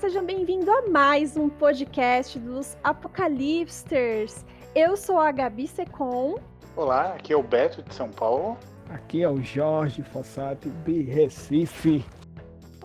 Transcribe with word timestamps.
sejam 0.00 0.24
bem-vindos 0.24 0.66
a 0.66 0.88
mais 0.88 1.36
um 1.36 1.50
podcast 1.50 2.38
dos 2.38 2.74
Apocalipsters. 2.82 4.46
Eu 4.74 4.96
sou 4.96 5.18
a 5.18 5.30
Gabi 5.30 5.68
Secom. 5.68 6.36
Olá, 6.74 7.12
aqui 7.12 7.34
é 7.34 7.36
o 7.36 7.42
Beto 7.42 7.82
de 7.82 7.94
São 7.94 8.08
Paulo. 8.08 8.56
Aqui 8.88 9.22
é 9.22 9.28
o 9.28 9.42
Jorge 9.42 10.02
Fossati 10.02 10.70
de 10.70 11.02
Recife. 11.02 12.02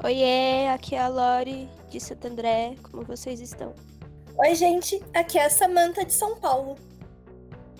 Oiê, 0.03 0.67
aqui 0.67 0.95
é 0.95 0.99
a 0.99 1.07
Lori 1.07 1.69
de 1.89 2.01
Santo 2.01 2.27
André. 2.27 2.75
Como 2.83 3.05
vocês 3.05 3.39
estão? 3.39 3.73
Oi, 4.37 4.53
gente, 4.53 5.01
aqui 5.13 5.39
é 5.39 5.45
a 5.45 5.49
Samanta 5.49 6.03
de 6.03 6.11
São 6.11 6.37
Paulo. 6.37 6.75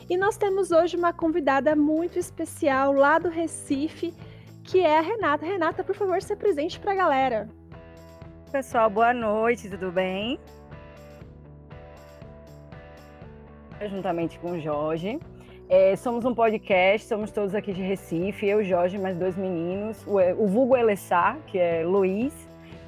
E 0.09 0.15
nós 0.15 0.37
temos 0.37 0.71
hoje 0.71 0.95
uma 0.95 1.11
convidada 1.11 1.75
muito 1.75 2.17
especial 2.17 2.93
lá 2.93 3.19
do 3.19 3.27
Recife, 3.27 4.13
que 4.63 4.79
é 4.79 4.97
a 4.97 5.01
Renata. 5.01 5.45
Renata, 5.45 5.83
por 5.83 5.93
favor, 5.93 6.21
se 6.21 6.31
apresente 6.31 6.79
para 6.79 6.93
a 6.93 6.95
galera. 6.95 7.49
Pessoal, 8.55 8.89
boa 8.89 9.13
noite, 9.13 9.69
tudo 9.69 9.91
bem? 9.91 10.39
Juntamente 13.89 14.39
com 14.39 14.51
o 14.51 14.61
Jorge. 14.61 15.19
É, 15.67 15.93
somos 15.97 16.23
um 16.23 16.33
podcast, 16.33 17.05
somos 17.05 17.31
todos 17.31 17.53
aqui 17.53 17.73
de 17.73 17.81
Recife, 17.81 18.47
eu, 18.47 18.63
Jorge, 18.63 18.97
mais 18.97 19.17
dois 19.17 19.35
meninos, 19.35 20.01
o, 20.07 20.21
o 20.41 20.47
vulgo 20.47 20.77
Elessá, 20.77 21.35
que 21.47 21.59
é 21.59 21.83
Luiz, 21.83 22.33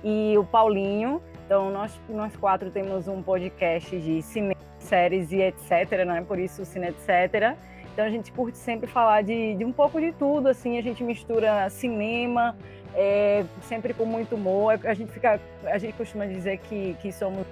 e 0.06 0.38
o 0.38 0.46
Paulinho. 0.46 1.22
Então, 1.46 1.70
nós, 1.70 2.00
nós 2.08 2.34
quatro 2.38 2.72
temos 2.72 3.10
um 3.10 3.22
podcast 3.22 4.00
de 4.00 4.22
cinema, 4.22 4.62
séries 4.80 5.34
e 5.34 5.42
etc, 5.42 6.06
né? 6.06 6.24
Por 6.26 6.40
isso, 6.40 6.64
cine 6.64 6.88
etc. 6.88 7.58
Então, 7.92 8.06
a 8.06 8.10
gente 8.10 8.32
curte 8.32 8.58
sempre 8.58 8.88
falar 8.88 9.22
de, 9.22 9.56
de 9.56 9.66
um 9.66 9.74
pouco 9.74 10.00
de 10.00 10.14
tudo, 10.14 10.48
assim, 10.48 10.78
a 10.78 10.82
gente 10.82 11.04
mistura 11.04 11.70
cinema, 11.70 12.56
é, 12.94 13.46
sempre 13.64 13.94
com 13.94 14.06
muito 14.06 14.36
humor. 14.36 14.80
A 14.84 14.94
gente 14.94 15.12
fica, 15.12 15.40
a 15.66 15.78
gente 15.78 15.94
costuma 15.94 16.26
dizer 16.26 16.58
que, 16.60 16.96
que 17.02 17.12
somos 17.12 17.46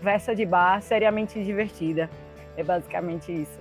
versa 0.00 0.34
de 0.34 0.44
bar 0.44 0.80
seriamente 0.82 1.42
divertida. 1.42 2.10
É 2.56 2.62
basicamente 2.62 3.32
isso. 3.32 3.58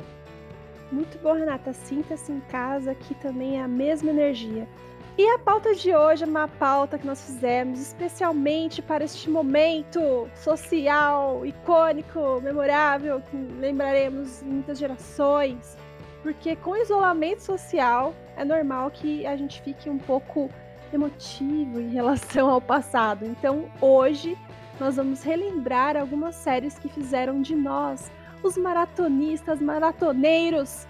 Muito 0.92 1.18
bom, 1.20 1.34
Renata. 1.34 1.74
Sinta-se 1.74 2.32
em 2.32 2.40
casa, 2.42 2.92
aqui 2.92 3.16
também 3.16 3.58
é 3.58 3.64
a 3.64 3.68
mesma 3.68 4.12
energia. 4.12 4.68
E 5.16 5.28
a 5.30 5.38
pauta 5.38 5.76
de 5.76 5.96
hoje 5.96 6.24
é 6.24 6.28
uma 6.28 6.48
pauta 6.48 6.98
que 6.98 7.06
nós 7.06 7.24
fizemos 7.24 7.80
especialmente 7.80 8.82
para 8.82 9.04
este 9.04 9.30
momento 9.30 10.28
social, 10.36 11.46
icônico, 11.46 12.42
memorável, 12.42 13.22
que 13.22 13.38
lembraremos 13.60 14.42
muitas 14.42 14.80
gerações. 14.80 15.78
Porque 16.24 16.56
com 16.56 16.76
isolamento 16.76 17.44
social 17.44 18.16
é 18.36 18.44
normal 18.44 18.90
que 18.90 19.26
a 19.28 19.36
gente 19.36 19.62
fique 19.62 19.88
um 19.88 20.00
pouco 20.00 20.50
emotivo 20.96 21.80
em 21.80 21.90
relação 21.90 22.50
ao 22.50 22.62
passado. 22.62 23.26
Então 23.26 23.66
hoje 23.82 24.38
nós 24.80 24.96
vamos 24.96 25.24
relembrar 25.24 25.96
algumas 25.96 26.36
séries 26.36 26.78
que 26.80 26.90
fizeram 26.90 27.42
de 27.42 27.56
nós 27.56 28.12
os 28.44 28.58
maratonistas, 28.58 29.62
maratoneiros 29.62 30.86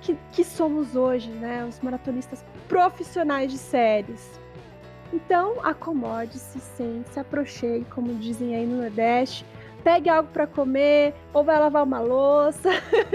que, 0.00 0.16
que 0.32 0.44
somos 0.44 0.96
hoje, 0.96 1.30
né? 1.30 1.64
Os 1.64 1.80
maratonistas 1.80 2.44
profissionais 2.66 3.50
de 3.50 3.58
séries. 3.58 4.38
Então, 5.12 5.64
acomode-se, 5.64 6.60
sente, 6.60 7.10
se 7.10 7.20
aproxime, 7.20 7.84
como 7.90 8.14
dizem 8.14 8.54
aí 8.54 8.66
no 8.66 8.82
Nordeste. 8.82 9.44
Pegue 9.82 10.08
algo 10.08 10.28
para 10.32 10.46
comer, 10.46 11.14
ou 11.32 11.44
vai 11.44 11.58
lavar 11.58 11.84
uma 11.84 12.00
louça. 12.00 12.68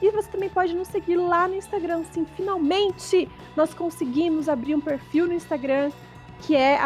E 0.01 0.09
você 0.11 0.29
também 0.29 0.49
pode 0.49 0.75
nos 0.75 0.87
seguir 0.89 1.15
lá 1.15 1.47
no 1.47 1.55
Instagram. 1.55 2.03
Sim, 2.11 2.25
finalmente 2.35 3.29
nós 3.55 3.73
conseguimos 3.73 4.49
abrir 4.49 4.75
um 4.75 4.81
perfil 4.81 5.27
no 5.27 5.33
Instagram 5.33 5.91
que 6.41 6.55
é 6.55 6.79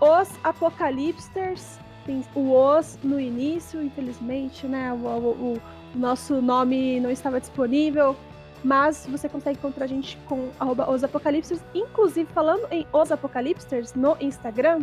@osapocalipsters. 0.00 1.78
Tem 2.04 2.24
o 2.34 2.52
os 2.52 2.98
no 3.02 3.20
início, 3.20 3.82
infelizmente, 3.82 4.66
né? 4.66 4.92
O, 4.92 4.96
o, 4.96 5.54
o, 5.54 5.62
nosso 5.94 6.42
nome 6.42 7.00
não 7.00 7.10
estava 7.10 7.40
disponível, 7.40 8.14
mas 8.62 9.06
você 9.08 9.28
consegue 9.28 9.58
encontrar 9.58 9.84
a 9.84 9.88
gente 9.88 10.16
com 10.28 10.50
@osapocalipsters. 10.88 11.62
Inclusive, 11.74 12.30
falando 12.32 12.66
em 12.70 12.86
Os 12.92 13.12
Apocalipsters 13.12 13.94
no 13.94 14.16
Instagram, 14.20 14.82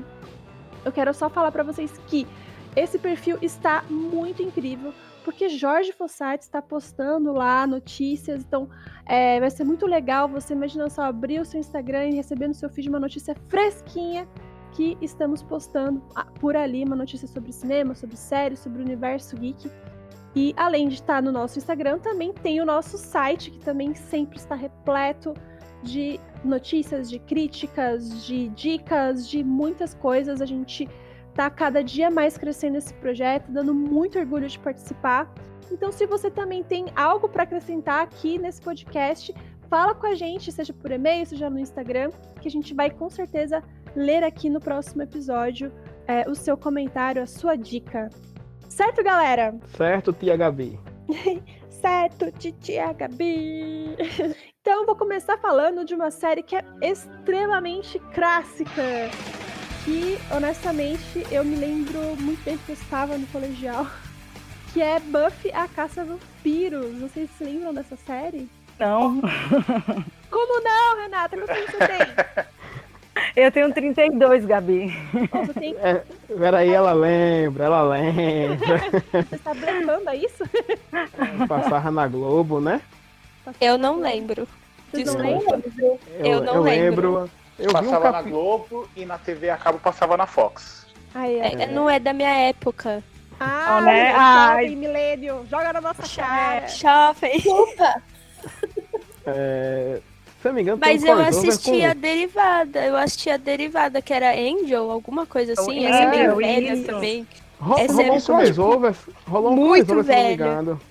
eu 0.84 0.92
quero 0.92 1.14
só 1.14 1.30
falar 1.30 1.52
para 1.52 1.64
vocês 1.64 1.92
que 2.08 2.28
esse 2.76 3.00
perfil 3.00 3.38
está 3.42 3.84
muito 3.90 4.42
incrível 4.42 4.94
porque 5.26 5.50
Jorge 5.50 5.92
Fossati 5.92 6.44
está 6.44 6.62
postando 6.62 7.34
lá 7.34 7.66
notícias, 7.66 8.44
então 8.44 8.70
é, 9.08 9.40
vai 9.40 9.50
ser 9.50 9.64
muito 9.64 9.88
legal 9.88 10.30
você 10.30 10.54
imagina 10.54 10.88
só 10.88 11.02
abrir 11.02 11.42
o 11.42 11.46
seu 11.46 11.60
Instagram 11.60 12.10
e 12.10 12.16
receber 12.16 12.48
no 12.48 12.54
seu 12.54 12.70
feed 12.70 12.88
uma 12.88 13.00
notícia 13.00 13.36
fresquinha 13.50 14.28
que 14.74 14.96
estamos 15.02 15.42
postando 15.42 16.00
por 16.40 16.56
ali, 16.56 16.84
uma 16.84 16.96
notícia 16.96 17.28
sobre 17.28 17.52
cinema, 17.52 17.96
sobre 17.96 18.16
séries, 18.16 18.60
sobre 18.60 18.80
o 18.80 18.86
universo 18.86 19.36
geek. 19.36 19.72
E 20.36 20.54
além 20.58 20.90
de 20.90 20.96
estar 20.96 21.22
no 21.22 21.32
nosso 21.32 21.58
Instagram, 21.58 21.98
também 22.00 22.34
tem 22.34 22.60
o 22.60 22.66
nosso 22.66 22.98
site, 22.98 23.52
que 23.52 23.60
também 23.60 23.96
sempre 23.96 24.38
está 24.38 24.54
repleto 24.54 25.34
de 25.82 26.20
notícias, 26.44 27.10
de 27.10 27.20
críticas, 27.20 28.26
de 28.26 28.50
dicas, 28.50 29.30
de 29.30 29.44
muitas 29.44 29.94
coisas. 29.94 30.42
A 30.42 30.46
gente 30.46 30.90
tá 31.34 31.50
cada 31.50 31.82
dia 31.82 32.12
mais 32.12 32.38
crescendo 32.38 32.78
esse 32.78 32.94
projeto, 32.96 33.50
dando 33.52 33.74
muito 33.74 34.20
orgulho 34.20 34.48
de 34.48 34.60
participar. 34.60 35.32
Então, 35.72 35.92
se 35.92 36.06
você 36.06 36.30
também 36.30 36.64
tem 36.64 36.88
algo 36.96 37.30
para 37.30 37.44
acrescentar 37.44 38.02
aqui 38.04 38.38
nesse 38.38 38.62
podcast, 38.62 39.34
fala 39.70 39.96
com 39.96 40.08
a 40.08 40.16
gente, 40.16 40.52
seja 40.52 40.74
por 40.74 40.92
e-mail, 40.92 41.26
seja 41.26 41.50
no 41.50 41.60
Instagram, 41.60 42.10
que 42.42 42.48
a 42.48 42.52
gente 42.52 42.74
vai 42.74 42.90
com 42.90 43.10
certeza 43.10 43.64
ler 43.96 44.24
aqui 44.24 44.50
no 44.50 44.60
próximo 44.60 45.02
episódio 45.02 45.72
é, 46.08 46.30
o 46.30 46.36
seu 46.36 46.58
comentário, 46.58 47.22
a 47.22 47.26
sua 47.26 47.56
dica. 47.56 48.10
Certo, 48.70 49.04
galera? 49.04 49.56
Certo, 49.76 50.14
tia 50.14 50.36
Gabi. 50.36 50.80
certo, 51.70 52.32
tia 52.32 52.92
Gabi. 52.94 53.96
então, 54.62 54.86
vou 54.86 54.96
começar 54.96 55.38
falando 55.38 55.86
de 55.86 55.94
uma 55.94 56.12
série 56.12 56.44
que 56.44 56.56
é 56.56 56.64
extremamente 56.82 58.00
clássica 58.14 59.10
que, 59.86 60.18
honestamente, 60.36 61.26
eu 61.32 61.46
me 61.46 61.56
lembro 61.56 62.00
muito 62.20 62.44
bem 62.44 62.58
que 62.58 62.72
eu 62.72 62.74
estava 62.74 63.18
no 63.18 63.28
colegial, 63.28 63.86
que 64.74 64.82
é 64.82 65.00
Buffy 65.00 65.52
a 65.54 65.68
Caça 65.68 66.02
a 66.02 66.04
Vampiros. 66.04 67.00
Vocês 67.00 67.30
se 67.38 67.44
lembram 67.44 67.74
dessa 67.74 67.96
série? 67.96 68.50
Não. 68.80 69.22
Como 70.30 70.64
não, 70.64 70.98
Renata? 70.98 71.38
Quantos 71.38 71.56
anos 71.56 71.70
você 71.70 71.78
tem? 71.88 72.46
Eu 73.36 73.52
tenho 73.52 73.74
32, 73.74 74.46
Gabi. 74.46 74.94
Oh, 75.34 75.54
tem... 75.60 75.76
é, 75.78 76.02
peraí, 76.38 76.72
ela 76.72 76.94
lembra, 76.94 77.66
ela 77.66 77.82
lembra. 77.84 78.78
Você 79.12 79.36
está 79.36 79.54
brincando, 79.54 80.10
é 80.10 80.16
isso? 80.16 80.44
Passava 81.48 81.92
na 81.92 82.08
Globo, 82.08 82.62
né? 82.62 82.82
Eu 83.60 83.78
não 83.78 84.00
lembro. 84.00 84.48
Vocês 84.92 85.14
não 85.14 85.22
lembram? 85.22 85.64
Eu, 85.78 86.26
eu 86.26 86.44
não 86.44 86.56
eu 86.56 86.62
lembro. 86.62 87.14
lembro. 87.16 87.32
Eu 87.60 87.72
passava 87.72 88.10
um 88.10 88.12
na. 88.12 88.22
Globo 88.22 88.90
e 88.96 89.06
na 89.06 89.18
TV 89.18 89.50
a 89.50 89.58
cabo 89.58 89.80
passava 89.80 90.16
na 90.18 90.26
Fox. 90.26 90.86
Ai, 91.14 91.36
é. 91.40 91.64
É, 91.64 91.68
não 91.68 91.90
é 91.90 92.00
da 92.00 92.14
minha 92.14 92.34
época. 92.34 93.04
Ah, 93.40 93.80
Não, 93.80 93.86
né? 93.86 94.12
jovem 94.12 94.20
Ai. 94.20 94.76
milênio. 94.76 95.46
Joga 95.50 95.74
na 95.74 95.82
nossa 95.82 96.04
cara. 96.16 96.68
Jovem. 96.68 97.34
Desculpa. 97.34 98.02
É, 99.26 100.00
se 100.46 100.50
não 100.50 100.54
me 100.56 100.62
engano, 100.62 100.78
Mas 100.80 101.04
eu 101.04 101.18
assisti 101.20 101.72
com- 101.72 101.86
a 101.86 101.94
derivada. 101.94 102.86
Eu 102.86 102.96
assisti 102.96 103.30
a 103.32 103.38
derivada, 103.38 104.02
que 104.02 104.14
era 104.14 104.32
Angel, 104.36 104.92
alguma 104.92 105.26
coisa 105.26 105.54
assim. 105.54 105.84
É, 105.86 105.90
Essa 105.90 106.04
é 106.04 106.10
bem 106.12 106.36
velha 106.36 106.84
também. 106.84 107.28
Ro- 107.60 107.80
essa 107.80 107.94
rolou 107.94 108.10
é 108.10 108.18
um 108.18 108.22
crossover. 108.22 108.96
Rolou 109.28 109.52
um 109.52 109.56
muito 109.56 109.86
crossover, 109.88 110.06
se 110.06 110.12
eu 110.12 110.16
não 110.16 110.24
me 110.30 110.36
velha. 110.38 110.52
engano. 110.52 110.82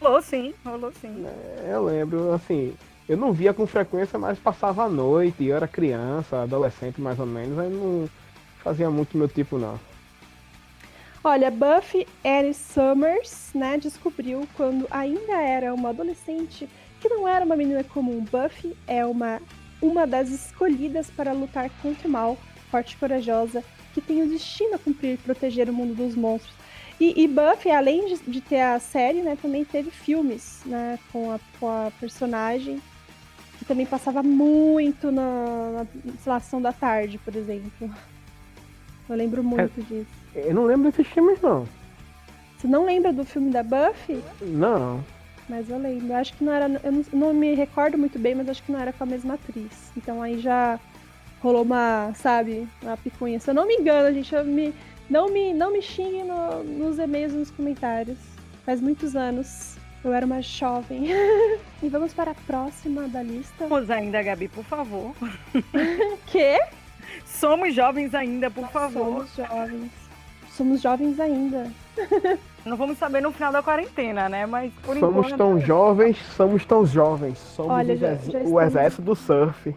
Rolou 0.00 0.22
sim, 0.22 0.54
rolou 0.66 0.92
sim. 1.00 1.26
Eu 1.70 1.84
lembro, 1.84 2.32
assim, 2.32 2.74
eu 3.08 3.16
não 3.16 3.32
via 3.32 3.54
com 3.54 3.64
frequência, 3.66 4.18
mas 4.18 4.38
passava 4.38 4.84
à 4.84 4.88
noite, 4.88 5.44
eu 5.44 5.56
era 5.56 5.68
criança, 5.68 6.42
adolescente 6.42 7.00
mais 7.00 7.18
ou 7.20 7.26
menos, 7.26 7.56
aí 7.58 7.70
não 7.70 8.08
fazia 8.62 8.90
muito 8.90 9.16
meu 9.16 9.28
tipo 9.28 9.56
não. 9.56 9.78
Olha, 11.22 11.50
Buffy 11.50 12.06
Annie 12.24 12.52
Summers, 12.52 13.50
né, 13.54 13.78
descobriu 13.78 14.46
quando 14.54 14.86
ainda 14.90 15.32
era 15.40 15.72
uma 15.72 15.88
adolescente 15.88 16.68
que 17.04 17.08
não 17.10 17.28
era 17.28 17.44
uma 17.44 17.54
menina 17.54 17.84
comum. 17.84 18.24
Buffy 18.24 18.74
é 18.86 19.04
uma 19.04 19.38
uma 19.82 20.06
das 20.06 20.30
escolhidas 20.30 21.10
para 21.10 21.32
lutar 21.32 21.68
contra 21.82 22.08
o 22.08 22.10
mal, 22.10 22.38
forte 22.70 22.94
e 22.94 22.96
corajosa, 22.96 23.62
que 23.92 24.00
tem 24.00 24.22
o 24.22 24.26
destino 24.26 24.76
a 24.76 24.78
cumprir 24.78 25.18
proteger 25.18 25.68
o 25.68 25.72
mundo 25.74 25.94
dos 25.94 26.14
monstros. 26.14 26.54
E, 26.98 27.22
e 27.22 27.28
Buffy, 27.28 27.70
além 27.70 28.06
de, 28.06 28.16
de, 28.26 28.40
ter 28.40 28.62
a 28.62 28.80
série, 28.80 29.20
né, 29.20 29.36
também 29.42 29.62
teve 29.62 29.90
filmes, 29.90 30.62
né, 30.64 30.98
com 31.12 31.32
a, 31.32 31.40
com 31.60 31.68
a 31.68 31.92
personagem, 32.00 32.80
que 33.58 33.66
também 33.66 33.84
passava 33.84 34.22
muito 34.22 35.12
na, 35.12 35.84
na 36.24 36.60
da 36.60 36.72
tarde, 36.72 37.18
por 37.18 37.36
exemplo. 37.36 37.90
Eu 39.10 39.16
lembro 39.16 39.44
muito 39.44 39.80
é, 39.80 39.82
disso. 39.82 40.10
Eu 40.34 40.54
não 40.54 40.64
lembro 40.64 40.90
desses 40.90 41.06
filmes, 41.12 41.38
não. 41.42 41.68
Você 42.56 42.66
não 42.66 42.86
lembra 42.86 43.12
do 43.12 43.26
filme 43.26 43.50
da 43.50 43.62
Buffy? 43.62 44.24
Não. 44.40 45.04
Mas 45.48 45.68
eu 45.68 45.78
lembro. 45.78 46.08
Eu 46.08 46.16
acho 46.16 46.32
que 46.34 46.44
não 46.44 46.52
era. 46.52 46.80
Eu 46.82 46.92
não, 46.92 47.04
não, 47.12 47.34
me 47.34 47.54
recordo 47.54 47.98
muito 47.98 48.18
bem, 48.18 48.34
mas 48.34 48.48
acho 48.48 48.62
que 48.62 48.72
não 48.72 48.80
era 48.80 48.92
com 48.92 49.04
a 49.04 49.06
mesma 49.06 49.34
atriz. 49.34 49.92
Então 49.96 50.22
aí 50.22 50.40
já 50.40 50.78
rolou 51.42 51.62
uma, 51.62 52.12
sabe, 52.14 52.66
uma 52.82 52.96
picuinha. 52.96 53.38
Se 53.38 53.50
eu 53.50 53.54
não 53.54 53.66
me 53.66 53.74
engano, 53.74 54.14
gente, 54.14 54.34
eu 54.34 54.44
me, 54.44 54.74
não 55.08 55.28
me, 55.28 55.52
não 55.52 55.72
me 55.72 55.82
xingue 55.82 56.22
no, 56.24 56.64
nos 56.64 56.98
e-mails 56.98 57.34
nos 57.34 57.50
comentários. 57.50 58.18
Faz 58.64 58.80
muitos 58.80 59.14
anos. 59.14 59.76
Eu 60.02 60.12
era 60.12 60.24
uma 60.24 60.40
jovem. 60.42 61.08
e 61.82 61.88
vamos 61.88 62.12
para 62.12 62.30
a 62.30 62.34
próxima 62.34 63.08
da 63.08 63.22
lista. 63.22 63.66
Vamos 63.66 63.90
ainda, 63.90 64.22
Gabi, 64.22 64.48
por 64.48 64.64
favor. 64.64 65.14
Quê? 66.26 66.60
Somos 67.24 67.74
jovens 67.74 68.14
ainda, 68.14 68.50
por 68.50 68.68
favor. 68.68 69.26
Somos 69.26 69.36
jovens. 69.36 69.92
Somos 70.50 70.80
jovens 70.80 71.20
ainda. 71.20 71.70
Não 72.64 72.76
vamos 72.76 72.96
saber 72.96 73.20
no 73.20 73.30
final 73.30 73.52
da 73.52 73.62
quarentena, 73.62 74.28
né? 74.28 74.46
Mas 74.46 74.72
por 74.74 74.96
somos 74.98 75.26
enquanto. 75.26 75.36
tão 75.36 75.60
jovens, 75.60 76.16
somos 76.36 76.64
tão 76.64 76.86
jovens. 76.86 77.38
Somos 77.38 77.72
Olha, 77.72 77.96
já, 77.96 78.14
já 78.14 78.38
o 78.40 78.60
exército 78.60 79.02
do 79.02 79.14
surf. 79.14 79.76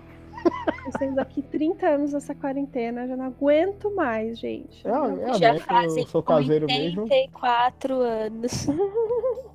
Estamos 0.88 1.18
aqui 1.18 1.42
30 1.42 1.86
anos 1.86 2.14
nessa 2.14 2.34
quarentena, 2.34 3.08
já 3.08 3.18
não 3.18 3.26
aguento 3.26 3.94
mais, 3.94 4.40
gente. 4.40 4.88
É, 4.88 5.30
é 5.30 5.34
já 5.34 5.60
fazem 5.60 6.04
eu 6.04 6.10
sou 6.10 6.24
caseiro 6.24 6.66
84 6.66 7.96
mesmo. 7.96 8.10
anos. 8.10 8.68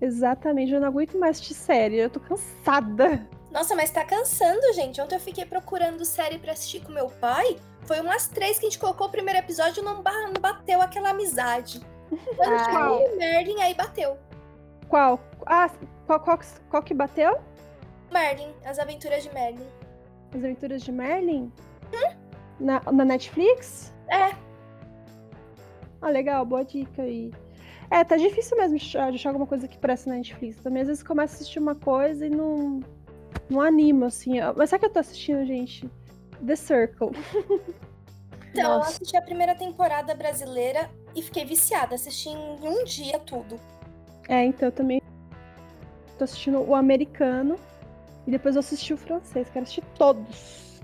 Exatamente, 0.00 0.72
eu 0.72 0.80
não 0.80 0.88
aguento 0.88 1.18
mais 1.18 1.40
de 1.40 1.54
série, 1.54 1.96
eu 1.96 2.10
tô 2.10 2.20
cansada. 2.20 3.26
Nossa, 3.50 3.74
mas 3.74 3.90
tá 3.90 4.04
cansando, 4.04 4.72
gente. 4.74 5.00
Ontem 5.00 5.14
eu 5.14 5.20
fiquei 5.20 5.44
procurando 5.44 6.04
série 6.04 6.38
pra 6.38 6.52
assistir 6.52 6.80
com 6.80 6.92
meu 6.92 7.06
pai. 7.06 7.56
Foi 7.82 8.00
umas 8.00 8.28
três 8.28 8.58
que 8.58 8.66
a 8.66 8.68
gente 8.68 8.78
colocou 8.78 9.06
o 9.06 9.10
primeiro 9.10 9.38
episódio 9.38 9.80
e 9.80 9.84
não, 9.84 10.02
bateu 10.40 10.80
aquela 10.80 11.10
amizade. 11.10 11.80
Quando 12.36 12.52
ah, 12.52 12.64
chegou 12.64 13.06
o 13.06 13.16
Merlin, 13.16 13.60
aí 13.60 13.74
bateu. 13.74 14.16
Qual? 14.88 15.20
Ah, 15.46 15.70
qual, 16.06 16.20
qual, 16.20 16.38
qual 16.68 16.82
que 16.82 16.94
bateu? 16.94 17.38
Merlin, 18.12 18.52
As 18.64 18.78
Aventuras 18.78 19.22
de 19.22 19.32
Merlin. 19.32 19.66
As 20.30 20.36
Aventuras 20.36 20.82
de 20.82 20.92
Merlin? 20.92 21.52
Hum? 21.92 22.16
Na, 22.58 22.80
na 22.92 23.04
Netflix? 23.04 23.94
É. 24.08 24.34
Ah, 26.02 26.10
legal, 26.10 26.44
boa 26.44 26.64
dica 26.64 27.02
aí. 27.02 27.32
É, 27.90 28.04
tá 28.04 28.16
difícil 28.16 28.56
mesmo 28.56 28.76
achar 28.76 29.28
alguma 29.30 29.46
coisa 29.46 29.66
que 29.66 29.78
parece 29.78 30.08
na 30.08 30.16
Netflix. 30.16 30.56
Também 30.62 30.82
às 30.82 30.88
vezes 30.88 31.02
começa 31.02 31.34
a 31.34 31.36
assistir 31.36 31.58
uma 31.58 31.74
coisa 31.74 32.26
e 32.26 32.30
não, 32.30 32.80
não 33.48 33.60
anima, 33.60 34.06
assim. 34.06 34.34
Mas 34.56 34.70
sabe 34.70 34.78
o 34.78 34.80
que 34.80 34.86
eu 34.86 34.92
tô 34.92 34.98
assistindo, 35.00 35.44
gente? 35.44 35.88
The 36.44 36.56
Circle. 36.56 37.10
Então, 38.52 38.64
Nossa. 38.64 38.90
eu 38.90 38.94
assisti 38.94 39.16
a 39.16 39.22
primeira 39.22 39.54
temporada 39.54 40.12
brasileira 40.12 40.90
e 41.14 41.22
fiquei 41.22 41.44
viciada. 41.44 41.94
Assisti 41.94 42.28
em 42.28 42.58
um 42.62 42.84
dia 42.84 43.18
tudo. 43.18 43.56
É, 44.28 44.44
então 44.44 44.68
eu 44.68 44.72
também 44.72 45.02
tô 46.18 46.24
assistindo 46.24 46.60
o 46.60 46.74
americano 46.74 47.56
e 48.26 48.30
depois 48.30 48.54
eu 48.54 48.60
assisti 48.60 48.94
o 48.94 48.96
francês. 48.96 49.48
Quero 49.50 49.64
assistir 49.64 49.84
todos. 49.96 50.80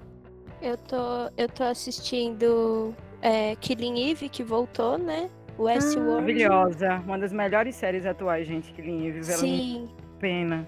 Eu 0.61 0.77
tô, 0.77 1.31
eu 1.37 1.49
tô 1.49 1.65
assistindo 1.65 2.95
é, 3.21 3.55
Killing 3.57 4.11
Eve, 4.11 4.29
que 4.29 4.43
voltou, 4.43 4.99
né? 4.99 5.31
Westworld. 5.59 6.11
Ah, 6.11 6.13
maravilhosa. 6.13 7.03
Uma 7.05 7.19
das 7.19 7.33
melhores 7.33 7.75
séries 7.77 8.05
atuais, 8.05 8.47
gente, 8.47 8.73
Killing 8.73 9.07
Eve. 9.07 9.25
Sim. 9.25 9.89
Pena. 10.19 10.67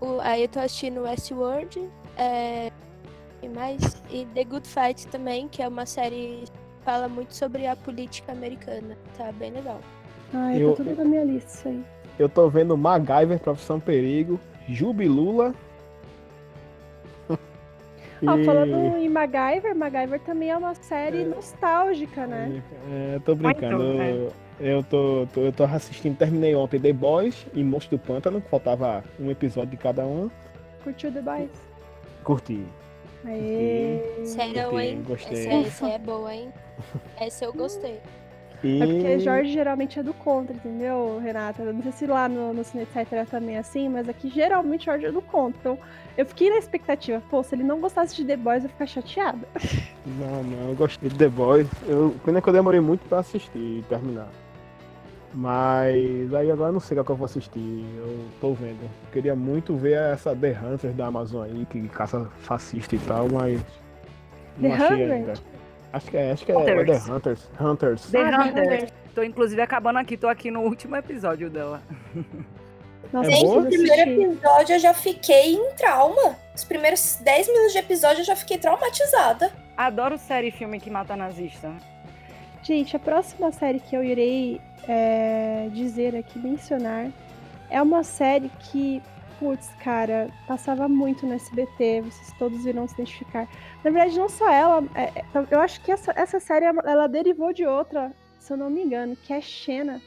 O, 0.00 0.18
aí 0.20 0.42
eu 0.42 0.48
tô 0.48 0.58
assistindo 0.58 1.02
Westworld. 1.02 1.88
É, 2.16 2.70
e 3.42 3.48
mais. 3.48 4.02
E 4.10 4.26
The 4.26 4.44
Good 4.44 4.68
Fight 4.68 5.06
também, 5.08 5.48
que 5.48 5.62
é 5.62 5.68
uma 5.68 5.86
série 5.86 6.44
fala 6.84 7.08
muito 7.08 7.34
sobre 7.34 7.66
a 7.66 7.76
política 7.76 8.32
americana. 8.32 8.96
Tá 9.16 9.32
bem 9.32 9.52
legal. 9.52 9.80
Ah, 10.34 10.56
eu, 10.56 10.70
tá 10.70 10.84
tudo 10.84 10.96
na 10.96 11.04
minha 11.04 11.24
lista 11.24 11.50
isso 11.50 11.68
aí. 11.68 11.84
Eu 12.18 12.28
tô 12.28 12.48
vendo 12.48 12.76
MacGyver, 12.76 13.38
Profissão 13.38 13.80
Perigo, 13.80 14.38
Jubilula 14.68 15.54
Ó, 18.26 18.44
falando 18.44 18.96
em 18.98 19.08
MacGyver, 19.08 19.74
MacGyver 19.74 20.20
também 20.20 20.50
é 20.50 20.56
uma 20.56 20.74
série 20.74 21.22
é, 21.22 21.24
nostálgica, 21.24 22.26
né? 22.26 22.62
É, 22.90 23.18
tô 23.24 23.34
brincando. 23.34 23.94
Então, 23.94 24.00
é. 24.00 24.28
Eu 24.60 24.84
tô, 24.84 25.26
tô, 25.32 25.40
eu 25.40 25.52
tô 25.52 25.64
assistindo, 25.64 26.16
terminei 26.16 26.54
ontem 26.54 26.78
The 26.78 26.92
Boys 26.92 27.46
e 27.52 27.64
Monstro 27.64 27.98
do 27.98 28.00
Pântano, 28.00 28.40
faltava 28.48 29.02
um 29.18 29.30
episódio 29.30 29.70
de 29.70 29.76
cada 29.76 30.06
um. 30.06 30.30
Curtiu 30.84 31.10
The 31.10 31.20
Boys? 31.20 31.50
Curti. 32.22 32.64
Aê! 33.24 34.24
Sério, 34.24 34.78
hein? 34.78 35.02
Gostei. 35.06 35.46
Essa, 35.46 35.68
essa 35.68 35.88
é 35.88 35.98
boa, 35.98 36.34
hein? 36.34 36.52
Essa 37.18 37.44
eu 37.44 37.52
gostei. 37.52 38.00
E... 38.62 38.80
É 38.80 38.86
porque 38.86 39.18
Jorge 39.18 39.52
geralmente 39.52 39.98
é 39.98 40.02
do 40.02 40.14
contra, 40.14 40.54
entendeu, 40.54 41.18
Renata? 41.18 41.62
Eu 41.62 41.72
não 41.72 41.82
sei 41.82 41.92
se 41.92 42.06
lá 42.06 42.28
no, 42.28 42.54
no 42.54 42.62
Cine 42.62 42.84
Etc 42.84 43.28
também 43.28 43.56
é 43.56 43.58
assim, 43.58 43.88
mas 43.88 44.08
aqui 44.08 44.30
geralmente 44.30 44.84
Jorge 44.84 45.06
é 45.06 45.12
do 45.12 45.20
contra. 45.20 45.58
Então 45.58 45.78
eu 46.16 46.24
fiquei 46.24 46.48
na 46.50 46.58
expectativa, 46.58 47.22
pô, 47.28 47.42
se 47.42 47.54
ele 47.54 47.64
não 47.64 47.80
gostasse 47.80 48.14
de 48.14 48.24
The 48.24 48.36
Boys, 48.36 48.62
eu 48.62 48.68
ia 48.68 48.68
ficar 48.68 48.86
chateada. 48.86 49.48
Não, 50.04 50.42
não, 50.42 50.68
eu 50.70 50.74
gostei 50.74 51.08
de 51.08 51.16
The 51.16 51.28
Boys. 51.28 51.68
Eu, 51.86 52.14
pena 52.24 52.40
que 52.40 52.48
eu 52.48 52.52
demorei 52.52 52.80
muito 52.80 53.08
pra 53.08 53.20
assistir 53.20 53.56
e 53.56 53.84
terminar. 53.88 54.28
Mas 55.34 56.34
aí 56.34 56.50
agora 56.50 56.68
eu 56.68 56.74
não 56.74 56.80
sei 56.80 56.96
qual 56.96 57.04
que 57.04 57.12
eu 57.12 57.16
vou 57.16 57.24
assistir. 57.24 57.84
Eu 57.96 58.24
tô 58.40 58.52
vendo. 58.52 58.82
Eu 58.82 59.12
queria 59.12 59.34
muito 59.34 59.74
ver 59.74 59.98
essa 59.98 60.36
The 60.36 60.58
Hunters 60.62 60.94
da 60.94 61.06
Amazon 61.06 61.44
aí, 61.44 61.66
que 61.70 61.88
caça 61.88 62.28
fascista 62.40 62.94
e 62.94 62.98
tal, 63.00 63.28
mas. 63.30 63.60
The 64.60 64.68
não 64.68 64.72
achei 64.74 65.12
ainda. 65.12 65.34
Acho 65.92 66.10
que 66.10 66.16
é, 66.16 66.32
acho 66.32 66.46
que 66.46 66.52
é, 66.52 66.54
é 66.54 66.84
The 66.84 66.98
Hunters. 67.10 67.50
Hunters. 67.60 68.10
The 68.10 68.18
ah, 68.18 68.44
Hunters. 68.44 68.92
Tô 69.14 69.22
inclusive 69.22 69.60
acabando 69.60 69.98
aqui, 69.98 70.16
tô 70.16 70.28
aqui 70.28 70.50
no 70.50 70.60
último 70.60 70.96
episódio 70.96 71.50
dela. 71.50 71.82
Nossa, 73.12 73.28
é 73.28 73.32
Gente, 73.34 73.46
no 73.46 73.66
primeiro 73.66 74.10
episódio 74.10 74.74
eu 74.74 74.78
já 74.78 74.94
fiquei 74.94 75.54
em 75.54 75.74
trauma. 75.74 76.36
Os 76.54 76.64
primeiros 76.64 77.18
10 77.22 77.48
minutos 77.48 77.72
de 77.72 77.78
episódio 77.78 78.20
eu 78.20 78.24
já 78.24 78.34
fiquei 78.34 78.56
traumatizada. 78.56 79.52
Adoro 79.76 80.16
série 80.16 80.48
e 80.48 80.50
filme 80.50 80.80
que 80.80 80.90
mata 80.90 81.14
nazista. 81.14 81.70
Gente, 82.62 82.96
a 82.96 82.98
próxima 82.98 83.52
série 83.52 83.80
que 83.80 83.94
eu 83.94 84.02
irei 84.02 84.60
é, 84.88 85.68
dizer 85.72 86.16
aqui, 86.16 86.38
mencionar, 86.38 87.10
é 87.70 87.80
uma 87.80 88.02
série 88.02 88.50
que 88.70 89.02
putz, 89.42 89.68
cara, 89.82 90.30
passava 90.46 90.88
muito 90.88 91.26
no 91.26 91.34
SBT, 91.34 92.02
vocês 92.02 92.32
todos 92.38 92.64
irão 92.64 92.86
se 92.86 92.94
identificar. 92.94 93.48
Na 93.82 93.90
verdade, 93.90 94.16
não 94.16 94.28
só 94.28 94.48
ela, 94.48 94.84
é, 94.94 95.02
é, 95.18 95.24
eu 95.50 95.60
acho 95.60 95.80
que 95.80 95.90
essa, 95.90 96.12
essa 96.14 96.38
série, 96.38 96.64
ela 96.64 97.08
derivou 97.08 97.52
de 97.52 97.66
outra, 97.66 98.12
se 98.38 98.52
eu 98.52 98.56
não 98.56 98.70
me 98.70 98.84
engano, 98.84 99.16
que 99.16 99.32
é 99.32 99.40
Xena, 99.40 100.00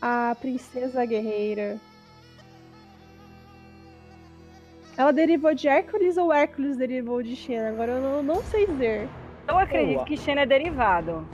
a 0.00 0.34
princesa 0.40 1.04
guerreira. 1.04 1.78
Ela 4.96 5.12
derivou 5.12 5.54
de 5.54 5.68
Hércules 5.68 6.16
ou 6.16 6.32
Hércules 6.32 6.78
derivou 6.78 7.22
de 7.22 7.36
Xena? 7.36 7.68
Agora 7.68 7.92
eu 7.92 8.00
não, 8.00 8.22
não 8.22 8.42
sei 8.44 8.66
dizer. 8.66 9.06
Eu 9.46 9.58
acredito 9.58 10.04
que 10.04 10.16
Xena 10.16 10.42
é 10.42 10.46
derivado. 10.46 11.26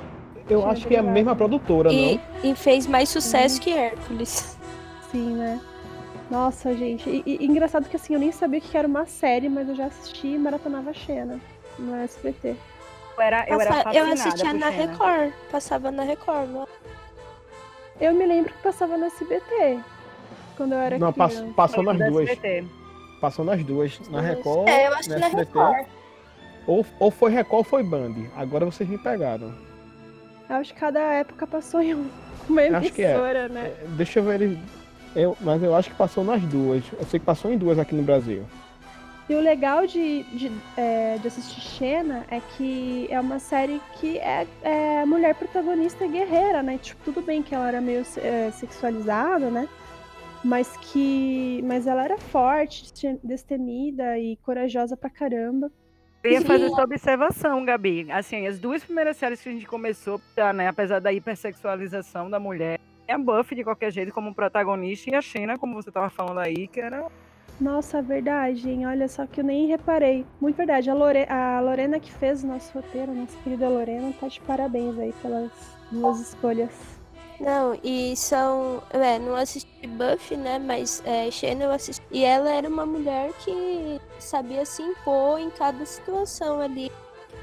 Eu 0.48 0.68
acho 0.68 0.86
que 0.86 0.94
é 0.94 0.98
a 0.98 1.02
mesma 1.02 1.34
produtora, 1.34 1.92
e, 1.92 2.16
não? 2.16 2.50
E 2.50 2.54
fez 2.54 2.86
mais 2.86 3.08
sucesso 3.08 3.60
que 3.60 3.70
Hércules. 3.70 4.58
Sim, 5.10 5.34
né? 5.34 5.60
Nossa, 6.30 6.74
gente. 6.74 7.08
E, 7.08 7.22
e, 7.26 7.46
engraçado 7.46 7.88
que 7.88 7.96
assim, 7.96 8.14
eu 8.14 8.20
nem 8.20 8.32
sabia 8.32 8.60
que 8.60 8.76
era 8.76 8.88
uma 8.88 9.04
série, 9.04 9.48
mas 9.48 9.68
eu 9.68 9.74
já 9.74 9.86
assisti 9.86 10.28
e 10.28 10.38
maratonava 10.38 10.92
Xena 10.92 11.38
no 11.78 11.94
SBT. 11.96 12.56
Eu 13.16 13.22
era, 13.22 13.46
eu 13.48 13.58
Passa, 13.58 13.88
era 13.90 13.94
Eu 13.94 14.12
assistia 14.12 14.54
na 14.54 14.72
Xena. 14.72 14.86
Record. 14.86 15.32
Passava 15.50 15.90
na 15.90 16.02
Record, 16.02 16.48
não? 16.48 16.68
Eu 18.00 18.14
me 18.14 18.24
lembro 18.24 18.52
que 18.52 18.62
passava 18.62 18.96
no 18.96 19.04
SBT. 19.04 19.78
Quando 20.56 20.72
eu 20.72 20.78
era 20.78 20.98
Não, 20.98 21.12
criança. 21.12 21.46
passou 21.54 21.82
nas 21.82 21.98
duas. 21.98 22.28
SBT. 22.30 22.64
Passou 23.20 23.44
nas 23.44 23.62
duas. 23.62 24.00
Na 24.08 24.20
Record. 24.20 24.68
É, 24.68 24.88
eu 24.88 24.94
acho 24.94 25.08
que 25.10 25.16
na 25.16 25.26
SBT. 25.26 25.36
Record. 25.36 25.86
Ou, 26.66 26.86
ou 26.98 27.10
foi 27.10 27.30
Record 27.30 27.58
ou 27.58 27.64
foi 27.64 27.82
Band. 27.82 28.14
Agora 28.34 28.64
vocês 28.64 28.88
me 28.88 28.96
pegaram. 28.96 29.54
Eu 30.48 30.56
acho 30.56 30.74
que 30.74 30.80
cada 30.80 31.00
época 31.00 31.46
passou 31.46 31.80
em 31.80 31.94
uma 32.48 32.62
emissora, 32.62 32.78
acho 32.78 32.92
que 32.92 33.02
é. 33.02 33.48
né? 33.48 33.66
É, 33.66 33.86
deixa 33.96 34.20
eu 34.20 34.24
ver. 34.24 34.58
Eu, 35.14 35.36
mas 35.40 35.62
eu 35.62 35.74
acho 35.74 35.90
que 35.90 35.96
passou 35.96 36.24
nas 36.24 36.42
duas. 36.42 36.82
Eu 36.92 37.04
sei 37.04 37.20
que 37.20 37.26
passou 37.26 37.52
em 37.52 37.58
duas 37.58 37.78
aqui 37.78 37.94
no 37.94 38.02
Brasil. 38.02 38.44
E 39.28 39.34
o 39.34 39.40
legal 39.40 39.86
de, 39.86 40.24
de, 40.24 40.50
é, 40.76 41.16
de 41.18 41.28
assistir 41.28 41.60
Xena 41.60 42.24
é 42.28 42.40
que 42.56 43.06
é 43.10 43.20
uma 43.20 43.38
série 43.38 43.80
que 43.94 44.18
é, 44.18 44.46
é 44.62 45.04
mulher 45.04 45.34
protagonista 45.34 46.06
guerreira, 46.06 46.62
né? 46.62 46.78
Tipo, 46.78 47.02
tudo 47.04 47.22
bem 47.22 47.42
que 47.42 47.54
ela 47.54 47.68
era 47.68 47.80
meio 47.80 48.04
é, 48.16 48.50
sexualizada, 48.50 49.48
né? 49.50 49.68
mas 50.42 50.76
que. 50.76 51.62
Mas 51.64 51.86
ela 51.86 52.04
era 52.04 52.18
forte, 52.18 52.92
destemida 53.22 54.18
e 54.18 54.36
corajosa 54.38 54.96
pra 54.96 55.08
caramba. 55.08 55.70
Eu 56.24 56.30
ia 56.30 56.42
fazer 56.42 56.66
essa 56.66 56.82
observação, 56.82 57.64
Gabi. 57.64 58.06
Assim, 58.10 58.46
as 58.46 58.58
duas 58.60 58.84
primeiras 58.84 59.16
séries 59.16 59.40
que 59.40 59.48
a 59.48 59.52
gente 59.52 59.66
começou, 59.66 60.20
tá, 60.36 60.52
né, 60.52 60.68
apesar 60.68 61.00
da 61.00 61.12
hipersexualização 61.12 62.30
da 62.30 62.38
mulher, 62.38 62.78
tem 63.06 63.14
a 63.14 63.18
Buffy 63.18 63.56
de 63.56 63.64
qualquer 63.64 63.90
jeito 63.90 64.12
como 64.12 64.32
protagonista 64.32 65.10
e 65.10 65.14
a 65.14 65.20
Xena, 65.20 65.58
como 65.58 65.74
você 65.74 65.90
tava 65.90 66.08
falando 66.10 66.38
aí, 66.38 66.68
que 66.68 66.80
era 66.80 67.06
Nossa, 67.60 67.98
é 67.98 68.02
verdade, 68.02 68.70
hein? 68.70 68.86
Olha 68.86 69.08
só 69.08 69.26
que 69.26 69.40
eu 69.40 69.44
nem 69.44 69.66
reparei. 69.66 70.24
Muito 70.40 70.56
verdade. 70.56 70.88
A, 70.88 70.94
Lore... 70.94 71.26
a 71.28 71.60
Lorena 71.60 71.98
que 71.98 72.12
fez 72.12 72.44
o 72.44 72.46
nosso 72.46 72.72
roteiro, 72.72 73.12
nossa 73.12 73.36
querida 73.42 73.68
Lorena, 73.68 74.12
tá 74.20 74.28
de 74.28 74.40
parabéns 74.40 74.96
aí 74.98 75.12
pelas 75.20 75.50
duas 75.90 76.20
escolhas. 76.20 76.91
Não, 77.42 77.76
e 77.82 78.16
são. 78.16 78.80
É, 78.90 79.18
não 79.18 79.34
assisti 79.34 79.86
Buffy, 79.88 80.36
né? 80.36 80.60
Mas 80.60 81.02
é, 81.04 81.28
Xena 81.28 81.64
eu 81.64 81.72
assisti. 81.72 82.04
E 82.12 82.24
ela 82.24 82.48
era 82.48 82.68
uma 82.68 82.86
mulher 82.86 83.32
que 83.44 84.00
sabia 84.20 84.64
se 84.64 84.80
impor 84.80 85.40
em 85.40 85.50
cada 85.50 85.84
situação 85.84 86.60
ali. 86.60 86.90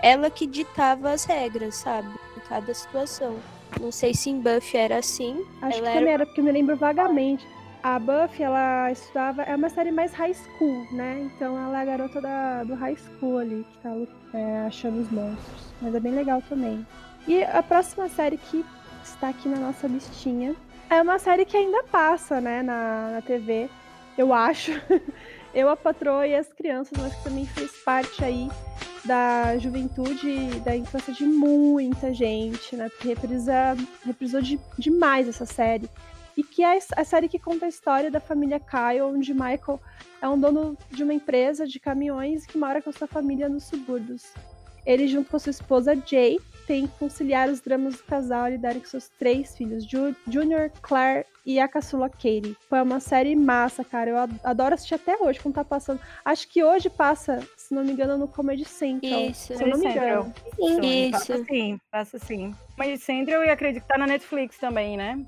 Ela 0.01 0.29
que 0.29 0.47
ditava 0.47 1.11
as 1.11 1.25
regras, 1.25 1.75
sabe? 1.75 2.07
Em 2.37 2.39
cada 2.47 2.73
situação. 2.73 3.35
Não 3.81 3.91
sei 3.91 4.13
se 4.13 4.29
em 4.29 4.39
Buffy 4.39 4.77
era 4.79 4.99
assim. 4.99 5.45
Acho 5.61 5.79
Ela 5.79 5.87
que 5.87 5.97
também 5.97 6.13
era 6.13 6.25
porque 6.25 6.39
eu 6.39 6.45
me 6.45 6.51
lembro 6.53 6.77
vagamente. 6.77 7.45
A 7.83 7.99
Buffy, 7.99 8.43
ela 8.43 8.89
estudava. 8.93 9.43
É 9.43 9.53
uma 9.53 9.69
série 9.69 9.91
mais 9.91 10.13
high 10.13 10.33
school, 10.33 10.87
né? 10.93 11.29
Então 11.35 11.57
ela 11.57 11.77
é 11.77 11.81
a 11.81 11.85
garota 11.85 12.21
da, 12.21 12.63
do 12.63 12.73
high 12.73 12.95
school 12.95 13.39
ali, 13.39 13.65
que 13.69 13.77
tá 13.79 13.93
é, 14.33 14.59
achando 14.65 15.01
os 15.01 15.11
monstros. 15.11 15.73
Mas 15.81 15.93
é 15.93 15.99
bem 15.99 16.13
legal 16.13 16.41
também. 16.47 16.87
E 17.27 17.43
a 17.43 17.61
próxima 17.61 18.07
série 18.07 18.37
que 18.37 18.65
está 19.03 19.29
aqui 19.29 19.47
na 19.47 19.57
nossa 19.57 19.87
listinha 19.87 20.55
é 20.89 21.01
uma 21.01 21.19
série 21.19 21.45
que 21.45 21.55
ainda 21.55 21.83
passa, 21.83 22.41
né, 22.41 22.63
na, 22.63 23.11
na 23.11 23.21
TV. 23.21 23.69
Eu 24.17 24.33
acho. 24.33 24.71
Eu, 25.53 25.69
a 25.69 25.75
patroa 25.75 26.27
e 26.27 26.35
as 26.35 26.51
crianças, 26.53 26.95
mas 26.99 27.13
que 27.15 27.23
também 27.23 27.45
fez 27.45 27.71
parte 27.83 28.23
aí 28.23 28.49
da 29.03 29.57
juventude 29.57 30.59
da 30.59 30.75
infância 30.75 31.11
de 31.11 31.25
muita 31.25 32.13
gente, 32.13 32.75
né? 32.75 32.87
Porque 32.89 33.07
reprisa, 33.07 33.75
reprisou 34.05 34.41
de, 34.41 34.59
demais 34.77 35.27
essa 35.27 35.47
série. 35.47 35.89
E 36.37 36.43
que 36.43 36.63
é 36.63 36.77
a 36.95 37.03
série 37.03 37.27
que 37.27 37.39
conta 37.39 37.65
a 37.65 37.69
história 37.69 38.11
da 38.11 38.19
família 38.19 38.59
Kyle, 38.59 39.01
onde 39.01 39.33
Michael 39.33 39.79
é 40.21 40.27
um 40.27 40.39
dono 40.39 40.77
de 40.91 41.03
uma 41.03 41.15
empresa 41.15 41.65
de 41.65 41.79
caminhões 41.79 42.45
que 42.45 42.57
mora 42.57 42.81
com 42.81 42.91
sua 42.91 43.07
família 43.07 43.49
nos 43.49 43.63
subúrbios. 43.63 44.31
Ele, 44.85 45.07
junto 45.07 45.31
com 45.31 45.39
sua 45.39 45.49
esposa 45.49 45.95
Jay, 46.05 46.39
tem 46.69 46.85
que 46.85 46.99
conciliar 46.99 47.49
os 47.49 47.59
dramas 47.61 47.95
do 47.95 48.03
casal 48.03 48.47
e 48.47 48.51
lidar 48.51 48.75
com 48.75 48.85
seus 48.85 49.09
três 49.09 49.57
filhos, 49.57 49.83
Ju 49.83 50.15
Junior, 50.27 50.69
Claire 50.83 51.25
e 51.43 51.59
a 51.59 51.67
caçula 51.67 52.07
Katie. 52.07 52.55
Foi 52.69 52.79
uma 52.79 52.99
série 52.99 53.35
massa, 53.35 53.83
cara. 53.83 54.11
Eu 54.11 54.17
ad- 54.17 54.39
adoro 54.43 54.75
assistir 54.75 54.93
até 54.93 55.17
hoje, 55.17 55.39
quando 55.39 55.55
tá 55.55 55.65
passando. 55.65 55.99
Acho 56.23 56.47
que 56.47 56.63
hoje 56.63 56.87
passa, 56.87 57.39
se 57.57 57.73
não 57.73 57.83
me 57.83 57.91
engano, 57.93 58.19
no 58.19 58.27
Comedy 58.27 58.65
Central. 58.65 59.19
Isso. 59.19 59.57
Se 59.57 59.63
eu 59.63 59.67
não 59.67 59.79
me 59.79 59.87
engano. 59.87 60.31
Passa 61.11 61.33
Isso. 61.37 61.45
sim, 61.45 61.79
passa 61.91 62.19
sim. 62.19 62.53
Mas 62.77 63.01
Central 63.01 63.43
eu 63.43 63.51
acredito 63.51 63.81
que 63.81 63.87
tá 63.87 63.97
na 63.97 64.05
Netflix 64.05 64.59
também, 64.59 64.95
né? 64.95 65.19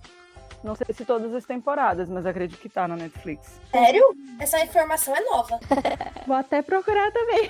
Não 0.63 0.75
sei 0.75 0.85
se 0.93 1.03
todas 1.05 1.33
as 1.33 1.43
temporadas, 1.45 2.07
mas 2.07 2.25
acredito 2.25 2.59
que 2.59 2.69
tá 2.69 2.87
na 2.87 2.95
Netflix. 2.95 3.59
Sério? 3.71 4.03
Essa 4.39 4.63
informação 4.63 5.15
é 5.15 5.21
nova. 5.21 5.59
Vou 6.27 6.35
até 6.35 6.61
procurar 6.61 7.11
também. 7.11 7.49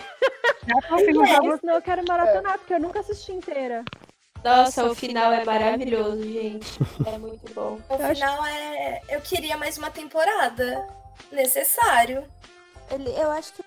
Confirmo 0.89 1.25
Senão 1.60 1.75
eu 1.75 1.82
quero 1.82 2.03
maratonar, 2.08 2.58
porque 2.60 2.74
eu 2.74 2.80
nunca 2.80 3.00
assisti 3.01 3.34
inteira. 3.34 3.84
Nossa, 4.44 4.86
o 4.86 4.96
final 4.96 5.32
é 5.34 5.44
maravilhoso, 5.44 6.24
gente. 6.24 6.80
É 7.06 7.18
muito 7.18 7.53
bom. 7.53 7.80
O 7.89 7.94
Eu 7.94 8.06
acho- 8.06 8.15
final 8.15 8.46
é. 8.46 9.01
Eu 9.10 9.22
queria 9.22 9.58
mais 9.58 9.77
uma 9.77 9.91
temporada. 9.91 10.88
Necessário. 11.32 12.24
Ele- 12.89 13.12
eu 13.20 13.30
acho 13.32 13.53
que 13.53 13.63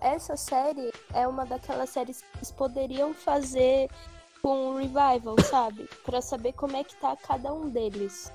essa 0.00 0.36
série 0.36 0.92
é 1.14 1.26
uma 1.26 1.44
daquelas 1.46 1.90
séries 1.90 2.20
que 2.20 2.26
eles 2.38 2.50
poderiam 2.50 3.12
fazer 3.14 3.88
com 4.42 4.70
um 4.70 4.76
revival, 4.76 5.36
sabe? 5.44 5.88
Pra 6.04 6.20
saber 6.20 6.52
como 6.52 6.76
é 6.76 6.84
que 6.84 6.94
tá 6.96 7.16
cada 7.16 7.52
um 7.52 7.68
deles. 7.68 8.32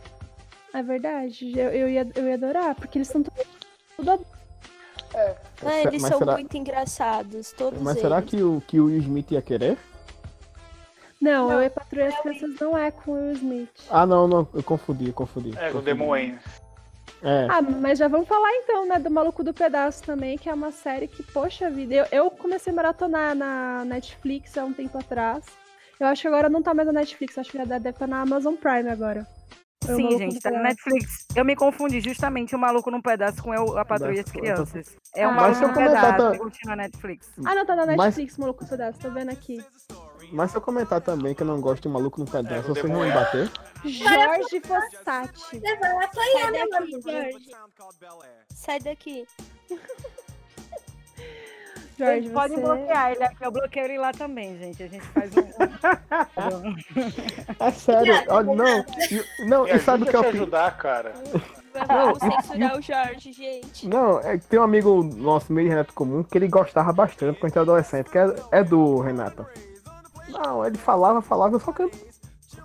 É 0.74 0.82
verdade. 0.82 1.52
Eu, 1.58 1.70
eu, 1.70 1.90
ia, 1.90 2.08
eu 2.16 2.26
ia 2.28 2.34
adorar, 2.36 2.76
porque 2.76 2.98
eles 2.98 3.08
estão 3.08 3.24
tudo 3.24 4.26
Ah, 5.64 5.80
eles 5.84 6.02
mas 6.02 6.10
são 6.10 6.20
será, 6.20 6.34
muito 6.34 6.56
engraçados, 6.56 7.52
todos 7.52 7.82
mas 7.82 7.98
eles. 7.98 8.02
será 8.02 8.22
que 8.22 8.42
o, 8.42 8.62
que 8.66 8.80
o 8.80 8.86
Will 8.86 9.00
Smith 9.00 9.32
ia 9.32 9.42
querer? 9.42 9.78
Não, 11.20 11.50
Não, 11.50 11.54
eu 11.54 11.64
e 11.64 11.70
Patrulha 11.70 12.08
as 12.08 12.20
Crianças 12.20 12.56
não 12.60 12.76
é 12.78 12.90
com 12.90 13.12
o 13.12 13.14
Will 13.14 13.34
Smith. 13.34 13.70
Ah, 13.90 14.06
não, 14.06 14.28
não, 14.28 14.48
eu 14.54 14.64
confundi, 14.64 15.08
eu 15.08 15.14
confundi. 15.14 15.54
É, 15.58 15.72
com 15.72 15.78
o. 15.78 15.82
Demon. 15.82 16.16
É, 17.24 17.48
Ah, 17.48 17.62
mas 17.62 18.00
já 18.00 18.08
vamos 18.08 18.28
falar 18.28 18.50
então, 18.56 18.88
né, 18.88 18.98
do 18.98 19.12
Maluco 19.12 19.44
do 19.44 19.54
Pedaço 19.54 20.02
também, 20.04 20.38
que 20.38 20.50
é 20.50 20.54
uma 20.54 20.72
série 20.72 21.08
que, 21.08 21.22
poxa 21.22 21.70
vida, 21.70 21.94
eu, 21.94 22.06
eu 22.12 22.32
comecei 22.32 22.74
a 22.74 22.76
maratonar 22.76 23.36
na 23.36 23.86
Netflix 23.86 24.58
há 24.58 24.66
um 24.66 24.74
tempo 24.74 24.98
atrás. 24.98 25.46
Eu 26.00 26.08
acho 26.08 26.24
que 26.24 26.28
agora 26.28 26.50
não 26.50 26.64
tá 26.64 26.74
mais 26.74 26.88
na 26.88 26.94
Netflix, 26.94 27.38
acho 27.38 27.52
que 27.52 27.58
já 27.60 27.66
deve 27.66 27.90
estar 27.90 28.08
na 28.08 28.22
Amazon 28.22 28.56
Prime 28.56 28.90
agora. 28.90 29.28
O 29.94 29.96
Sim, 29.96 30.04
Maluco 30.04 30.20
gente, 30.20 30.34
do 30.36 30.40
tá 30.42 30.50
no 30.52 30.56
Pedaço. 30.58 30.70
Netflix. 30.90 31.26
Eu 31.36 31.46
me 31.46 31.56
confundi 31.56 32.02
justamente 32.02 32.56
o 32.56 32.60
maluco 32.60 32.90
num 32.92 33.02
pedaço 33.02 33.42
com 33.44 33.54
eu, 33.54 33.78
a 33.78 33.86
patrulha 33.86 34.18
e 34.18 34.20
as 34.20 34.32
Pedaço, 34.32 34.66
crianças. 34.72 34.96
É 35.16 35.28
o 35.28 35.30
Ah. 35.30 35.34
maluco 35.34 35.50
Mas 35.50 35.58
se 35.58 35.64
eu 35.64 35.68
num 35.68 35.74
pedaço, 35.74 36.18
tá- 36.18 36.38
continua 36.38 36.76
na 36.76 36.84
Netflix. 36.84 37.30
Ah, 37.46 37.56
não, 37.56 37.66
tá 37.66 37.76
na 37.76 37.86
Mas- 37.86 37.98
Netflix, 37.98 38.38
Maluco 38.38 38.64
do 38.64 38.70
Pedaço, 38.70 39.00
tô 39.00 39.10
vendo 39.12 39.30
aqui. 39.32 39.64
mas 40.32 40.52
se 40.52 40.58
eu 40.58 40.62
comentar 40.62 41.02
também 41.02 41.34
que 41.36 41.44
eu 41.44 41.48
não 41.48 41.60
gosto 41.60 41.84
de 41.84 41.90
maluco 41.90 42.20
no 42.20 42.26
pedaço, 42.30 42.54
É, 42.54 42.62
vocês 42.62 42.90
vão 42.90 43.02
me 43.04 43.12
bater? 43.12 43.50
Jorge 43.84 44.62
Fossati. 44.62 45.40
Você 45.60 45.76
vai 45.78 45.92
apanhar, 46.06 46.42
Sai 46.42 46.52
né? 46.52 46.66
Jorge. 47.04 47.52
Sai 48.54 48.80
daqui. 48.80 49.26
Jorge, 52.06 52.22
Vocês 52.22 52.34
podem 52.34 52.58
você... 52.58 52.64
bloquear 52.64 53.12
ele 53.12 53.24
aqui. 53.24 53.46
Eu 53.46 53.52
bloqueio 53.52 53.86
ele 53.86 53.98
lá 54.00 54.12
também, 54.12 54.58
gente. 54.58 54.84
A 54.84 54.88
gente 54.88 55.06
faz 55.08 55.32
um. 55.38 55.42
É 57.60 57.72
sério, 57.72 58.14
olha, 58.28 58.56
não, 58.56 58.86
e- 59.12 59.46
não, 59.48 59.68
e 59.68 59.80
sabe 59.80 60.04
o 60.04 60.08
que 60.08 60.16
é 60.16 60.20
a 60.20 60.24
te 60.24 60.30
ajudar, 60.30 60.78
cara. 60.78 61.14
Vamos 61.88 62.20
censurar 62.20 62.78
o 62.78 62.82
Jorge, 62.82 63.34
gente. 63.34 63.88
Não, 63.88 64.20
é 64.20 64.38
que 64.38 64.46
tem 64.46 64.60
um 64.60 64.64
amigo 64.64 65.04
nosso, 65.04 65.52
meio 65.54 65.70
Renato 65.70 65.94
comum, 65.94 66.24
que 66.24 66.38
ele 66.38 66.48
gostava 66.48 66.92
bastante 66.92 67.40
quando 67.40 67.52
era 67.54 67.62
adolescente, 67.62 68.10
que 68.10 68.18
é, 68.18 68.34
é 68.52 68.64
do 68.64 69.00
Renato. 69.00 69.46
Não, 70.30 70.66
ele 70.66 70.78
falava, 70.78 71.22
falava, 71.22 71.60
só 71.60 71.72
que 71.72 71.84
eu- 71.84 71.92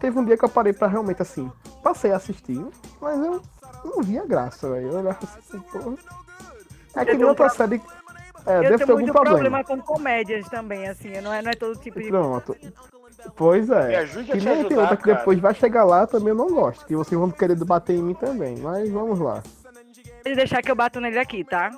teve 0.00 0.18
um 0.18 0.24
dia 0.24 0.36
que 0.36 0.44
eu 0.44 0.48
parei 0.48 0.72
pra 0.72 0.88
realmente 0.88 1.22
assim, 1.22 1.50
passei 1.82 2.12
a 2.12 2.16
assistir, 2.16 2.64
mas 3.00 3.18
eu 3.18 3.42
não 3.84 4.02
via 4.02 4.24
graça, 4.24 4.68
velho. 4.70 4.88
Eu 4.88 4.98
olhava 4.98 5.18
assim, 5.22 5.60
porra. 5.60 5.94
É 6.96 7.04
que 7.04 7.14
nem 7.14 7.24
outra 7.26 7.48
série. 7.50 7.80
É, 8.46 8.58
eu 8.58 8.62
deve 8.62 8.78
ter 8.78 8.84
tenho 8.84 8.90
algum 8.90 9.02
muito 9.02 9.12
problema. 9.12 9.38
problema 9.38 9.64
com 9.64 9.80
comédias 9.80 10.48
também, 10.48 10.86
assim. 10.86 11.20
Não 11.20 11.32
é, 11.32 11.42
não 11.42 11.50
é 11.50 11.54
todo 11.54 11.78
tipo 11.78 12.00
de. 12.00 12.08
Pronto. 12.08 12.56
Pois 13.34 13.68
é. 13.70 14.06
Que 14.06 14.40
nem 14.40 14.64
tem 14.64 14.78
outra 14.78 14.96
que 14.96 15.02
cara. 15.02 15.18
depois 15.18 15.38
vai 15.38 15.54
chegar 15.54 15.84
lá 15.84 16.06
também 16.06 16.28
eu 16.28 16.34
não 16.34 16.48
gosto. 16.48 16.86
Que 16.86 16.94
vocês 16.94 17.18
vão 17.18 17.30
querer 17.30 17.56
debater 17.56 17.96
em 17.96 18.02
mim 18.02 18.14
também. 18.14 18.56
Mas 18.58 18.90
vamos 18.90 19.18
lá. 19.18 19.42
Pode 20.22 20.36
deixar 20.36 20.62
que 20.62 20.70
eu 20.70 20.76
bato 20.76 21.00
nele 21.00 21.18
aqui, 21.18 21.44
tá? 21.44 21.70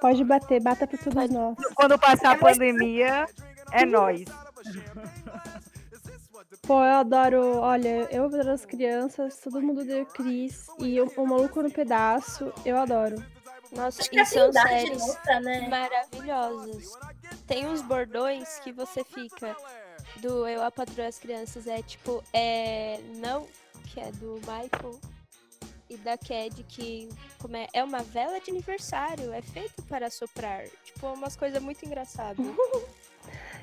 Pode 0.00 0.22
bater, 0.24 0.62
bata 0.62 0.86
pra 0.86 0.98
todos 0.98 1.30
nós. 1.30 1.56
Quando 1.74 1.98
passar 1.98 2.32
a 2.32 2.38
pandemia, 2.38 3.26
é 3.72 3.84
nós. 3.84 4.24
Pô, 6.66 6.84
eu 6.84 6.96
adoro. 6.96 7.58
Olha, 7.58 8.08
eu 8.10 8.24
adoro 8.24 8.50
as 8.50 8.64
crianças, 8.64 9.38
todo 9.38 9.62
mundo 9.62 9.84
deu 9.84 10.04
Cris 10.06 10.66
e 10.78 11.00
o, 11.00 11.10
o 11.16 11.26
Maluco 11.26 11.62
no 11.62 11.70
Pedaço, 11.70 12.52
eu 12.64 12.76
adoro. 12.76 13.16
Nossa, 13.72 14.00
Acho 14.00 14.10
que 14.10 14.20
e 14.20 14.26
são 14.26 14.50
Trindade 14.50 14.68
séries 14.68 15.06
nunca, 15.06 15.40
né? 15.40 15.68
maravilhosas. 15.68 16.92
Tem 17.46 17.66
uns 17.66 17.82
bordões 17.82 18.58
que 18.60 18.72
você 18.72 19.04
fica 19.04 19.56
do 20.20 20.46
Eu, 20.46 20.62
a 20.62 20.70
Patroa 20.70 21.06
e 21.06 21.08
as 21.08 21.18
Crianças. 21.18 21.66
É 21.66 21.82
tipo, 21.82 22.22
é. 22.32 23.00
Não, 23.16 23.46
que 23.86 24.00
é 24.00 24.10
do 24.12 24.34
Michael. 24.40 24.98
E 25.88 25.96
da 25.98 26.18
Cad, 26.18 26.64
que 26.68 27.08
como 27.38 27.56
é, 27.56 27.68
é 27.72 27.84
uma 27.84 28.02
vela 28.02 28.40
de 28.40 28.50
aniversário, 28.50 29.32
é 29.32 29.40
feito 29.40 29.80
para 29.84 30.10
soprar. 30.10 30.64
Tipo, 30.84 31.12
umas 31.12 31.36
coisas 31.36 31.62
muito 31.62 31.84
engraçadas. 31.84 32.44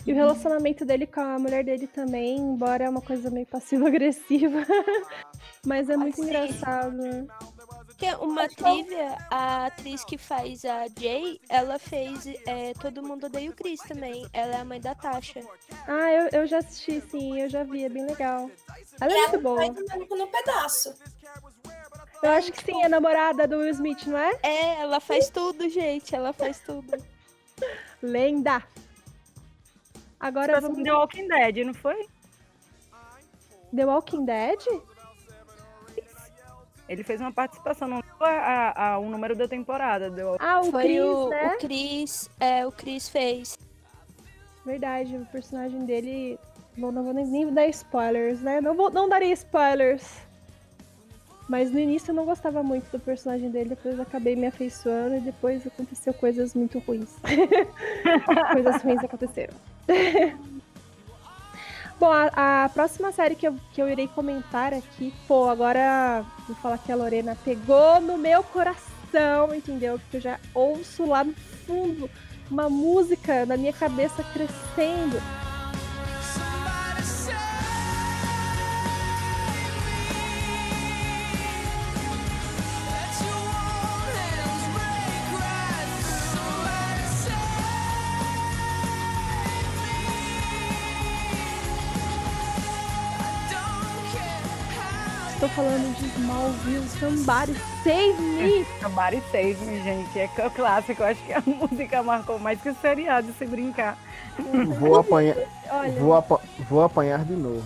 E 0.06 0.12
o 0.12 0.16
relacionamento 0.16 0.84
dele 0.84 1.08
com 1.08 1.22
a 1.22 1.40
mulher 1.40 1.64
dele 1.64 1.88
também, 1.88 2.38
embora 2.38 2.84
é 2.84 2.90
uma 2.90 3.02
coisa 3.02 3.30
meio 3.30 3.46
passivo-agressiva. 3.46 4.60
Mas 5.66 5.90
é 5.90 5.96
muito 5.96 6.18
sim. 6.18 6.24
engraçado. 6.24 7.26
Que 8.04 8.08
é 8.10 8.18
uma 8.18 8.50
trivia, 8.50 9.18
a 9.32 9.68
atriz 9.68 10.04
que 10.04 10.18
faz 10.18 10.66
a 10.66 10.88
Jay, 11.00 11.40
ela 11.48 11.80
fez 11.80 12.26
é, 12.46 12.74
Todo 12.74 13.02
Mundo 13.02 13.28
Odeia 13.28 13.50
o 13.50 13.54
Chris 13.54 13.80
também. 13.80 14.28
Ela 14.34 14.56
é 14.56 14.60
a 14.60 14.66
mãe 14.66 14.82
da 14.82 14.94
Tasha. 14.94 15.42
Ah, 15.88 16.12
eu, 16.12 16.42
eu 16.42 16.46
já 16.46 16.58
assisti, 16.58 17.00
sim, 17.00 17.40
eu 17.40 17.48
já 17.48 17.64
vi, 17.64 17.86
é 17.86 17.88
bem 17.88 18.06
legal. 18.06 18.52
Ela 19.00 19.14
é 19.14 19.16
muito 19.16 19.36
ela 19.36 19.42
boa. 19.42 20.18
no 20.18 20.28
pedaço. 20.28 20.94
Eu 22.22 22.32
acho 22.32 22.52
que 22.52 22.62
sim, 22.66 22.84
é 22.84 22.90
namorada 22.90 23.48
do 23.48 23.60
Will 23.60 23.70
Smith, 23.70 24.06
não 24.06 24.18
é? 24.18 24.38
É, 24.44 24.82
ela 24.82 25.00
faz 25.00 25.30
tudo, 25.30 25.70
gente. 25.70 26.14
Ela 26.14 26.34
faz 26.34 26.60
tudo. 26.60 27.02
Lenda! 28.04 28.62
Agora 30.20 30.56
Passou 30.56 30.72
vamos... 30.72 30.84
The 30.84 30.94
Walking 30.94 31.28
Dead, 31.30 31.66
não 31.66 31.74
foi? 31.74 32.06
The 33.74 33.86
Walking 33.86 34.26
Dead? 34.26 34.60
Ele 36.88 37.04
fez 37.04 37.22
uma 37.22 37.32
participação, 37.32 37.88
não 37.88 38.02
deu 38.02 38.28
a, 38.28 38.94
a, 38.94 39.00
o 39.00 39.10
número 39.10 39.36
da 39.36 39.48
temporada. 39.48 40.10
Deu... 40.10 40.36
Ah, 40.40 40.60
o 40.60 40.72
Foi 40.72 40.84
Chris, 40.84 41.02
o, 41.02 41.30
né? 41.30 41.48
o 41.48 41.58
Chris. 41.58 42.30
É, 42.40 42.66
o 42.66 42.72
Chris 42.72 43.10
fez. 43.10 43.58
Verdade, 44.66 45.16
o 45.16 45.26
personagem 45.26 45.86
dele. 45.86 46.40
Bom, 46.78 46.92
não 46.92 47.04
vou 47.04 47.14
nem, 47.14 47.26
nem 47.26 47.54
dar 47.54 47.68
spoilers, 47.68 48.42
né? 48.42 48.60
Não, 48.60 48.74
vou, 48.74 48.90
não 48.90 49.08
darei 49.08 49.32
spoilers. 49.32 50.04
Mas 51.48 51.72
no 51.72 51.80
início 51.80 52.12
eu 52.12 52.16
não 52.16 52.26
gostava 52.26 52.64
muito 52.64 52.90
do 52.90 53.00
personagem 53.00 53.50
dele, 53.50 53.70
depois 53.70 53.96
eu 53.96 54.02
acabei 54.02 54.36
me 54.36 54.48
afeiçoando 54.48 55.18
e 55.18 55.20
depois 55.20 55.68
aconteceu 55.68 56.14
coisas 56.14 56.56
muito 56.56 56.80
ruins. 56.80 57.10
coisas 58.54 58.82
ruins 58.82 59.04
aconteceram. 59.04 59.54
Bom, 62.04 62.12
a, 62.12 62.66
a 62.66 62.68
próxima 62.68 63.14
série 63.14 63.34
que 63.34 63.48
eu, 63.48 63.56
que 63.72 63.82
eu 63.82 63.88
irei 63.88 64.10
comentar 64.10 64.74
aqui, 64.74 65.14
pô, 65.26 65.48
agora 65.48 66.26
vou 66.46 66.56
falar 66.58 66.78
que 66.78 66.92
a 66.92 66.98
Lorena 66.98 67.38
pegou 67.46 68.02
no 68.02 68.18
meu 68.18 68.44
coração, 68.44 69.56
entendeu? 69.56 69.98
Porque 69.98 70.18
eu 70.18 70.22
já 70.22 70.38
ouço 70.54 71.06
lá 71.06 71.24
no 71.24 71.34
fundo 71.66 72.10
uma 72.52 72.70
música 72.70 73.46
na 73.46 73.56
minha 73.56 73.72
cabeça 73.72 74.22
crescendo. 74.34 75.18
Estou 95.44 95.50
falando 95.66 95.94
de 95.98 96.06
Smallville, 96.22 96.88
Somebody 96.88 97.54
Save 97.84 98.14
Me! 98.22 98.66
Somebody 98.82 99.22
Save 99.30 99.56
Me, 99.66 99.84
gente. 99.84 100.18
É 100.18 100.28
cl- 100.30 100.50
clássico. 100.52 101.02
Eu 101.04 101.08
acho 101.08 101.22
que 101.26 101.34
a 101.34 101.42
música 101.46 102.02
marcou 102.02 102.40
mais 102.40 102.62
que 102.62 102.70
o 102.70 102.76
seriado, 102.76 103.28
se 103.38 103.46
brincar. 103.46 103.98
Vou 104.80 104.96
apanhar, 104.98 105.36
Olha. 105.70 106.00
vou, 106.00 106.16
apa- 106.16 106.40
vou 106.70 106.82
apanhar 106.82 107.26
de 107.26 107.34
novo. 107.34 107.62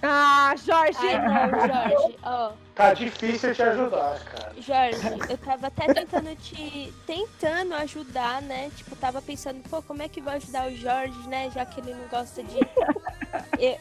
Ah, 0.00 0.54
Jorge! 0.64 0.98
Ai, 1.00 1.50
não, 1.50 1.66
Jorge. 1.98 2.16
Ó, 2.22 2.52
Tá 2.76 2.94
difícil 2.94 3.52
te 3.54 3.62
ajudar, 3.62 4.20
cara. 4.20 4.52
Jorge, 4.60 5.30
eu 5.30 5.38
tava 5.38 5.66
até 5.66 5.92
tentando 5.92 6.36
te. 6.36 6.94
tentando 7.06 7.74
ajudar, 7.74 8.40
né? 8.42 8.70
Tipo, 8.76 8.94
tava 8.94 9.20
pensando, 9.20 9.60
pô, 9.68 9.82
como 9.82 10.00
é 10.00 10.08
que 10.08 10.20
vou 10.20 10.32
ajudar 10.32 10.68
o 10.68 10.76
Jorge, 10.76 11.18
né? 11.28 11.50
Já 11.52 11.66
que 11.66 11.80
ele 11.80 11.92
não 11.94 12.06
gosta 12.08 12.40
de. 12.42 12.60
Eu- 13.58 13.78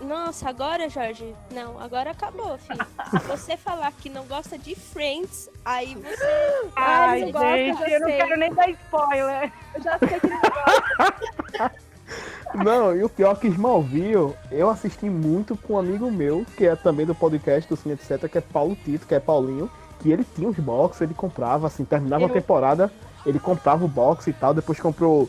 Nossa, 0.00 0.48
agora, 0.48 0.88
Jorge. 0.88 1.34
Não, 1.50 1.80
agora 1.80 2.10
acabou, 2.10 2.58
filho. 2.58 2.86
Se 3.10 3.18
você 3.26 3.56
falar 3.56 3.90
que 3.92 4.08
não 4.10 4.24
gosta 4.26 4.58
de 4.58 4.74
Friends, 4.74 5.48
aí 5.64 5.94
você. 5.94 6.68
Ah, 6.76 7.06
Ai, 7.16 7.32
gosta, 7.32 7.56
gente, 7.56 7.90
eu 7.92 8.00
não 8.00 8.06
quero 8.08 8.36
nem 8.38 8.52
dar 8.54 8.68
spoiler. 8.70 9.52
Eu 9.74 9.82
já 9.82 9.98
sei 9.98 10.20
que 10.20 10.26
não 10.26 10.40
gosta. 10.40 11.72
Não, 12.54 12.94
e 12.96 13.02
o 13.02 13.08
pior 13.08 13.32
é 13.32 13.40
que 13.40 13.48
Smallville, 13.48 14.32
eu 14.52 14.70
assisti 14.70 15.10
muito 15.10 15.56
com 15.56 15.74
um 15.74 15.78
amigo 15.78 16.08
meu, 16.10 16.46
que 16.56 16.64
é 16.64 16.76
também 16.76 17.04
do 17.04 17.14
podcast 17.16 17.68
do 17.68 17.76
Cine 17.76 17.94
Etc, 17.94 18.30
que 18.30 18.38
é 18.38 18.40
Paulo 18.40 18.76
Tito, 18.76 19.06
que 19.06 19.14
é 19.14 19.18
Paulinho, 19.20 19.68
que 20.00 20.12
ele 20.12 20.24
tinha 20.36 20.48
os 20.48 20.56
boxes, 20.56 21.00
ele 21.02 21.14
comprava, 21.14 21.66
assim, 21.66 21.84
terminava 21.84 22.22
Eu- 22.22 22.28
a 22.28 22.32
temporada, 22.32 22.92
ele 23.26 23.40
comprava 23.40 23.84
o 23.84 23.88
box 23.88 24.28
e 24.28 24.32
tal, 24.32 24.54
depois 24.54 24.78
comprou 24.78 25.28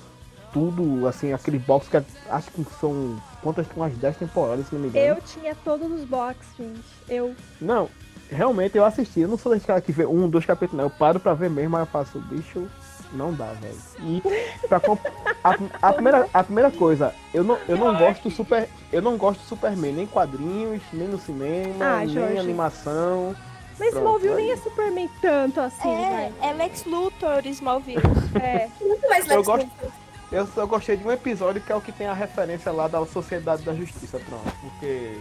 tudo, 0.54 1.08
assim, 1.08 1.34
aquele 1.34 1.58
box 1.58 1.90
que 1.90 1.98
é- 1.98 2.04
acho 2.30 2.52
que 2.52 2.64
são 2.80 3.20
quantas, 3.54 3.66
umas 3.76 3.94
10 3.94 4.18
temporadas, 4.18 4.68
se 4.68 4.76
não 4.76 4.82
me 4.82 4.88
engano. 4.90 5.06
Eu 5.06 5.22
tinha 5.22 5.56
todos 5.64 5.90
os 5.92 6.04
boxes, 6.04 6.46
gente. 6.58 6.82
Eu. 7.08 7.34
Não, 7.62 7.90
realmente 8.30 8.78
eu 8.78 8.84
assisti, 8.84 9.22
eu 9.22 9.28
não 9.30 9.38
sou 9.38 9.54
desse 9.54 9.66
cara 9.66 9.80
que 9.80 9.92
vê 9.92 10.06
um, 10.06 10.30
dois 10.30 10.46
capítulos, 10.46 10.78
não, 10.78 10.86
eu 10.86 10.90
paro 10.90 11.20
pra 11.20 11.34
ver 11.34 11.50
mesmo, 11.50 11.72
mas 11.72 11.82
eu 11.82 11.86
faço, 11.88 12.20
bicho, 12.20 12.68
não 13.14 13.34
dá, 13.34 13.54
velho. 13.54 13.78
E 14.02 14.22
pra 14.68 14.80
comp... 14.82 15.00
a, 15.44 15.56
a 15.82 15.94
primeira, 15.94 16.28
a 16.34 16.44
primeira 16.44 16.72
coisa, 16.72 17.14
eu 17.34 17.44
não, 17.44 17.58
eu 17.70 17.78
não 17.78 17.96
gosto 17.98 18.24
do 18.24 18.32
super. 18.36 18.68
Eu 18.92 19.02
não 19.02 19.16
gosto 19.18 19.40
do 19.40 19.46
Superman, 19.48 19.94
nem 19.94 20.06
quadrinhos, 20.08 20.82
nem 20.92 21.08
no 21.08 21.18
cinema, 21.20 21.86
Ah, 21.86 21.98
nem 22.00 22.10
Jorge. 22.10 22.38
animação. 22.40 23.34
Mas 23.80 23.92
Pronto, 23.92 24.04
Smallville 24.06 24.34
aí. 24.34 24.42
nem 24.44 24.52
é 24.52 24.58
Superman 24.58 25.10
tanto 25.22 25.60
assim, 25.62 25.88
É, 25.90 26.32
é 26.42 26.52
Lex 26.54 26.84
Luthor, 26.86 27.46
Smallville. 27.46 28.02
É. 28.42 28.68
Muito 28.82 29.08
mais 29.08 29.26
Eu 29.30 29.36
Lex 29.38 29.48
gosto- 29.48 29.64
Luthor. 29.66 29.92
Eu 30.32 30.46
só 30.48 30.66
gostei 30.66 30.98
de 30.98 31.06
um 31.06 31.12
episódio 31.12 31.62
que 31.62 31.72
é 31.72 31.76
o 31.76 31.82
que 31.82 31.92
tem 31.92 32.08
a 32.08 32.14
referência 32.14 32.72
lá 32.72 32.88
da 32.88 33.06
Sociedade 33.06 33.64
da 33.64 33.74
Justiça, 33.74 34.20
pronto. 34.20 34.52
Porque. 34.62 35.18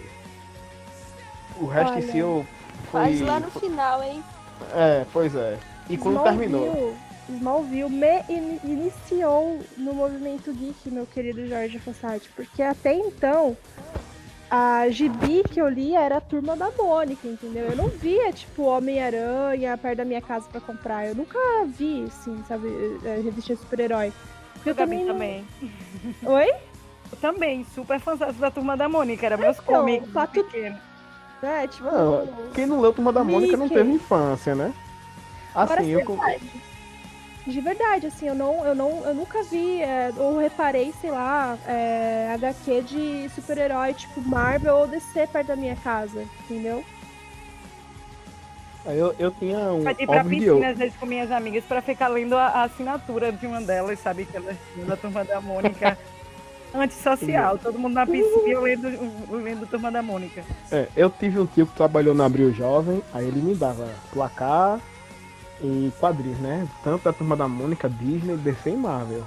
O 1.61 1.67
resto 1.67 1.93
em 1.93 1.97
Olha, 1.97 2.13
si 2.13 2.19
eu. 2.19 2.47
Mas 2.93 3.21
lá 3.21 3.41
no 3.41 3.51
final, 3.51 4.03
hein? 4.03 4.23
É, 4.75 5.05
pois 5.13 5.35
é. 5.35 5.59
E 5.89 5.97
quando 5.97 6.23
terminou. 6.23 6.95
Smallville- 7.29 7.89
me 7.91 8.23
in- 8.29 8.61
iniciou 8.63 9.59
no 9.77 9.93
movimento 9.93 10.53
geek, 10.53 10.91
meu 10.91 11.07
querido 11.07 11.47
Jorge 11.49 11.79
Fossati, 11.81 12.29
porque 12.37 12.63
até 12.63 12.95
então 12.95 13.57
a 14.49 14.89
gibi 14.91 15.43
que 15.43 15.61
eu 15.61 15.69
lia 15.69 16.01
era 16.01 16.19
a 16.19 16.21
turma 16.21 16.57
da 16.57 16.71
Mônica, 16.71 17.27
entendeu? 17.27 17.65
Eu 17.71 17.77
não 17.77 17.89
via, 17.89 18.33
tipo, 18.33 18.63
Homem-Aranha 18.63 19.77
perto 19.77 19.97
da 19.99 20.05
minha 20.05 20.23
casa 20.23 20.47
pra 20.51 20.61
comprar. 20.61 21.07
Eu 21.09 21.17
nunca 21.17 21.39
vi, 21.67 22.05
assim, 22.05 22.41
sabe, 22.47 22.69
eh, 23.05 23.21
revista 23.25 23.57
super-herói. 23.57 24.13
Eu 24.71 24.75
Gabi 24.75 25.05
também. 25.05 25.45
não-. 26.23 26.33
Oi? 26.35 26.49
Eu 27.13 27.19
também, 27.21 27.65
super 27.75 28.01
fãzão 28.01 28.33
da 28.33 28.51
Turma 28.51 28.77
da 28.77 28.89
Mônica. 28.89 29.25
Era 29.25 29.37
meus 29.37 29.59
Então, 29.59 29.75
comics 29.77 30.09
Pato- 30.11 30.43
pequenos. 30.45 30.79
É, 31.43 31.67
tipo. 31.69 31.85
Não, 31.85 32.27
quem 32.55 32.67
não 32.67 32.81
leu 32.81 32.93
Turma 32.93 33.13
da 33.13 33.23
Mônica 33.23 33.57
não 33.57 33.69
teve 33.69 33.93
infância, 33.93 34.55
né? 34.55 34.73
Agora 35.55 35.81
Assim, 35.81 35.91
eu. 35.91 36.05
com- 36.05 36.19
De 37.47 37.61
verdade, 37.61 38.09
assim, 38.09 38.27
eu 38.27 38.35
não, 38.35 38.65
eu 38.65 38.75
não, 38.75 39.05
eu 39.05 39.15
nunca 39.15 39.43
vi 39.45 39.81
é, 39.81 40.11
ou 40.17 40.37
reparei, 40.39 40.93
sei 41.01 41.13
lá, 41.13 41.57
é, 41.67 42.33
HQ 42.35 42.83
de 42.83 43.29
super-herói 43.35 43.95
tipo 43.95 44.21
Marvel 44.21 44.75
ou 44.79 44.87
DC 44.89 45.29
perto 45.29 45.47
da 45.49 45.57
minha 45.57 45.77
casa, 45.77 46.27
entendeu? 46.45 46.85
Eu, 48.87 49.15
eu 49.19 49.31
tinha 49.33 49.59
um 49.73 49.83
Pra 49.83 49.93
ir 49.93 50.07
pra 50.07 50.25
piscina, 50.25 50.69
às 50.69 50.79
vezes, 50.79 50.97
com 50.97 51.07
minhas 51.07 51.31
amigas, 51.31 51.65
pra 51.65 51.83
ficar 51.83 52.09
lendo 52.09 52.37
a, 52.37 52.47
a 52.47 52.63
assinatura 52.65 53.33
de 53.33 53.47
uma 53.47 53.61
delas, 53.61 53.99
sabe? 53.99 54.25
Que 54.25 54.41
tinham 54.75 54.87
da 54.87 54.97
Turma 54.97 55.25
da 55.25 55.41
Mônica. 55.41 55.97
Antissocial, 56.75 57.59
todo 57.59 57.79
mundo 57.79 57.95
na 57.95 58.07
piscina 58.07 58.49
e 58.49 58.51
eu 58.51 58.61
lendo, 58.61 58.89
lendo 59.31 59.67
Turma 59.67 59.91
da 59.91 60.03
Mônica. 60.03 60.45
É, 60.71 60.89
eu 60.97 61.09
tive 61.09 61.39
um 61.41 61.47
tio 61.47 61.67
que 61.67 61.75
trabalhou 61.75 62.15
na 62.15 62.27
Abril 62.27 62.53
Jovem, 62.53 63.03
aí 63.15 63.27
ele 63.27 63.41
me 63.41 63.55
dava 63.55 63.89
placar 64.13 64.79
e 65.63 65.91
quadrinhos, 65.99 66.39
né? 66.39 66.67
Tanto 66.85 67.05
da 67.05 67.13
Turma 67.13 67.37
da 67.37 67.49
Mônica, 67.49 67.89
Disney, 67.89 68.37
DC 68.37 68.71
e 68.71 68.77
Marvel. 68.77 69.23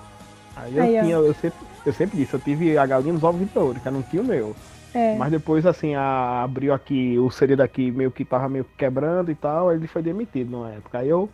Aí 0.55 0.75
eu 0.75 0.83
Aí, 0.83 0.97
ó. 0.97 1.01
tinha, 1.01 1.15
eu 1.15 1.33
sempre, 1.33 1.59
eu 1.85 1.93
sempre 1.93 2.17
disse, 2.17 2.33
eu 2.33 2.39
tive 2.39 2.77
a 2.77 2.85
galinha 2.85 3.13
dos 3.13 3.23
ovos 3.23 3.41
de 3.41 3.57
ouro, 3.57 3.79
que 3.79 3.87
era 3.87 3.97
um 3.97 4.01
tio 4.01 4.23
meu. 4.23 4.55
É. 4.93 5.15
Mas 5.15 5.31
depois, 5.31 5.65
assim, 5.65 5.95
a, 5.95 6.43
abriu 6.43 6.73
aqui, 6.73 7.17
o 7.19 7.29
CD 7.29 7.55
daqui 7.55 7.91
meio 7.91 8.11
que 8.11 8.25
tava 8.25 8.49
meio 8.49 8.63
que 8.63 8.75
quebrando 8.77 9.31
e 9.31 9.35
tal, 9.35 9.69
aí 9.69 9.77
ele 9.77 9.87
foi 9.87 10.01
demitido 10.01 10.59
na 10.59 10.71
época. 10.71 10.99
Aí 10.99 11.09
eu 11.09 11.29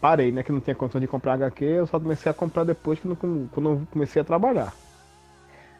parei, 0.00 0.30
né? 0.30 0.42
Que 0.42 0.52
não 0.52 0.60
tinha 0.60 0.74
condição 0.74 1.00
de 1.00 1.06
comprar 1.06 1.34
HQ, 1.34 1.64
eu 1.64 1.86
só 1.86 1.98
comecei 1.98 2.30
a 2.30 2.34
comprar 2.34 2.64
depois 2.64 3.00
que 3.00 3.08
não- 3.08 3.16
quando 3.16 3.70
eu 3.70 3.82
comecei 3.90 4.22
a 4.22 4.24
trabalhar. 4.24 4.72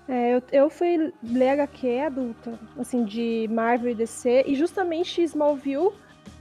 É, 0.09 0.37
eu, 0.37 0.43
eu 0.53 0.71
fui 0.71 1.13
ler 1.23 1.51
HQ 1.51 2.01
adulta, 2.01 2.59
assim, 2.79 3.05
de 3.05 3.49
Marvel 3.51 3.91
e 3.91 3.95
DC, 3.95 4.45
e 4.47 4.55
justamente 4.55 5.21
Smallville 5.23 5.91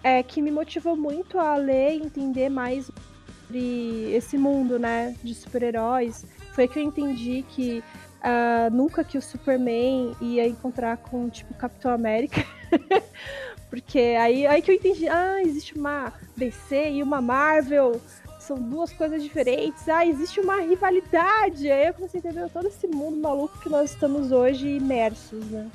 é 0.04 0.21
que 0.21 0.39
me 0.41 0.51
motivou 0.51 0.95
muito 0.95 1.39
a 1.39 1.56
ler 1.56 1.93
e 1.93 2.04
entender 2.06 2.47
mais 2.49 2.91
sobre 3.45 4.13
esse 4.13 4.38
mundo, 4.38 4.78
né, 4.80 5.15
de 5.23 5.34
super-heróis. 5.34 6.25
Foi 6.54 6.67
que 6.67 6.80
eu 6.80 6.84
entendi 6.84 7.43
que 7.47 7.84
ah, 8.27 8.69
nunca 8.71 9.03
que 9.03 9.19
o 9.19 9.21
Superman 9.21 10.15
ia 10.19 10.47
encontrar 10.47 10.97
com, 10.97 11.29
tipo, 11.29 11.53
Capitão 11.53 11.91
América. 11.91 12.43
Porque 13.69 13.99
aí, 13.99 14.47
aí 14.47 14.63
que 14.63 14.71
eu 14.71 14.75
entendi, 14.75 15.07
ah, 15.07 15.43
existe 15.43 15.77
uma 15.77 16.11
DC 16.35 16.93
e 16.93 17.03
uma 17.03 17.21
Marvel, 17.21 18.01
são 18.39 18.57
duas 18.57 18.91
coisas 18.91 19.21
diferentes. 19.21 19.88
Ah, 19.88 20.03
existe 20.03 20.39
uma 20.39 20.59
rivalidade. 20.59 21.69
Aí 21.69 21.88
eu 21.88 21.93
comecei 21.93 22.19
a 22.19 22.23
entender 22.23 22.49
todo 22.49 22.67
esse 22.67 22.88
mundo 22.88 23.15
maluco 23.17 23.59
que 23.59 23.69
nós 23.69 23.91
estamos 23.91 24.31
hoje 24.31 24.69
imersos, 24.69 25.45
né? 25.51 25.69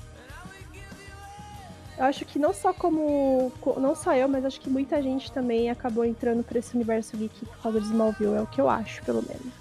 Eu 2.00 2.06
acho 2.06 2.24
que 2.24 2.38
não 2.38 2.54
só 2.54 2.72
como. 2.72 3.52
co- 3.60 3.78
Não 3.78 3.94
só 3.94 4.14
eu, 4.14 4.26
mas 4.26 4.42
acho 4.46 4.58
que 4.58 4.70
muita 4.70 5.02
gente 5.02 5.30
também 5.30 5.68
acabou 5.70 6.02
entrando 6.02 6.42
pra 6.42 6.58
esse 6.58 6.74
universo 6.74 7.14
geek 7.14 7.44
por 7.44 7.58
causa 7.58 7.78
de 7.78 7.86
Smallville. 7.88 8.36
É 8.36 8.40
o 8.40 8.46
que 8.46 8.58
eu 8.58 8.70
acho, 8.70 9.02
pelo 9.04 9.22
menos. 9.22 9.52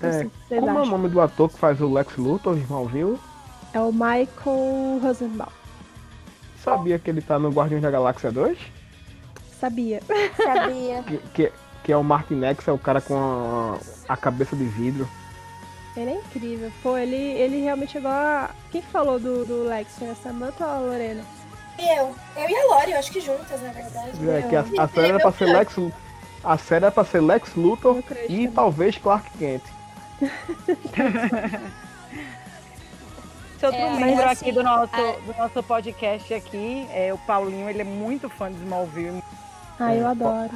É, 0.49 0.58
Como 0.60 0.69
é 0.80 0.82
o 0.82 0.86
nome 0.86 1.10
do 1.10 1.19
ator 1.19 1.49
que 1.49 1.60
faz 1.60 1.82
o 1.82 1.91
Lex 1.91 2.15
Luthor, 2.15 2.58
Smallville? 2.60 3.19
É 3.73 3.80
o 3.82 3.91
Michael 3.91 4.99
Rosenbaum. 5.04 5.52
Sabia 6.63 6.97
que 6.97 7.10
ele 7.10 7.21
tá 7.21 7.38
no 7.38 7.49
Guardiões 7.49 7.84
da 7.84 7.91
Galáxia 7.91 8.32
2? 8.32 8.58
Sabia. 9.60 10.02
Sabia. 10.38 11.04
Que, 11.08 11.17
que, 11.34 11.52
que 11.84 11.91
é 11.91 11.97
o 11.97 12.04
Martin 12.04 12.41
X, 12.45 12.67
é 12.67 12.71
o 12.71 12.78
cara 12.78 13.02
com 13.02 13.15
a, 13.17 13.78
a 14.13 14.15
cabeça 14.15 14.56
de 14.56 14.63
vidro. 14.63 15.06
Ele 15.97 16.12
é 16.12 16.15
incrível. 16.15 16.71
Pô, 16.82 16.97
ele, 16.97 17.15
ele 17.15 17.62
realmente 17.63 17.97
é 17.97 17.99
igual 17.99 18.13
a... 18.13 18.52
Quem 18.71 18.82
que 18.82 18.88
falou 18.88 19.19
do, 19.19 19.43
do 19.43 19.63
Lex? 19.63 19.97
Foi 19.99 20.10
a 20.10 20.15
Samantha 20.15 20.65
ou 20.65 20.71
a 20.71 20.80
Lorena? 20.80 21.21
Eu. 21.80 22.15
Eu 22.36 22.50
e 22.50 22.56
a 22.56 22.65
Lori, 22.76 22.92
eu 22.92 23.00
acho 23.00 23.12
que 23.12 23.20
juntas, 23.22 23.62
na 23.62 23.70
verdade. 23.72 24.30
É, 24.30 24.42
que 24.48 24.56
a, 24.56 24.84
a 24.84 24.88
série 24.88 25.10
era 25.10 25.20
pra 25.20 25.32
ser 25.32 25.46
Lex 25.46 25.76
A 26.44 26.58
série 26.58 26.86
era 26.86 26.92
pra 26.92 27.06
ser 27.06 27.22
Lex 27.22 27.56
Luthor 27.56 27.98
e 27.98 28.02
também. 28.04 28.52
talvez 28.52 28.98
Clark 28.98 29.30
Kent. 29.38 29.62
Se 33.60 33.65
outro 33.65 33.80
É, 33.82 33.89
membro 33.92 34.15
mas 34.15 34.20
aqui 34.20 34.32
assim, 34.50 34.54
do 34.54 34.63
nosso, 34.63 34.96
a- 34.96 35.15
do 35.32 35.38
nosso 35.38 35.63
podcast 35.63 36.34
aqui, 36.34 36.88
é 36.94 37.13
o 37.13 37.18
Paulinho, 37.18 37.70
ele 37.70 37.82
é 37.82 37.86
muito 37.86 38.30
fã 38.30 38.50
de 38.52 38.58
Smallville. 38.60 39.22
Ah, 39.80 39.94
eu 39.96 40.08
É, 40.08 40.10
adoro. 40.12 40.52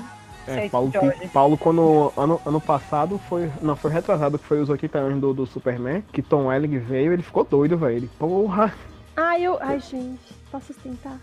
É, 0.45 0.67
Paulo, 0.69 0.91
Jorge. 0.91 1.27
Paulo, 1.29 1.57
quando 1.57 2.11
ano, 2.17 2.41
ano 2.45 2.59
passado 2.59 3.17
foi. 3.29 3.49
Não, 3.61 3.75
foi 3.77 3.91
retrasado, 3.91 4.37
que 4.37 4.45
foi 4.45 4.59
os 4.61 4.69
80 4.69 4.97
anos 4.97 5.21
do, 5.21 5.33
do 5.33 5.45
Superman, 5.45 6.03
que 6.11 6.21
Tom 6.21 6.47
Welling 6.47 6.79
veio, 6.79 7.13
ele 7.13 7.23
ficou 7.23 7.45
doido, 7.45 7.77
velho. 7.77 7.95
Ele, 7.95 8.09
Porra, 8.19 8.73
Ai, 9.15 9.43
eu. 9.43 9.57
Ai, 9.61 9.79
gente, 9.79 10.19
posso 10.53 10.71
sustentar? 10.71 11.19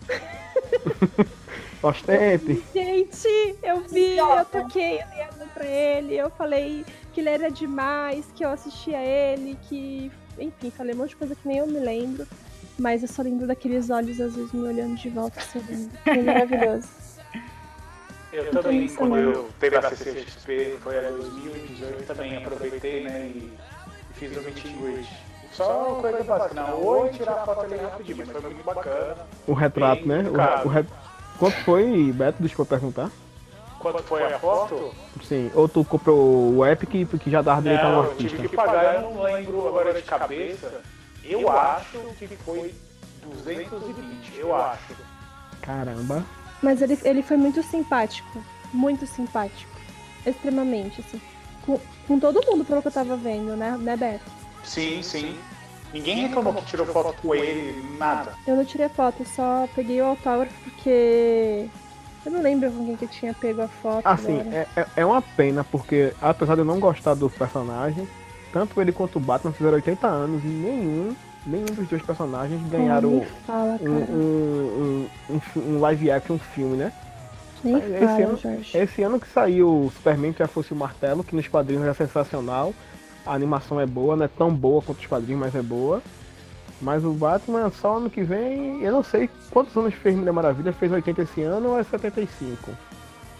ostente. 1.81 2.63
Gente, 2.73 3.55
eu 3.63 3.81
vi, 3.81 4.17
eu 4.17 4.45
toquei 4.45 4.97
o 4.97 5.07
dedo 5.07 5.49
pra 5.53 5.65
ele, 5.65 6.15
eu 6.15 6.29
falei 6.31 6.85
que 7.13 7.21
ele 7.21 7.29
era 7.29 7.49
demais, 7.49 8.25
que 8.35 8.43
eu 8.43 8.49
assistia 8.49 8.99
ele, 8.99 9.57
que. 9.69 10.11
Enfim, 10.37 10.69
falei 10.69 10.93
um 10.93 10.97
monte 10.97 11.09
de 11.11 11.15
coisa 11.15 11.35
que 11.35 11.47
nem 11.47 11.59
eu 11.59 11.67
me 11.67 11.79
lembro. 11.79 12.27
Mas 12.77 13.03
eu 13.03 13.07
só 13.07 13.21
lembro 13.21 13.47
daqueles 13.47 13.89
olhos 13.89 14.19
azuis 14.19 14.51
me 14.51 14.67
olhando 14.67 14.95
de 14.95 15.09
volta 15.09 15.39
sorrindo. 15.41 15.91
Foi 16.03 16.21
maravilhoso. 16.21 16.87
Eu 18.33 18.49
também, 18.49 18.85
Isso 18.85 18.95
quando 18.95 19.17
eu 19.17 19.49
teve 19.59 19.75
a 19.75 19.81
CCXP, 19.81 20.77
foi 20.79 20.97
em 21.05 21.17
2018, 21.17 22.07
também 22.07 22.37
aproveitei, 22.37 23.03
né, 23.03 23.29
e, 23.35 23.51
fiz 24.13 24.37
o 24.37 24.41
meet 24.41 24.65
and 24.67 24.81
greet. 24.81 25.09
Só 25.51 25.87
uma 25.89 26.01
coisa 26.01 26.23
básica, 26.23 26.53
não, 26.61 26.85
oi, 26.85 27.09
tirar 27.09 27.45
foto 27.45 27.61
ali 27.65 27.75
rapidinho, 27.77 28.17
mas 28.25 28.29
foi 28.31 28.41
muito 28.41 28.63
bacana. 28.63 29.17
O 29.47 29.53
retrato, 29.53 30.07
né? 30.07 30.23
O, 30.63 30.67
o 30.67 30.69
re- 30.71 30.85
Quanto 31.37 31.55
foi, 31.65 32.11
Beto? 32.13 32.37
Deixa 32.39 32.55
eu 32.61 32.65
perguntar. 32.65 33.09
Quanto 33.79 34.03
foi 34.03 34.23
a 34.31 34.39
foto? 34.39 34.93
Sim. 35.23 35.51
Ou 35.55 35.67
tu 35.67 35.83
comprou 35.83 36.53
o 36.55 36.65
Epic 36.65 37.07
que 37.19 37.29
já 37.31 37.41
dava 37.41 37.61
direito 37.63 37.83
a 37.83 37.87
um 37.87 37.91
Não, 37.91 38.03
eu 38.03 38.09
artista? 38.11 38.35
tive 38.37 38.49
que 38.49 38.55
pagar, 38.55 38.95
eu 38.95 39.01
não 39.01 39.23
lembro 39.23 39.67
agora 39.67 39.93
de 39.93 40.01
cabeça. 40.03 40.81
Eu 41.23 41.49
acho 41.49 41.97
que 42.17 42.27
foi 42.37 42.73
220, 43.23 44.37
eu 44.37 44.55
acho. 44.55 44.95
Caramba. 45.61 46.23
Mas 46.61 46.81
ele, 46.81 46.97
ele 47.03 47.23
foi 47.23 47.37
muito 47.37 47.61
simpático. 47.63 48.41
Muito 48.71 49.05
simpático. 49.05 49.71
Extremamente, 50.25 51.01
assim. 51.01 51.19
Com, 51.65 51.79
com 52.07 52.19
todo 52.19 52.39
mundo, 52.45 52.63
pelo 52.63 52.81
que 52.81 52.87
eu 52.87 52.91
tava 52.91 53.17
vendo, 53.17 53.55
né, 53.55 53.75
né, 53.79 53.97
Beto? 53.97 54.23
Sim, 54.63 55.01
sim. 55.01 55.37
Ninguém 55.93 56.27
reclamou 56.27 56.53
que 56.53 56.65
tirou 56.65 56.85
foto 56.85 57.21
com 57.21 57.35
ele, 57.35 57.83
nada. 57.97 58.33
Eu 58.47 58.55
não 58.55 58.63
tirei 58.63 58.87
foto, 58.87 59.25
só 59.25 59.67
peguei 59.75 60.01
o 60.01 60.05
autógrafo 60.05 60.53
porque. 60.63 61.67
Eu 62.25 62.31
não 62.31 62.41
lembro 62.41 62.71
com 62.71 62.85
quem 62.85 62.95
que 62.95 63.05
eu 63.05 63.09
tinha 63.09 63.33
pego 63.33 63.63
a 63.63 63.67
foto. 63.67 64.05
Assim, 64.05 64.39
é, 64.51 64.67
é- 64.75 64.85
é 64.97 65.05
uma 65.05 65.21
pena, 65.21 65.63
porque 65.63 66.13
apesar 66.21 66.53
de 66.55 66.61
eu 66.61 66.65
não 66.65 66.79
gostar 66.79 67.15
do 67.15 67.29
personagem, 67.29 68.07
tanto 68.53 68.79
ele 68.79 68.91
quanto 68.91 69.15
o 69.17 69.19
Batman 69.19 69.51
fizeram 69.51 69.75
80 69.75 70.07
anos 70.07 70.43
e 70.43 70.47
nenhum, 70.47 71.15
nenhum 71.45 71.65
dos 71.65 71.87
dois 71.87 72.01
personagens 72.03 72.61
ganharam 72.69 73.25
fala, 73.45 73.77
um, 73.81 73.89
um, 73.89 75.09
um, 75.29 75.39
um 75.57 75.75
um 75.75 75.79
live 75.81 76.11
action 76.11 76.37
filme, 76.37 76.77
né? 76.77 76.93
Nem 77.63 77.75
esse 77.77 77.97
fala, 77.99 78.23
ano- 78.23 78.37
Jorge. 78.37 78.77
Esse 78.77 79.03
ano 79.03 79.19
que 79.19 79.27
saiu 79.27 79.67
o 79.85 79.91
Superman 79.91 80.31
que 80.31 80.39
já 80.39 80.47
fosse 80.47 80.71
o 80.73 80.75
martelo, 80.75 81.23
que 81.23 81.35
nos 81.35 81.47
quadrinhos 81.47 81.85
é 81.87 81.93
sensacional. 81.93 82.73
A 83.25 83.33
animação 83.33 83.79
é 83.79 83.85
boa, 83.85 84.15
não 84.15 84.25
é 84.25 84.27
tão 84.27 84.53
boa 84.53 84.81
quanto 84.81 84.99
os 84.99 85.05
quadrinhos, 85.05 85.39
mas 85.39 85.55
é 85.55 85.61
boa. 85.61 86.01
Mas 86.81 87.05
o 87.05 87.11
Batman 87.13 87.69
só 87.69 87.97
ano 87.97 88.09
que 88.09 88.23
vem, 88.23 88.81
eu 88.81 88.91
não 88.91 89.03
sei 89.03 89.29
quantos 89.51 89.75
anos 89.77 89.93
fez 89.93 90.15
Mulher 90.15 90.31
Maravilha, 90.31 90.73
fez 90.73 90.91
80 90.91 91.21
esse 91.21 91.41
ano 91.43 91.69
ou 91.69 91.79
é 91.79 91.83
75? 91.83 92.71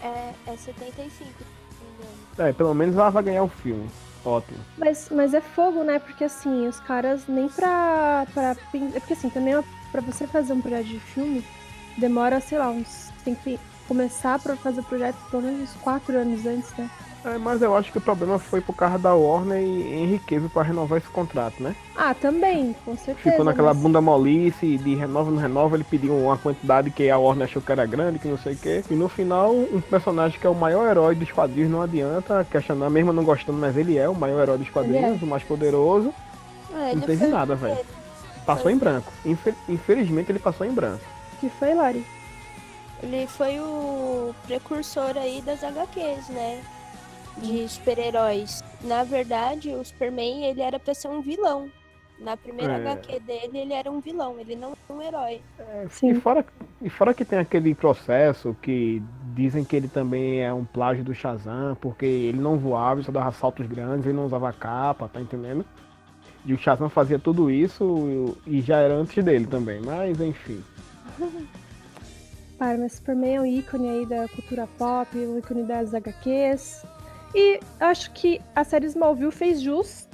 É, 0.00 0.32
é 0.46 0.56
75, 0.56 1.10
se 1.10 1.24
não 1.24 1.30
me 1.30 2.04
engano. 2.04 2.48
É, 2.48 2.52
pelo 2.52 2.74
menos 2.74 2.96
ela 2.96 3.10
vai 3.10 3.22
ganhar 3.24 3.42
o 3.42 3.48
filme. 3.48 3.88
Ótimo. 4.24 4.58
Mas, 4.78 5.08
mas 5.10 5.34
é 5.34 5.40
fogo, 5.40 5.82
né? 5.82 5.98
Porque 5.98 6.24
assim, 6.24 6.68
os 6.68 6.78
caras 6.80 7.26
nem 7.26 7.48
pra. 7.48 8.26
pra 8.32 8.50
é 8.52 9.00
porque 9.00 9.14
assim, 9.14 9.28
também 9.28 9.54
pra 9.90 10.00
você 10.00 10.26
fazer 10.26 10.52
um 10.52 10.60
projeto 10.60 10.86
de 10.86 11.00
filme, 11.00 11.44
demora, 11.98 12.40
sei 12.40 12.58
lá, 12.58 12.70
uns. 12.70 13.10
Tem 13.24 13.34
que 13.34 13.58
começar 13.88 14.38
pra 14.38 14.56
fazer 14.56 14.80
o 14.80 14.84
projeto 14.84 15.16
pelo 15.30 15.42
menos 15.42 15.62
uns 15.62 15.82
4 15.82 16.16
anos 16.16 16.46
antes, 16.46 16.72
né? 16.76 16.88
É, 17.24 17.38
mas 17.38 17.62
eu 17.62 17.76
acho 17.76 17.92
que 17.92 17.98
o 17.98 18.00
problema 18.00 18.36
foi 18.36 18.60
por 18.60 18.74
causa 18.74 18.98
da 18.98 19.14
Warner 19.14 19.60
e 19.62 19.92
Henry 19.94 20.18
Cavill 20.18 20.50
pra 20.50 20.62
renovar 20.64 20.98
esse 20.98 21.06
contrato, 21.08 21.62
né? 21.62 21.76
Ah, 21.96 22.12
também, 22.14 22.74
com 22.84 22.96
certeza. 22.96 23.30
Ficou 23.30 23.44
naquela 23.44 23.72
mas- 23.72 23.80
bunda 23.82 24.00
molice 24.00 24.76
de 24.76 24.96
renova, 24.96 25.30
não 25.30 25.38
renova, 25.38 25.76
ele 25.76 25.84
pediu 25.84 26.16
uma 26.16 26.36
quantidade 26.36 26.90
que 26.90 27.08
a 27.08 27.16
Warner 27.16 27.44
achou 27.46 27.62
que 27.62 27.70
era 27.70 27.86
grande, 27.86 28.18
que 28.18 28.26
não 28.26 28.36
sei 28.38 28.54
o 28.54 28.56
quê. 28.56 28.82
E 28.90 28.94
no 28.94 29.08
final, 29.08 29.52
um 29.54 29.80
personagem 29.80 30.38
que 30.40 30.44
é 30.46 30.50
o 30.50 30.54
maior 30.54 30.90
herói 30.90 31.14
dos 31.14 31.30
quadrinhos 31.30 31.70
não 31.70 31.80
adianta 31.80 32.44
questionar, 32.50 32.90
mesmo 32.90 33.12
não 33.12 33.22
gostando, 33.22 33.56
mas 33.58 33.76
ele 33.76 33.96
é 33.96 34.08
o 34.08 34.14
maior 34.16 34.42
herói 34.42 34.58
dos 34.58 34.68
quadrinhos, 34.70 35.22
o 35.22 35.26
mais 35.26 35.44
poderoso. 35.44 36.12
Ah, 36.74 36.92
Não 36.92 37.02
foi 37.02 37.28
nada, 37.28 37.54
velho. 37.54 37.78
Passou 38.44 38.68
em 38.68 38.76
branco. 38.76 39.12
Infe- 39.24 39.54
Infelizmente 39.68 40.32
ele 40.32 40.40
passou 40.40 40.66
em 40.66 40.72
branco. 40.72 41.04
Que 41.38 41.48
foi, 41.48 41.72
Lori? 41.72 42.04
Ele 43.00 43.28
foi 43.28 43.60
o 43.60 44.34
precursor 44.44 45.16
aí 45.16 45.40
das 45.40 45.62
HQs, 45.62 46.28
né? 46.30 46.60
De 47.38 47.68
super-heróis. 47.68 48.62
Na 48.82 49.04
verdade, 49.04 49.70
o 49.70 49.84
Superman, 49.84 50.44
ele 50.44 50.60
era 50.60 50.78
pra 50.78 50.94
ser 50.94 51.08
um 51.08 51.20
vilão. 51.22 51.70
Na 52.18 52.36
primeira 52.36 52.74
É. 52.74 52.76
HQ 52.76 53.20
dele, 53.20 53.58
ele 53.58 53.72
era 53.72 53.90
um 53.90 54.00
vilão, 54.00 54.38
ele 54.38 54.54
não 54.54 54.72
era 54.88 54.96
um 54.96 55.02
herói. 55.02 55.40
E 55.84 55.88
Sim. 55.90 56.14
fora, 56.20 56.44
e 56.80 56.88
fora 56.88 57.12
que 57.12 57.24
tem 57.24 57.38
aquele 57.38 57.74
processo 57.74 58.56
que 58.62 59.02
dizem 59.34 59.64
que 59.64 59.74
ele 59.74 59.88
também 59.88 60.40
é 60.40 60.52
um 60.52 60.64
plágio 60.64 61.02
do 61.02 61.14
Shazam, 61.14 61.76
porque 61.80 62.06
ele 62.06 62.38
não 62.38 62.58
voava, 62.58 63.00
ele 63.00 63.06
só 63.06 63.10
dava 63.12 63.32
saltos 63.32 63.66
grandes, 63.66 64.06
ele 64.06 64.16
não 64.16 64.26
usava 64.26 64.52
capa, 64.52 65.08
tá 65.08 65.20
entendendo? 65.20 65.64
E 66.44 66.52
o 66.52 66.58
Shazam 66.58 66.88
fazia 66.88 67.18
tudo 67.18 67.50
isso 67.50 68.36
e 68.46 68.60
já 68.60 68.78
era 68.78 68.94
antes 68.94 69.22
dele 69.24 69.46
também, 69.46 69.80
mas 69.80 70.20
enfim. 70.20 70.62
Para, 72.58 72.78
mas 72.78 72.92
Superman 72.92 73.34
é 73.36 73.40
um 73.40 73.46
ícone 73.46 73.88
aí 73.88 74.06
da 74.06 74.28
cultura 74.28 74.68
pop, 74.78 75.16
um 75.18 75.38
ícone 75.38 75.64
das 75.64 75.92
HQs. 75.92 76.84
E 77.34 77.60
acho 77.80 78.10
que 78.12 78.40
a 78.54 78.64
série 78.64 78.86
Smallville 78.86 79.32
fez 79.32 79.60
jus 79.60 80.06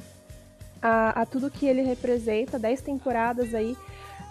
a, 0.81 1.23
a 1.23 1.27
tudo 1.27 1.51
que 1.51 1.67
ele 1.67 1.83
representa, 1.83 2.59
10 2.59 2.83
temporadas 2.83 3.55
aí. 3.55 3.77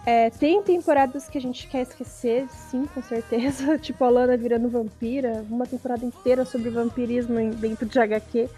É, 0.05 0.29
tem 0.29 0.63
temporadas 0.63 1.27
que 1.27 1.37
a 1.37 1.41
gente 1.41 1.67
quer 1.67 1.81
esquecer, 1.81 2.47
sim, 2.49 2.85
com 2.93 3.01
certeza. 3.01 3.75
tipo 3.79 4.03
a 4.05 4.09
Lana 4.09 4.37
virando 4.37 4.69
vampira, 4.69 5.43
uma 5.49 5.65
temporada 5.65 6.05
inteira 6.05 6.45
sobre 6.45 6.69
vampirismo 6.69 7.53
dentro 7.55 7.85
de 7.85 7.99
HQ. 7.99 8.49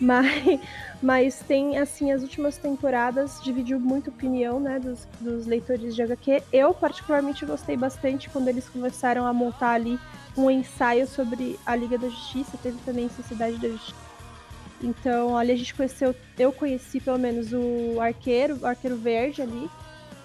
Mas, 0.00 0.60
mas 1.02 1.38
tem, 1.40 1.78
assim, 1.78 2.10
as 2.10 2.22
últimas 2.22 2.56
temporadas 2.56 3.40
dividiu 3.42 3.78
muito 3.78 4.10
opinião, 4.10 4.58
né, 4.58 4.78
dos, 4.80 5.06
dos 5.20 5.46
leitores 5.46 5.94
de 5.94 6.02
HQ. 6.02 6.42
Eu, 6.52 6.74
particularmente, 6.74 7.46
gostei 7.46 7.76
bastante 7.76 8.28
quando 8.28 8.48
eles 8.48 8.68
começaram 8.68 9.26
a 9.26 9.32
montar 9.32 9.70
ali 9.72 9.98
um 10.36 10.50
ensaio 10.50 11.06
sobre 11.06 11.58
a 11.64 11.76
Liga 11.76 11.96
da 11.96 12.08
Justiça, 12.08 12.58
teve 12.62 12.78
também 12.84 13.08
Sociedade 13.08 13.56
da 13.58 13.68
Justiça. 13.68 14.04
Então, 14.82 15.28
olha, 15.28 15.54
a 15.54 15.56
gente 15.56 15.72
conheceu, 15.74 16.14
eu 16.38 16.52
conheci 16.52 17.00
pelo 17.00 17.18
menos 17.18 17.52
o 17.52 18.00
Arqueiro, 18.00 18.58
o 18.60 18.66
Arqueiro 18.66 18.96
Verde 18.96 19.40
ali, 19.40 19.70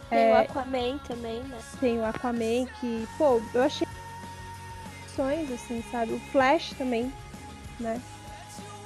Tem 0.09 0.19
É. 0.19 0.33
o 0.33 0.37
Aquaman 0.37 0.97
também, 1.07 1.39
né? 1.43 1.57
tem 1.79 1.99
o 1.99 2.05
Aquaman, 2.05 2.65
que, 2.79 3.07
pô, 3.17 3.39
eu 3.53 3.61
achei 3.61 3.87
opções, 5.03 5.51
assim, 5.51 5.83
sabe? 5.91 6.13
O 6.13 6.19
Flash 6.31 6.73
também, 6.73 7.13
né? 7.79 8.01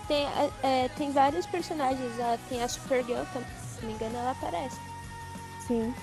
Tem, 0.08 0.26
é, 0.26 0.50
é, 0.64 0.90
tem 0.98 1.12
vários 1.12 1.46
personagens, 1.46 2.20
a- 2.20 2.38
tem 2.50 2.62
a 2.62 2.68
Supergirl 2.68 3.24
também, 3.32 3.48
se 3.74 3.82
não 3.82 3.88
me 3.90 3.94
engano, 3.96 4.18
ela 4.18 4.32
aparece. 4.32 4.78
Sim. 5.68 5.94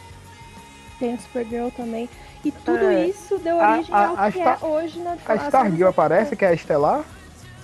Tem 0.99 1.15
a 1.15 1.19
Supergirl 1.19 1.69
também. 1.71 2.09
E 2.45 2.51
tudo 2.51 2.85
É, 2.85 3.07
isso 3.07 3.39
deu 3.39 3.61
a- 3.61 3.73
origem 3.75 3.95
a- 3.95 4.07
ao 4.09 4.17
a 4.19 4.33
que 4.33 4.39
Star- 4.39 4.59
é 4.63 4.67
hoje 4.67 4.99
na 5.01 5.17
A 5.27 5.37
Stargirl 5.37 5.89
aparece, 5.89 6.35
que 6.35 6.45
é 6.45 6.49
a 6.49 6.55
Estelar? 6.55 7.05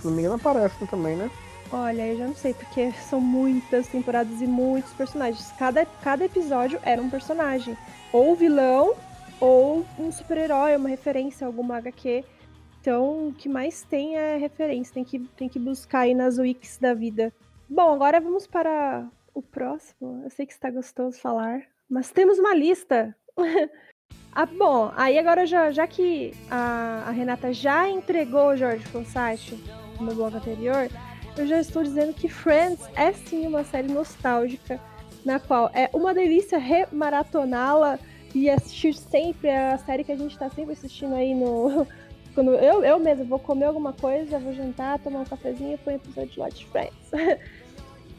Se 0.01 0.07
não 0.07 0.13
me 0.13 0.21
engano, 0.21 0.35
aparece 0.37 0.87
também, 0.87 1.17
né? 1.17 1.31
Olha, 1.73 2.07
eu 2.07 2.19
já 2.19 2.27
não 2.27 2.35
sei, 2.37 2.55
porque 2.55 2.93
são 3.09 3.21
muitas 3.21 3.89
temporadas 3.89 4.41
e 4.41 4.47
muitos 4.47 4.93
personagens. 4.93 5.53
Cada, 5.59 5.85
cada 6.03 6.25
episódio 6.25 6.79
era 6.83 7.01
um 7.03 7.11
personagem. 7.11 7.77
Ou 8.13 8.37
vilão, 8.37 8.95
ou 9.41 9.85
um 9.99 10.13
super-herói, 10.13 10.77
uma 10.77 10.89
referência 10.89 11.45
a 11.45 11.49
alguma 11.49 11.79
HQ. 11.79 12.25
Então, 12.87 13.31
o 13.31 13.33
que 13.33 13.49
mais 13.49 13.83
tem 13.83 14.17
é 14.17 14.37
referência. 14.37 14.95
Tem 14.95 15.03
que, 15.05 15.19
tem 15.37 15.49
que 15.49 15.59
buscar 15.59 16.03
aí 16.03 16.15
nas 16.15 16.39
wikis 16.39 16.79
da 16.79 16.95
vida. 16.95 17.33
Bom, 17.69 17.93
agora 17.93 18.21
vamos 18.21 18.47
para 18.47 19.05
o 19.35 19.43
próximo. 19.43 20.23
Eu 20.23 20.31
sei 20.31 20.47
que 20.47 20.53
está 20.53 20.71
gostoso 20.71 21.19
falar, 21.19 21.63
mas 21.91 22.13
temos 22.13 22.39
uma 22.39 22.55
lista. 22.55 23.13
ah, 24.31 24.47
bom, 24.47 24.93
aí 24.95 25.19
agora 25.19 25.45
já, 25.45 25.73
já 25.73 25.85
que 25.85 26.33
a, 26.49 27.07
a 27.09 27.11
Renata 27.11 27.53
já 27.53 27.89
entregou 27.89 28.51
o 28.51 28.57
Jorge 28.57 28.87
Fonsati 28.87 29.57
no 30.01 30.15
bloco 30.15 30.37
anterior, 30.37 30.89
eu 31.37 31.45
já 31.45 31.59
estou 31.59 31.83
dizendo 31.83 32.15
que 32.15 32.29
Friends 32.29 32.89
é 32.95 33.13
sim 33.13 33.49
uma 33.49 33.65
série 33.65 33.89
nostálgica, 33.89 34.81
na 35.25 35.41
qual 35.41 35.73
é 35.75 35.91
uma 35.93 36.15
delícia 36.15 36.57
remaratoná-la 36.57 37.99
e 38.33 38.49
assistir 38.49 38.95
sempre 38.95 39.51
a 39.51 39.77
série 39.79 40.05
que 40.05 40.13
a 40.13 40.17
gente 40.17 40.39
tá 40.39 40.49
sempre 40.51 40.75
assistindo 40.75 41.17
aí 41.17 41.35
no. 41.35 41.85
Quando 42.37 42.53
eu, 42.53 42.85
eu 42.85 42.99
mesmo 42.99 43.25
vou 43.25 43.39
comer 43.39 43.65
alguma 43.65 43.95
coisa, 43.95 44.39
vou 44.39 44.53
jantar, 44.53 44.99
tomar 44.99 45.21
um 45.21 45.25
cafezinho 45.25 45.73
e 45.73 45.79
põe 45.79 45.95
episódio 45.95 46.31
de 46.33 46.39
Lost 46.39 46.67
Friends. 46.67 47.11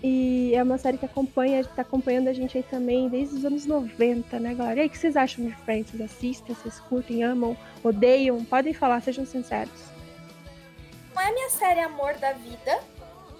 e 0.01 0.53
é 0.55 0.63
uma 0.63 0.79
série 0.79 0.97
que 0.97 1.05
acompanha, 1.05 1.63
tá 1.63 1.83
acompanhando 1.83 2.27
a 2.27 2.33
gente 2.33 2.57
aí 2.57 2.63
também 2.63 3.07
desde 3.09 3.35
os 3.35 3.45
anos 3.45 3.67
90, 3.67 4.39
né, 4.39 4.55
galera? 4.55 4.79
E 4.79 4.81
aí, 4.81 4.87
o 4.87 4.89
que 4.89 4.97
vocês 4.97 5.15
acham 5.15 5.45
de 5.45 5.55
Friends? 5.57 5.91
Vocês 5.91 6.01
assistem, 6.01 6.55
vocês 6.55 6.79
curtem, 6.79 7.23
amam, 7.23 7.55
odeiam? 7.83 8.43
Podem 8.43 8.73
falar, 8.73 9.03
sejam 9.03 9.23
sinceros. 9.23 9.83
Não 11.13 11.21
é 11.21 11.31
minha 11.31 11.49
série 11.51 11.81
amor 11.81 12.15
da 12.15 12.33
vida, 12.33 12.79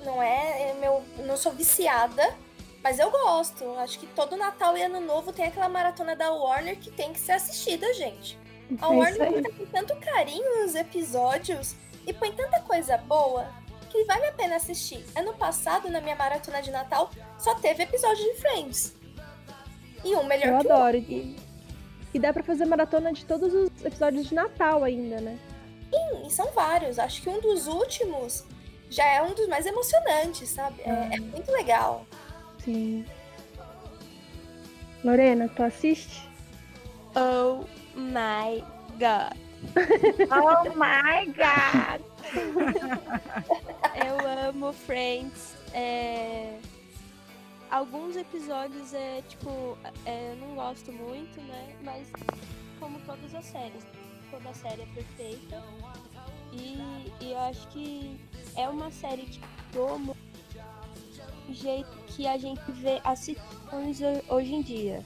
não 0.06 0.22
é, 0.22 0.70
é 0.70 0.74
meu, 0.80 1.02
não 1.26 1.38
sou 1.38 1.54
viciada, 1.54 2.36
mas 2.84 3.00
eu 3.00 3.10
gosto. 3.10 3.66
Acho 3.80 3.98
que 3.98 4.06
todo 4.06 4.38
Natal 4.38 4.78
e 4.78 4.84
Ano 4.84 5.00
Novo 5.00 5.34
tem 5.34 5.46
aquela 5.46 5.70
maratona 5.70 6.16
da 6.16 6.32
Warner 6.32 6.78
que 6.78 6.92
tem 6.92 7.14
que 7.14 7.20
ser 7.20 7.32
assistida, 7.32 7.92
gente. 7.96 8.38
A 8.82 8.86
É 8.86 8.90
Warner 8.90 9.44
tá 9.44 9.50
com 9.50 9.66
tanto 9.66 9.96
carinho 9.98 10.62
nos 10.62 10.76
episódios 10.76 11.76
e 12.06 12.14
põe 12.14 12.32
tanta 12.32 12.60
coisa 12.62 12.98
boa 12.98 13.48
que 13.90 14.04
vale 14.04 14.26
a 14.26 14.32
pena 14.34 14.58
assistir. 14.58 15.06
Ano 15.16 15.34
passado, 15.34 15.90
na 15.90 16.02
minha 16.02 16.16
maratona 16.16 16.62
de 16.62 16.72
Natal, 16.72 17.10
só 17.40 17.56
teve 17.56 17.84
episódio 17.84 18.24
de 18.24 18.42
Friends. 18.42 18.96
E 20.04 20.16
um 20.16 20.24
melhor 20.24 20.48
Eu 20.48 20.60
que 20.60 20.68
o 20.68 20.74
adoro. 20.74 20.98
E, 20.98 21.36
e 22.14 22.20
dá 22.20 22.34
pra 22.34 22.44
fazer 22.44 22.66
maratona 22.66 23.14
de 23.14 23.26
todos 23.26 23.54
os 23.54 23.86
episódios 23.86 24.28
de 24.28 24.36
Natal 24.36 24.84
ainda, 24.84 25.22
né? 25.22 25.40
outro. 25.92 26.28
E 26.28 26.30
são 26.30 26.52
vários. 26.52 27.00
Acho 27.00 27.22
que 27.22 27.30
um 27.30 27.40
dos 27.40 27.68
últimos 27.68 28.46
já 28.90 29.06
é 29.06 29.22
um 29.22 29.34
dos 29.34 29.48
mais 29.48 29.66
emocionantes, 29.66 30.50
sabe? 30.50 30.82
É, 30.82 31.16
é 31.16 31.20
muito 31.20 31.52
legal. 31.52 32.06
Sim. 32.64 33.06
Lorena, 35.04 35.48
tu 35.50 35.64
assiste? 35.64 36.28
Oh 37.16 37.64
my 37.98 38.64
god. 39.00 39.36
Oh 40.32 40.64
my 40.76 41.26
god! 41.34 42.02
Eu 43.96 44.50
amo 44.50 44.72
Friends. 44.74 45.56
É... 45.74 46.58
Alguns 47.70 48.16
episódios 48.16 48.94
é 48.94 49.22
tipo. 49.28 49.78
é, 50.06 50.32
eu 50.32 50.36
não 50.38 50.56
gosto 50.56 50.92
muito, 50.92 51.42
né? 51.42 51.76
Mas 51.84 52.08
como 52.80 53.00
todas 53.02 53.34
as 53.36 53.46
séries. 53.46 53.86
Toda 54.32 54.54
série 54.54 54.82
é 54.84 54.88
perfeita. 54.94 55.64
E, 56.54 56.78
e 57.22 57.32
eu 57.32 57.40
acho 57.40 57.68
que 57.70 58.20
é 58.56 58.68
uma 58.70 58.90
série 58.92 59.24
que 59.24 59.40
mudou 59.74 60.00
muito 60.00 60.18
o 61.50 61.54
jeito 61.54 61.90
que 62.08 62.28
a 62.28 62.38
gente 62.38 62.62
vê 62.74 63.00
as 63.04 63.20
situações 63.20 64.02
ho- 64.02 64.24
hoje 64.36 64.54
em 64.54 64.62
dia. 64.62 65.04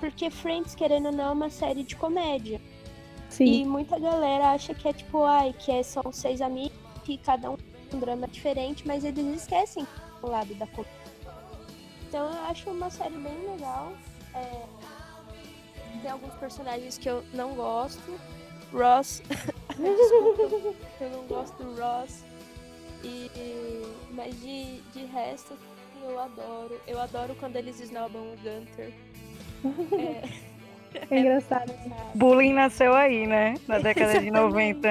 Porque 0.00 0.30
Friends, 0.30 0.74
querendo 0.74 1.06
ou 1.06 1.12
não, 1.12 1.24
é 1.24 1.30
uma 1.30 1.50
série 1.50 1.82
de 1.82 1.96
comédia. 1.96 2.60
E 3.40 3.64
muita 3.64 3.98
galera 3.98 4.50
acha 4.52 4.74
que 4.74 4.88
é 4.88 4.92
tipo, 4.92 5.24
ai, 5.24 5.52
que 5.58 5.70
é, 5.72 5.82
são 5.82 6.12
seis 6.12 6.40
amigos, 6.40 6.76
que 7.04 7.18
cada 7.18 7.50
um 7.50 7.56
tem 7.56 7.66
um 7.94 7.98
drama 7.98 8.28
diferente, 8.28 8.86
mas 8.86 9.04
eles 9.04 9.42
esquecem 9.42 9.86
o 10.22 10.28
lado 10.28 10.54
da 10.54 10.66
comédia. 10.66 10.92
Então 12.08 12.30
eu 12.30 12.44
acho 12.44 12.70
uma 12.70 12.88
série 12.90 13.16
bem 13.16 13.36
legal. 13.50 13.92
É, 14.34 14.62
Tem 16.00 16.10
alguns 16.10 16.34
personagens 16.34 16.98
que 16.98 17.08
eu 17.08 17.24
não 17.32 17.54
gosto. 17.54 18.18
Ross. 18.72 19.22
Desculpa, 19.76 20.74
eu 21.00 21.10
não 21.10 21.26
gosto 21.26 21.56
do 21.62 21.80
Ross. 21.80 22.24
E, 23.04 23.30
mas 24.12 24.34
de, 24.40 24.80
de 24.92 25.04
resto, 25.06 25.56
eu 26.02 26.18
adoro. 26.18 26.80
Eu 26.86 27.00
adoro 27.00 27.34
quando 27.38 27.56
eles 27.56 27.80
esnobam 27.80 28.22
o 28.22 28.36
Gunter. 28.36 28.92
É, 29.92 31.14
É 31.14 31.20
engraçado. 31.20 31.68
sabe? 31.68 31.92
Bullying 32.14 32.52
nasceu 32.54 32.94
aí, 32.94 33.26
né? 33.26 33.54
Na 33.68 33.78
década 33.78 34.18
de 34.18 34.30
90. 34.30 34.88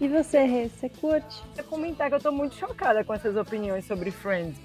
E 0.00 0.06
você, 0.08 0.44
Rê, 0.44 0.68
você 0.68 0.88
curte? 0.88 1.42
Eu 1.56 1.64
comentar 1.64 2.08
que 2.08 2.14
eu 2.14 2.20
tô 2.20 2.30
muito 2.30 2.54
chocada 2.54 3.02
com 3.04 3.12
essas 3.12 3.36
opiniões 3.36 3.84
sobre 3.84 4.10
Friends. 4.10 4.56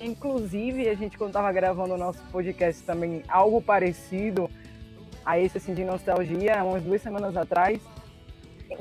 Inclusive, 0.00 0.88
a 0.88 0.94
gente, 0.94 1.16
quando 1.18 1.32
tava 1.32 1.50
gravando 1.52 1.94
o 1.94 1.98
nosso 1.98 2.22
podcast 2.30 2.82
também, 2.84 3.22
algo 3.28 3.60
parecido 3.62 4.50
a 5.24 5.38
esse, 5.38 5.58
assim, 5.58 5.74
de 5.74 5.84
nostalgia, 5.84 6.62
umas 6.62 6.82
duas 6.82 7.02
semanas 7.02 7.36
atrás, 7.36 7.80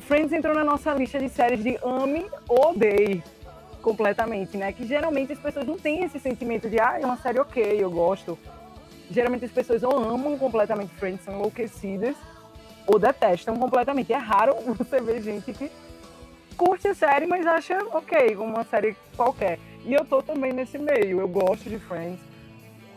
Friends 0.01 0.31
entrou 0.33 0.53
na 0.53 0.63
nossa 0.63 0.93
lista 0.93 1.17
de 1.19 1.29
séries 1.29 1.63
de 1.63 1.77
ame 1.83 2.25
ou 2.49 2.71
odeie 2.71 3.23
completamente, 3.81 4.57
né? 4.57 4.73
Que 4.73 4.85
geralmente 4.85 5.31
as 5.31 5.39
pessoas 5.39 5.65
não 5.65 5.77
têm 5.77 6.03
esse 6.03 6.19
sentimento 6.19 6.69
de, 6.69 6.79
ah, 6.79 6.97
é 6.99 7.05
uma 7.05 7.17
série 7.17 7.39
ok, 7.39 7.63
eu 7.81 7.89
gosto. 7.89 8.37
Geralmente 9.09 9.45
as 9.45 9.51
pessoas 9.51 9.83
ou 9.83 9.97
amam 9.97 10.37
completamente 10.37 10.93
Friends, 10.95 11.23
são 11.23 11.33
enlouquecidas, 11.35 12.15
ou 12.85 12.99
detestam 12.99 13.55
completamente. 13.57 14.11
É 14.11 14.17
raro 14.17 14.55
você 14.77 14.99
ver 14.99 15.21
gente 15.21 15.53
que 15.53 15.71
curte 16.57 16.87
a 16.87 16.95
série, 16.95 17.25
mas 17.25 17.45
acha 17.45 17.77
ok, 17.91 18.35
uma 18.35 18.63
série 18.63 18.95
qualquer. 19.15 19.59
E 19.85 19.93
eu 19.93 20.03
tô 20.03 20.21
também 20.21 20.51
nesse 20.51 20.77
meio, 20.77 21.21
eu 21.21 21.27
gosto 21.27 21.69
de 21.69 21.79
Friends. 21.79 22.19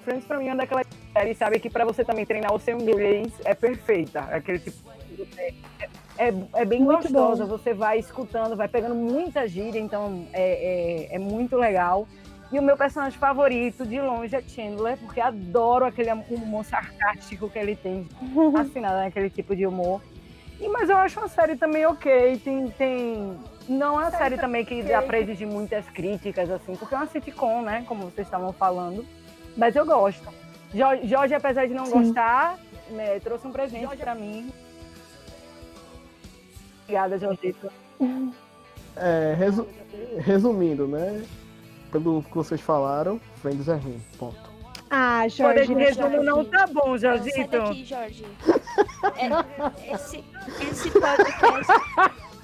Friends 0.05 0.25
pra 0.25 0.39
mim 0.39 0.47
é 0.49 0.51
uma 0.51 0.57
daquelas 0.57 0.87
séries, 1.13 1.39
sabe, 1.39 1.61
que 1.61 1.71
pra 1.71 1.85
você 1.85 2.05
também 2.05 2.25
treinar 2.25 2.53
o 2.55 2.59
seu 2.59 2.77
inglês 2.79 3.33
é 3.45 3.55
perfeita. 3.55 4.27
É 4.31 4.37
aquele 4.37 4.59
tipo. 4.59 4.79
É, 5.37 6.29
é, 6.29 6.35
é 6.55 6.65
bem 6.65 6.81
Muito 6.81 7.03
gostosa, 7.03 7.45
bom. 7.45 7.57
você 7.57 7.75
vai 7.75 7.99
escutando, 7.99 8.57
vai 8.57 8.69
pegando 8.69 8.95
muita 8.95 9.47
gíria, 9.47 9.79
então 9.79 10.27
é, 10.33 11.09
é, 11.13 11.17
é 11.17 11.19
muito 11.19 11.57
legal. 11.57 12.09
E 12.53 12.59
o 12.59 12.63
meu 12.63 12.77
personagem 12.77 13.19
favorito, 13.19 13.87
de 13.87 14.01
longe, 14.01 14.35
é 14.35 14.43
Chandler, 14.43 14.97
porque 14.99 15.21
adoro 15.21 15.85
aquele 15.85 16.11
humor 16.13 16.65
sarcástico 16.65 17.49
que 17.49 17.59
ele 17.59 17.77
tem 17.77 18.09
fascinada 18.53 19.05
naquele 19.05 19.31
tipo 19.31 19.55
de 19.55 19.67
humor. 19.67 20.03
E, 20.61 20.69
mas 20.69 20.91
eu 20.91 20.97
acho 20.97 21.21
uma 21.21 21.29
série 21.29 21.57
também 21.57 21.87
ok. 21.87 22.39
Tem. 22.39 22.69
tem... 22.71 23.39
Não 23.69 24.01
é 24.01 24.05
uma 24.07 24.11
série 24.11 24.37
também 24.37 24.65
que 24.65 24.83
dá 24.83 25.01
pra 25.01 25.21
exigir 25.21 25.47
muitas 25.47 25.89
críticas, 25.91 26.51
assim, 26.51 26.75
porque 26.75 26.93
é 26.95 26.99
uma 26.99 27.07
sitcom, 27.07 27.63
né? 27.63 27.85
Como 27.87 28.05
vocês 28.11 28.27
estavam 28.27 28.53
falando. 28.53 29.07
Mas 29.57 29.77
eu 29.77 29.87
gosto. 29.87 30.29
Jo- 30.75 31.05
Jorge, 31.05 31.35
apesar 31.35 31.67
de 31.69 31.73
não 31.75 31.87
Sim. 31.87 31.93
gostar, 31.93 32.59
né, 32.91 33.21
trouxe 33.21 33.47
um 33.47 33.53
presente 33.53 33.97
pra 33.97 34.15
mim. 34.15 34.53
Obrigada, 36.83 37.19
Josito. 37.19 37.71
É, 38.97 39.35
resu- 39.39 39.69
resumindo, 40.19 40.87
né? 40.87 41.25
Pelo 41.91 42.23
que 42.23 42.35
vocês 42.35 42.61
falaram, 42.61 43.21
Friends 43.37 43.69
é 43.69 43.75
ruim. 43.75 44.01
Ponto. 44.19 44.51
Ah, 44.91 45.23
Poder 45.23 45.65
Jorge. 45.65 45.67
de 45.67 45.75
resumo 45.75 46.23
não 46.23 46.45
tá 46.45 46.67
bom, 46.67 46.91
Não, 46.91 46.99
sai 46.99 47.21
daqui, 47.49 47.85
Jorge. 47.85 48.27
É, 49.17 49.95
esse, 49.95 50.25
esse 50.69 50.91
podcast. 50.91 51.73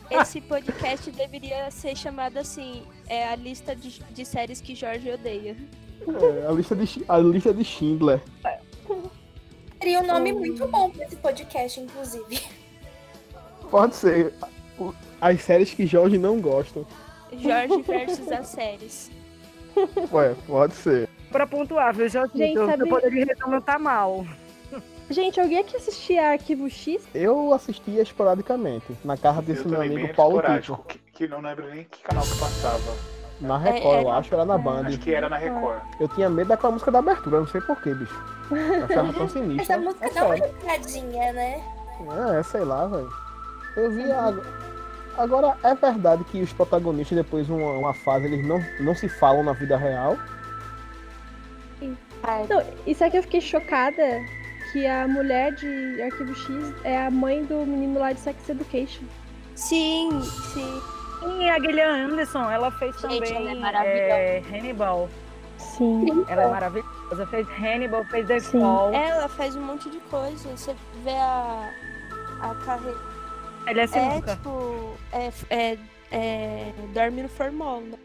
Esse 0.09 0.41
podcast 0.41 1.11
deveria 1.11 1.69
ser 1.71 1.97
chamado 1.97 2.39
assim: 2.39 2.85
é 3.09 3.29
a 3.29 3.35
lista 3.35 3.75
de, 3.75 4.01
de 4.01 4.25
séries 4.25 4.61
que 4.61 4.75
Jorge 4.75 5.11
odeia. 5.11 5.57
É, 6.07 6.47
a, 6.47 6.53
lista 6.53 6.77
de, 6.77 7.05
a 7.09 7.19
lista 7.19 7.53
de 7.53 7.65
Schindler. 7.65 8.23
Seria 9.81 10.01
um 10.01 10.07
nome 10.07 10.33
muito 10.33 10.67
bom 10.69 10.91
pra 10.91 11.05
esse 11.05 11.17
podcast, 11.17 11.81
inclusive. 11.81 12.41
Pode 13.71 13.97
ser. 13.97 14.33
As 15.21 15.41
séries 15.43 15.75
que 15.75 15.87
Jorge 15.87 16.19
não 16.19 16.41
gosta. 16.41 16.85
Jorge 17.33 17.83
versus 17.83 18.31
as 18.31 18.47
séries. 18.47 19.11
Ué, 20.13 20.35
pode 20.47 20.75
ser. 20.75 21.09
Pra 21.31 21.47
pontuar, 21.47 21.95
viu, 21.95 22.09
Josito? 22.09 22.37
Gente, 22.39 22.55
sabe- 22.67 22.89
poder 22.89 23.11
de 23.11 23.25
resumo 23.25 23.61
tá 23.61 23.79
mal. 23.79 24.25
Gente, 25.09 25.41
alguém 25.41 25.59
aqui 25.59 25.77
assistia 25.77 26.31
Arquivo 26.33 26.69
X? 26.69 27.07
Eu 27.15 27.53
assistia 27.55 28.03
esporadicamente, 28.03 28.87
na 29.05 29.17
casa 29.17 29.41
desse 29.41 29.65
Eu 29.65 29.71
meu 29.71 29.81
amigo 29.81 30.15
Paulo 30.15 30.43
Tito. 30.43 30.79
que, 30.89 30.99
que 30.99 31.29
não 31.29 31.41
lembro 31.41 31.69
nem 31.69 31.85
que 31.85 32.03
canal 32.03 32.25
que 32.25 32.37
passava. 32.39 33.17
Na 33.41 33.59
Record, 33.59 33.85
É, 33.99 34.03
eu 34.03 34.09
é- 34.09 34.13
acho, 34.13 34.35
era 34.35 34.45
na 34.45 34.59
Band. 34.59 34.87
Acho 34.87 34.99
que 34.99 35.15
era 35.15 35.29
na 35.29 35.37
Record. 35.37 35.79
Eu 36.01 36.09
tinha 36.09 36.29
medo 36.29 36.49
daquela 36.49 36.73
música 36.73 36.91
da 36.91 36.99
abertura, 36.99 37.39
não 37.41 37.47
sei 37.47 37.61
porquê, 37.61 37.95
bicho. 37.95 38.21
Eu 38.51 38.85
achava 38.87 39.13
tão 39.13 39.29
sinistra. 39.29 39.75
Essa 39.75 39.85
música 39.85 40.07
é 40.07 40.11
dá 40.11 40.25
uma 40.25 40.35
né? 41.33 41.65
É, 42.39 42.43
sei 42.43 42.65
lá, 42.65 42.87
velho. 42.87 43.09
Eu 43.77 43.91
vi 43.91 44.11
a... 44.11 44.35
Agora, 45.19 45.57
é 45.63 45.75
verdade 45.75 46.25
que 46.25 46.43
os 46.43 46.53
protagonistas, 46.53 47.17
depois 47.17 47.47
de 47.47 47.53
uma, 47.53 47.73
uma 47.73 47.95
fase, 47.95 48.27
eles 48.27 48.47
não, 48.47 48.63
não 48.81 48.95
se 48.95 49.09
falam 49.09 49.43
na 49.43 49.53
vida 49.53 49.77
real. 49.77 50.17
Não, 52.49 52.63
isso 52.87 53.05
é 53.05 53.11
que 53.11 53.19
eu 53.19 53.23
fiquei 53.23 53.41
chocada 53.41 54.03
que 54.73 54.87
a 54.87 55.07
mulher 55.07 55.55
de 55.55 56.03
Arquivo 56.03 56.35
X 56.35 56.75
é 56.83 57.07
a 57.07 57.11
mãe 57.11 57.45
do 57.45 57.65
menino 57.65 58.01
lá 58.01 58.13
de 58.13 58.21
Sex 58.21 58.49
Education. 58.49 59.05
Sim, 59.55 60.21
sim. 60.23 60.83
E 61.39 61.49
a 61.49 61.59
Gillian 61.59 62.07
Anderson, 62.07 62.51
ela 62.51 62.71
fez 62.73 62.95
Gente, 63.01 63.33
também 63.33 63.37
ela 63.37 63.51
é 63.51 63.55
maravilhosa. 63.55 64.13
é, 64.13 64.43
Hannibal. 64.51 65.09
Sim. 65.57 66.25
Ela 66.29 66.43
é 66.43 66.47
maravilhosa. 66.49 67.27
Fez 67.31 67.47
Hannibal, 67.49 68.05
fez 68.05 68.27
The 68.27 68.41
Sim. 68.41 68.61
Fall. 68.61 68.93
Ela 68.93 69.29
faz 69.29 69.57
um 69.57 69.63
monte 69.63 69.89
de 69.89 69.99
coisa. 70.01 70.49
Você 70.57 70.75
vê 71.03 71.11
a, 71.11 71.71
a 72.41 72.55
carreira. 72.67 73.16
Ela 73.67 73.81
é 73.81 73.85
É 73.85 73.87
sinuca. 73.87 74.37
tipo. 74.37 74.97
É, 75.13 75.31
é, 75.51 75.79
é, 76.13 76.73
dorme 76.95 77.23
no 77.23 77.29
formol, 77.29 77.81
né? 77.81 77.99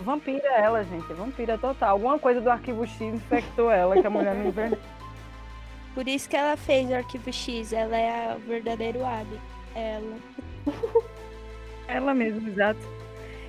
Vampira 0.00 0.48
ela, 0.56 0.82
gente. 0.84 1.12
Vampira 1.12 1.56
total. 1.58 1.90
Alguma 1.90 2.18
coisa 2.18 2.40
do 2.40 2.50
arquivo 2.50 2.86
X 2.86 3.00
infectou 3.00 3.70
ela, 3.70 4.00
que 4.00 4.06
a 4.06 4.10
mulher 4.10 4.34
não 4.34 4.46
envelhece. 4.48 4.82
Por 5.94 6.08
isso 6.08 6.28
que 6.28 6.36
ela 6.36 6.56
fez 6.56 6.88
o 6.88 6.94
Arquivo 6.94 7.30
X. 7.30 7.70
Ela 7.72 7.96
é 7.96 8.32
a 8.32 8.34
verdadeiro 8.36 9.04
Abby. 9.04 9.38
Ela. 9.74 10.16
Ela 11.86 12.14
mesmo, 12.14 12.48
exato. 12.48 12.80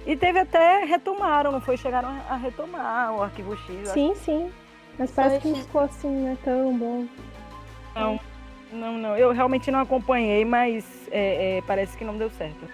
E 0.05 0.17
teve 0.17 0.39
até, 0.39 0.83
retomaram, 0.83 1.53
não 1.53 1.61
foi? 1.61 1.77
Chegaram 1.77 2.09
a 2.29 2.35
retomar 2.35 3.13
o 3.15 3.23
arquivo 3.23 3.55
X. 3.55 3.69
eu 3.69 3.81
acho. 3.83 3.93
Sim, 3.93 4.15
sim. 4.15 4.51
Mas 4.99 5.11
parece 5.11 5.39
que 5.39 5.47
não 5.47 5.55
ficou 5.55 5.81
assim, 5.81 6.09
né? 6.09 6.37
Tão 6.43 6.77
bom. 6.77 7.07
Não, 7.95 8.19
não, 8.73 8.97
não. 8.97 9.17
Eu 9.17 9.31
realmente 9.31 9.71
não 9.71 9.79
acompanhei, 9.79 10.43
mas 10.43 10.85
é, 11.11 11.57
é, 11.57 11.61
parece 11.61 11.97
que 11.97 12.03
não 12.03 12.17
deu 12.17 12.29
certo. 12.31 12.67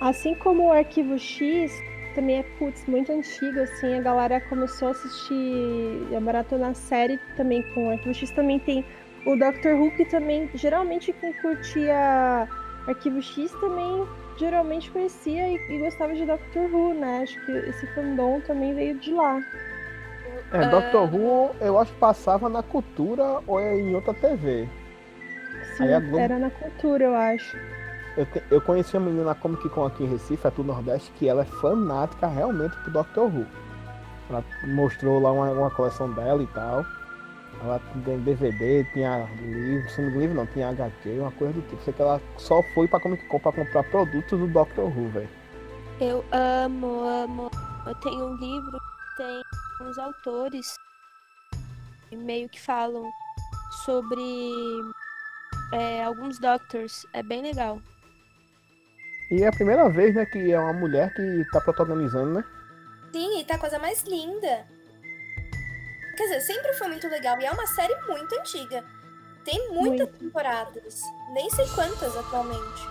Assim 0.00 0.34
como 0.34 0.68
o 0.68 0.72
Arquivo 0.72 1.18
X 1.18 1.72
também 2.14 2.38
é, 2.38 2.42
putz, 2.58 2.84
muito 2.86 3.12
antigo, 3.12 3.60
assim, 3.60 3.94
a 3.94 4.00
galera 4.00 4.40
começou 4.40 4.88
a 4.88 4.90
assistir 4.90 6.16
a 6.16 6.20
maratona 6.20 6.74
série 6.74 7.18
também 7.36 7.62
com 7.74 7.88
o 7.88 7.90
Arquivo 7.90 8.14
X. 8.14 8.30
Também 8.30 8.58
tem 8.58 8.84
o 9.26 9.36
Doctor 9.36 9.74
Who, 9.74 9.90
que 9.92 10.04
também, 10.04 10.50
geralmente, 10.54 11.12
quem 11.12 11.32
curtia 11.34 12.48
Arquivo 12.86 13.20
X 13.22 13.52
também 13.60 14.06
geralmente 14.36 14.90
conhecia 14.90 15.48
e, 15.48 15.56
e 15.68 15.78
gostava 15.78 16.14
de 16.14 16.24
Doctor 16.24 16.74
Who, 16.74 16.94
né? 16.94 17.20
Acho 17.22 17.44
que 17.44 17.52
esse 17.52 17.86
fandom 17.94 18.40
também 18.40 18.74
veio 18.74 18.98
de 18.98 19.12
lá. 19.12 19.40
É, 20.52 20.66
Doctor 20.68 21.14
Who, 21.14 21.50
eu 21.60 21.78
acho 21.78 21.92
que 21.92 21.98
passava 21.98 22.48
na 22.48 22.62
cultura 22.62 23.40
ou 23.46 23.60
é 23.60 23.76
em 23.76 23.94
outra 23.94 24.14
TV. 24.14 24.68
Sim, 25.78 25.92
a 25.94 26.00
Globo- 26.00 26.18
era 26.18 26.38
na 26.38 26.50
cultura, 26.50 27.04
eu 27.04 27.14
acho. 27.14 27.56
Eu, 28.16 28.26
te- 28.26 28.42
eu 28.50 28.60
conheci 28.60 28.96
uma 28.96 29.06
menina 29.06 29.24
na 29.26 29.34
Comic 29.34 29.68
Con 29.70 29.86
aqui 29.86 30.04
em 30.04 30.08
Recife, 30.08 30.46
é 30.46 30.50
do 30.50 30.64
Nordeste, 30.64 31.10
que 31.12 31.28
ela 31.28 31.42
é 31.42 31.44
fanática 31.44 32.26
realmente 32.26 32.76
pro 32.78 32.90
Doctor 32.92 33.24
Who. 33.26 33.46
Ela 34.28 34.44
mostrou 34.66 35.20
lá 35.20 35.32
uma, 35.32 35.50
uma 35.50 35.70
coleção 35.70 36.12
dela 36.12 36.42
e 36.42 36.46
tal. 36.48 36.84
Ela 37.62 37.80
tem 38.04 38.18
DVD, 38.20 38.84
tinha 38.92 39.26
livro, 39.40 39.88
se 39.90 40.00
não 40.02 40.10
me 40.10 40.18
livro 40.18 40.36
não, 40.36 40.46
tinha 40.46 40.68
HQ, 40.68 41.18
uma 41.18 41.32
coisa 41.32 41.54
do 41.54 41.62
tipo. 41.62 41.82
Sei 41.82 41.92
que 41.92 42.02
ela 42.02 42.20
só 42.36 42.62
foi 42.74 42.86
pra 42.86 43.00
Comic 43.00 43.24
Con 43.26 43.38
pra 43.40 43.52
comprar 43.52 43.82
produtos 43.84 44.38
do 44.38 44.46
Doctor 44.48 44.84
Who, 44.86 45.08
velho. 45.08 45.28
Eu 46.00 46.24
amo, 46.32 47.02
amo. 47.02 47.50
Eu 47.86 47.94
tenho 47.96 48.26
um 48.26 48.34
livro 48.36 48.72
que 48.78 49.16
tem 49.22 49.42
uns 49.82 49.98
autores 49.98 50.74
que 52.10 52.16
meio 52.16 52.48
que 52.48 52.60
falam 52.60 53.08
sobre 53.84 54.20
é, 55.72 56.02
alguns 56.04 56.38
Doctors. 56.38 57.06
É 57.12 57.22
bem 57.22 57.42
legal. 57.42 57.80
E 59.30 59.42
é 59.42 59.48
a 59.48 59.52
primeira 59.52 59.88
vez, 59.90 60.14
né, 60.14 60.24
que 60.26 60.50
é 60.52 60.58
uma 60.58 60.72
mulher 60.72 61.12
que 61.14 61.44
tá 61.52 61.60
protagonizando, 61.60 62.32
né? 62.34 62.44
Sim, 63.12 63.40
e 63.40 63.44
tá 63.44 63.54
a 63.56 63.58
coisa 63.58 63.78
mais 63.78 64.02
linda. 64.04 64.66
Quer 66.16 66.24
dizer, 66.24 66.40
sempre 66.40 66.72
foi 66.74 66.88
muito 66.88 67.06
legal. 67.08 67.38
E 67.40 67.44
é 67.44 67.50
uma 67.50 67.66
série 67.66 67.94
muito 68.06 68.34
antiga. 68.38 68.84
Tem 69.44 69.70
muitas 69.72 70.08
temporadas. 70.18 71.02
Nem 71.32 71.48
sei 71.50 71.66
quantas 71.74 72.16
atualmente. 72.16 72.88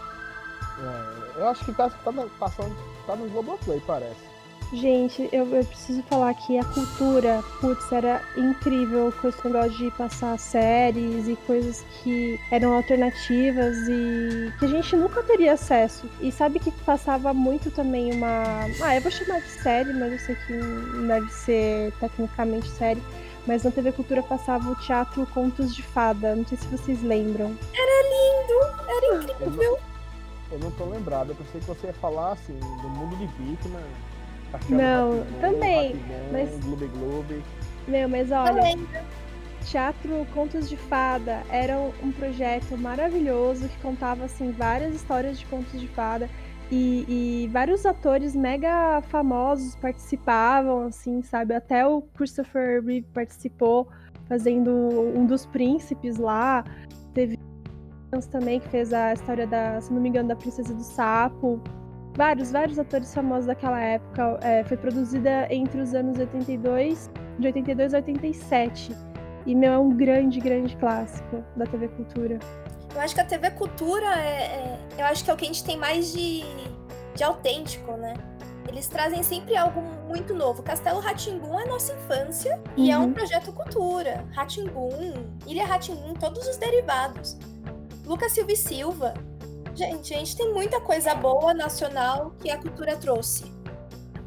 É, 0.80 1.40
eu 1.42 1.48
acho 1.48 1.66
que 1.66 1.74
tá, 1.74 1.90
tá 1.90 2.12
na- 2.12 2.28
passando, 2.40 2.76
tá 3.06 3.16
no 3.16 3.28
Globoplay, 3.30 3.82
parece. 3.86 4.37
Gente, 4.74 5.30
eu, 5.32 5.46
eu 5.56 5.64
preciso 5.64 6.04
falar 6.04 6.34
que 6.34 6.60
a 6.60 6.64
cultura, 6.66 7.42
putz, 7.62 7.90
era 7.90 8.22
incrível 8.36 9.14
com 9.22 9.30
esse 9.30 9.48
negócio 9.48 9.72
de 9.78 9.90
passar 9.92 10.38
séries 10.38 11.28
e 11.28 11.38
coisas 11.48 11.86
que 12.04 12.38
eram 12.52 12.74
alternativas 12.74 13.78
e 13.88 14.52
que 14.60 14.66
a 14.66 14.68
gente 14.68 14.96
nunca 14.98 15.24
teria 15.24 15.54
acesso. 15.54 16.10
E 16.20 16.32
sabe 16.34 16.60
que 16.60 16.70
passava 16.84 17.34
muito 17.34 17.72
também 17.72 18.14
uma. 18.14 18.44
Ah, 18.84 18.96
eu 18.96 19.02
vou 19.02 19.10
chamar 19.12 19.40
de 19.40 19.48
série, 19.50 19.94
mas 19.94 20.12
eu 20.12 20.20
sei 20.20 20.36
que 20.36 20.54
não 20.54 21.08
deve 21.08 21.32
ser 21.32 21.94
tecnicamente 22.00 22.68
série. 22.72 23.02
Mas 23.46 23.64
na 23.64 23.72
TV 23.72 23.94
Cultura 23.94 24.22
passava 24.22 24.70
o 24.70 24.76
teatro 24.76 25.26
Contos 25.28 25.74
de 25.74 25.82
Fada. 25.82 26.36
Não 26.36 26.46
sei 26.46 26.58
se 26.58 26.68
vocês 26.68 27.02
lembram. 27.02 27.58
Era 27.74 29.16
Eu 29.40 29.48
incrível. 29.48 29.72
não, 29.72 30.58
eu 30.58 30.60
não 30.60 30.72
tô 30.72 30.84
lembrado, 30.84 31.30
eu 31.30 31.36
pensei 31.36 31.62
que 31.62 31.68
você 31.68 31.88
ia 31.88 31.94
falar 31.94 32.34
assim, 32.34 32.60
do 32.60 32.90
mundo 32.90 33.16
de 33.16 33.28
Bigman. 33.28 33.82
Não, 34.70 35.26
também, 35.42 35.96
mas- 36.32 36.58
Gloob 36.60 36.88
Gloob. 36.88 37.44
Meu, 37.88 38.10
mas 38.10 38.32
olha. 38.32 38.64
lembro. 38.64 38.88
Teatro 39.66 40.26
Contos 40.34 40.70
de 40.70 40.78
Fada 40.78 41.44
era 41.50 41.78
um 41.78 41.92
um 42.02 42.12
projeto 42.12 42.78
maravilhoso 42.78 43.68
que 43.68 43.78
contava 43.82 44.26
assim 44.26 44.52
várias 44.52 44.96
histórias 44.96 45.38
de 45.38 45.46
contos 45.46 45.80
de 45.80 45.88
fada 45.90 46.30
e, 46.72 47.06
e 47.46 47.48
vários 47.48 47.86
atores 47.86 48.36
mega 48.36 49.02
famosos 49.04 49.76
participavam, 49.76 50.88
assim, 50.88 51.22
sabe? 51.22 51.54
Até 51.54 51.86
o 51.88 52.02
Christopher 52.02 52.84
Reeve 52.84 53.06
participou 53.14 53.88
fazendo 54.28 54.72
um 54.72 55.26
dos 55.26 55.46
príncipes 55.46 56.18
lá. 56.18 56.64
Teve 57.14 57.38
também 58.32 58.60
que 58.60 58.68
fez 58.70 58.92
a 58.94 59.14
história 59.14 59.48
da, 59.48 59.80
se 59.80 59.94
não 59.94 60.02
me 60.02 60.10
engano, 60.10 60.30
da 60.30 60.36
Princesa 60.36 60.74
do 60.74 60.84
Sapo. 60.84 61.62
Vários, 62.18 62.52
vários 62.52 62.80
atores 62.80 63.14
famosos 63.14 63.46
daquela 63.46 63.80
época. 63.80 64.40
É, 64.42 64.64
foi 64.64 64.76
produzida 64.76 65.48
entre 65.54 65.80
os 65.80 65.94
anos 65.94 66.18
82, 66.18 67.10
de 67.38 67.48
82 67.48 67.94
a 67.94 67.98
87. 67.98 68.92
E, 69.46 69.54
meu, 69.56 69.72
é 69.72 69.78
um 69.78 69.90
grande, 69.96 70.40
grande 70.40 70.76
clássico 70.78 71.44
da 71.56 71.66
TV 71.66 71.88
Cultura. 71.90 72.40
Eu 72.96 73.00
acho 73.02 73.14
que 73.14 73.22
a 73.22 73.26
TV 73.26 73.52
Cultura 73.52 74.08
é, 74.20 74.42
é- 74.42 74.80
Eu 74.98 75.06
acho 75.06 75.24
que 75.24 75.30
é 75.30 75.34
o 75.34 75.38
que 75.38 75.46
a 75.46 75.48
gente 75.48 75.64
tem 75.64 75.78
mais 75.78 76.12
de, 76.12 76.44
de 77.16 77.24
autêntico, 77.24 77.92
né? 77.94 78.16
Eles 78.68 78.88
trazem 78.88 79.22
sempre 79.24 79.56
algo 79.56 79.80
muito 80.08 80.34
novo. 80.34 80.64
Castelo 80.64 81.00
Ratimbum 81.00 81.58
é 81.60 81.66
nossa 81.68 81.94
infância 81.94 82.60
e 82.76 82.90
é 82.92 82.98
um 82.98 83.04
Uhum. 83.04 83.14
projeto 83.14 83.54
cultura. 83.54 84.26
Ratimbum, 84.34 85.14
Ilha 85.46 85.66
Ratimbum, 85.66 86.14
todos 86.16 86.46
os 86.48 86.58
derivados. 86.58 87.38
Lucas 88.06 88.32
Silva 88.34 88.52
e 88.52 88.58
Silva. 88.58 89.14
Gente, 89.78 90.14
a 90.14 90.18
gente 90.18 90.36
tem 90.36 90.52
muita 90.54 90.82
coisa 90.82 91.14
boa 91.14 91.54
nacional 91.54 92.32
que 92.40 92.50
a 92.50 92.58
cultura 92.58 92.98
trouxe. 92.98 93.46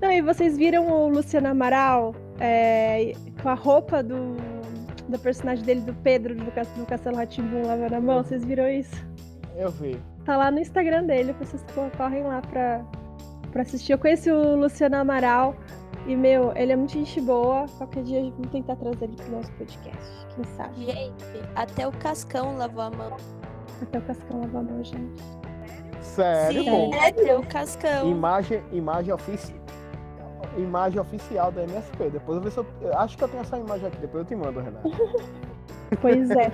Não, 0.00 0.10
e 0.10 0.22
vocês 0.22 0.56
viram 0.56 0.86
o 0.86 1.08
Luciano 1.08 1.48
Amaral 1.48 2.14
é, 2.38 3.12
com 3.42 3.48
a 3.48 3.54
roupa 3.54 4.00
do, 4.02 4.36
do 5.08 5.18
personagem 5.18 5.64
dele, 5.64 5.80
do 5.80 5.92
Pedro, 5.92 6.36
do, 6.36 6.44
do 6.44 6.86
Castelo 6.86 7.16
Ratimbum, 7.16 7.66
lavando 7.66 7.96
a 7.96 8.00
mão? 8.00 8.22
Vocês 8.22 8.44
viram 8.44 8.68
isso? 8.68 8.94
Eu 9.56 9.70
vi. 9.72 10.00
Tá 10.24 10.36
lá 10.36 10.50
no 10.52 10.60
Instagram 10.60 11.04
dele, 11.04 11.34
vocês 11.38 11.62
co- 11.74 11.90
correm 11.96 12.22
lá 12.22 12.40
pra, 12.42 12.84
pra 13.50 13.62
assistir. 13.62 13.92
Eu 13.92 13.98
conheci 13.98 14.30
o 14.30 14.54
Luciano 14.54 14.96
Amaral 14.96 15.56
e, 16.06 16.14
meu, 16.14 16.52
ele 16.56 16.72
é 16.72 16.76
muito 16.76 16.92
gente 16.92 17.20
boa. 17.20 17.66
Qualquer 17.76 18.04
dia 18.04 18.20
vamos 18.22 18.50
tentar 18.52 18.76
trazer 18.76 19.04
ele 19.04 19.16
pro 19.16 19.32
nosso 19.32 19.50
podcast, 19.52 20.26
quem 20.36 20.44
sabe? 20.56 20.84
Gente, 20.86 21.24
até 21.56 21.88
o 21.88 21.92
Cascão 21.92 22.56
lavou 22.56 22.82
a 22.84 22.90
mão. 22.90 23.16
Até 23.82 23.98
o 23.98 24.02
Cascão 24.02 24.40
lavar 24.40 24.60
a 24.62 24.64
mão, 24.64 24.84
gente. 24.84 25.22
Sério, 26.00 26.64
Sim, 26.64 26.70
pô. 26.70 27.38
o 27.38 27.46
Cascão. 27.46 28.10
Imagem, 28.10 28.62
imagem 28.72 29.12
oficial. 29.12 29.60
Imagem 30.56 31.00
oficial 31.00 31.52
da 31.52 31.62
MSP. 31.62 32.10
Depois 32.10 32.36
eu 32.36 32.42
ver 32.42 32.50
se 32.50 32.58
eu. 32.58 32.66
Acho 32.98 33.16
que 33.16 33.24
eu 33.24 33.28
tenho 33.28 33.42
essa 33.42 33.58
imagem 33.58 33.86
aqui, 33.86 33.98
depois 33.98 34.22
eu 34.22 34.28
te 34.28 34.34
mando, 34.36 34.60
Renato. 34.60 34.90
Pois 36.00 36.30
é. 36.30 36.52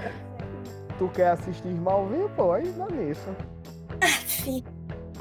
tu 0.99 1.09
quer 1.09 1.33
assistir 1.33 1.69
Smallville, 1.69 2.27
pô, 2.35 2.53
aí 2.53 2.71
dá 2.71 2.87
nisso. 2.87 3.29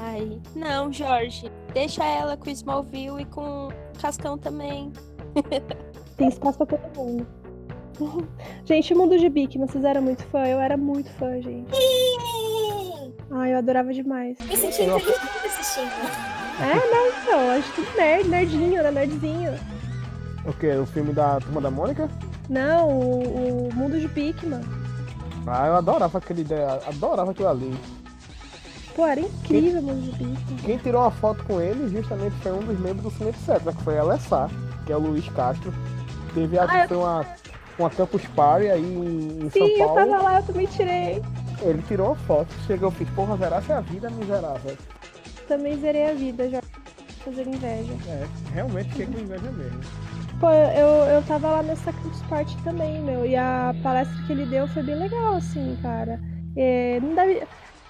Ai, 0.00 0.40
não, 0.54 0.90
Jorge. 0.90 1.52
Deixa 1.74 2.02
ela 2.02 2.34
com 2.34 2.48
o 2.48 2.50
Smallville 2.50 3.22
e 3.22 3.24
com 3.26 3.68
o 3.68 3.72
Cascão 4.00 4.38
também. 4.38 4.90
Tem 6.16 6.28
espaço 6.28 6.64
pra 6.64 6.78
todo 6.78 6.96
mundo. 6.96 7.26
Gente, 8.64 8.92
o 8.94 8.96
mundo 8.98 9.18
de 9.18 9.28
Bic, 9.28 9.58
vocês 9.58 9.84
eram 9.84 10.02
muito 10.02 10.24
fã? 10.24 10.46
Eu 10.46 10.60
era 10.60 10.76
muito 10.76 11.10
fã, 11.12 11.40
gente. 11.40 11.70
Ai, 13.30 13.52
eu 13.54 13.58
adorava 13.58 13.92
demais. 13.92 14.36
Me 14.38 14.56
senti 14.56 14.82
inteligente 14.82 15.18
assistindo. 15.44 15.90
É, 16.60 16.74
não, 16.74 17.08
então, 17.08 17.50
a 17.50 17.56
gente 17.56 17.72
tudo 17.72 17.96
nerd, 17.96 18.28
nerdinho, 18.28 18.78
era 18.78 18.90
nerdzinho. 18.90 19.52
O 20.46 20.52
quê? 20.52 20.68
O 20.76 20.86
filme 20.86 21.12
da 21.12 21.38
Turma 21.40 21.60
da 21.60 21.70
Mônica? 21.70 22.08
Não, 22.48 22.88
o, 22.88 23.68
o 23.68 23.74
mundo 23.74 23.98
de 23.98 24.06
Bigman. 24.08 24.62
Ah, 25.46 25.66
eu 25.66 25.76
adorava 25.76 26.18
aquele 26.18 26.42
ideia, 26.42 26.80
adorava 26.86 27.32
aquilo 27.32 27.48
ali. 27.48 27.76
Pô, 28.94 29.06
era 29.06 29.20
incrível 29.20 29.80
o 29.80 29.82
mundo 29.82 30.02
de 30.02 30.12
Bigman. 30.12 30.56
Quem 30.64 30.78
tirou 30.78 31.02
uma 31.02 31.10
foto 31.10 31.44
com 31.44 31.60
ele 31.60 31.88
justamente 31.94 32.34
foi 32.36 32.52
um 32.52 32.60
dos 32.60 32.78
membros 32.78 33.02
do 33.02 33.10
Cine 33.18 33.30
Etc, 33.30 33.60
que 33.76 33.82
foi 33.82 33.98
a 33.98 34.02
Alessar, 34.02 34.48
que 34.86 34.92
é 34.92 34.96
o 34.96 35.00
Luiz 35.00 35.28
Castro. 35.30 35.74
Teve, 36.32 36.58
acho 36.58 36.72
Ah, 36.74 36.82
que 36.82 36.88
foi 36.88 36.96
uma, 36.96 37.26
uma 37.78 37.90
Campus 37.90 38.22
Party 38.28 38.68
aí 38.68 38.82
em, 38.82 39.46
em 39.46 39.50
Sim, 39.50 39.58
São 39.58 39.68
eu 39.68 39.78
Paulo. 39.78 39.94
tava 40.10 40.22
lá, 40.22 40.36
eu 40.38 40.42
também 40.44 40.66
tirei. 40.66 41.22
Ele 41.62 41.82
tirou 41.82 42.08
uma 42.08 42.16
foto, 42.16 42.52
chegou 42.66 42.90
e 42.90 42.94
fiz, 42.94 43.10
porra, 43.10 43.36
zerasse 43.36 43.72
a 43.72 43.80
vida 43.80 44.10
miserável. 44.10 44.76
Também 45.48 45.78
zerei 45.78 46.10
a 46.10 46.14
vida 46.14 46.48
já. 46.48 46.60
Fazer 47.24 47.46
inveja. 47.46 47.92
É, 48.08 48.26
realmente 48.52 48.90
fiquei 48.90 49.06
com 49.06 49.20
inveja 49.20 49.50
mesmo. 49.52 49.80
Pô, 50.38 50.50
eu, 50.50 51.14
eu 51.14 51.22
tava 51.22 51.48
lá 51.48 51.62
nessa 51.62 51.92
Campus 51.92 52.22
Party 52.22 52.56
também, 52.62 53.00
meu. 53.02 53.24
E 53.24 53.34
a 53.34 53.74
palestra 53.82 54.22
que 54.26 54.32
ele 54.32 54.44
deu 54.46 54.68
foi 54.68 54.82
bem 54.82 54.94
legal, 54.96 55.34
assim, 55.36 55.78
cara. 55.80 56.20
É, 56.56 57.00
não 57.00 57.14
deve. 57.14 57.42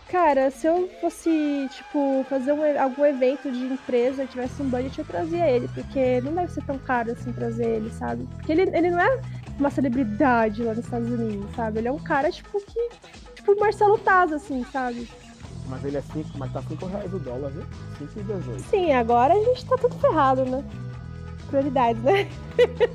Cara, 0.08 0.52
se 0.52 0.68
eu 0.68 0.88
fosse, 1.00 1.68
tipo, 1.72 2.24
fazer 2.28 2.52
um 2.52 2.80
algum 2.80 3.04
evento 3.04 3.50
de 3.50 3.64
empresa 3.64 4.22
e 4.22 4.26
tivesse 4.28 4.62
um 4.62 4.70
budget, 4.70 5.00
eu 5.00 5.04
trazia 5.04 5.50
ele, 5.50 5.66
porque 5.74 6.20
não 6.20 6.32
deve 6.32 6.52
ser 6.52 6.62
tão 6.64 6.78
caro 6.78 7.10
assim 7.10 7.32
trazer 7.32 7.66
ele, 7.66 7.90
sabe? 7.90 8.24
Porque 8.36 8.52
ele, 8.52 8.62
ele 8.72 8.90
não 8.90 9.00
é. 9.00 9.20
uma 9.58 9.70
celebridade 9.70 10.62
lá 10.62 10.74
nos 10.74 10.84
Estados 10.84 11.10
Unidos, 11.10 11.52
sabe? 11.56 11.80
Ele 11.80 11.88
é 11.88 11.92
um 11.92 11.98
cara, 11.98 12.30
tipo, 12.30 12.60
que. 12.60 12.88
Tipo 13.46 13.52
o 13.52 13.60
Marcelo 13.60 13.96
Taz, 13.98 14.32
assim, 14.32 14.66
sabe? 14.72 15.08
Mas 15.68 15.84
ele 15.84 15.96
é 15.96 16.02
5, 16.02 16.30
mas 16.36 16.52
tá 16.52 16.60
5 16.62 16.84
reais 16.86 17.14
o 17.14 17.18
dólar, 17.20 17.52
viu? 17.52 17.62
5 17.96 18.18
e 18.18 18.22
18. 18.24 18.62
Sim, 18.68 18.92
agora 18.92 19.34
a 19.34 19.38
gente 19.38 19.64
tá 19.66 19.76
tudo 19.78 19.94
ferrado, 20.00 20.44
né? 20.44 20.64
Prioridades, 21.46 22.02
né? 22.02 22.28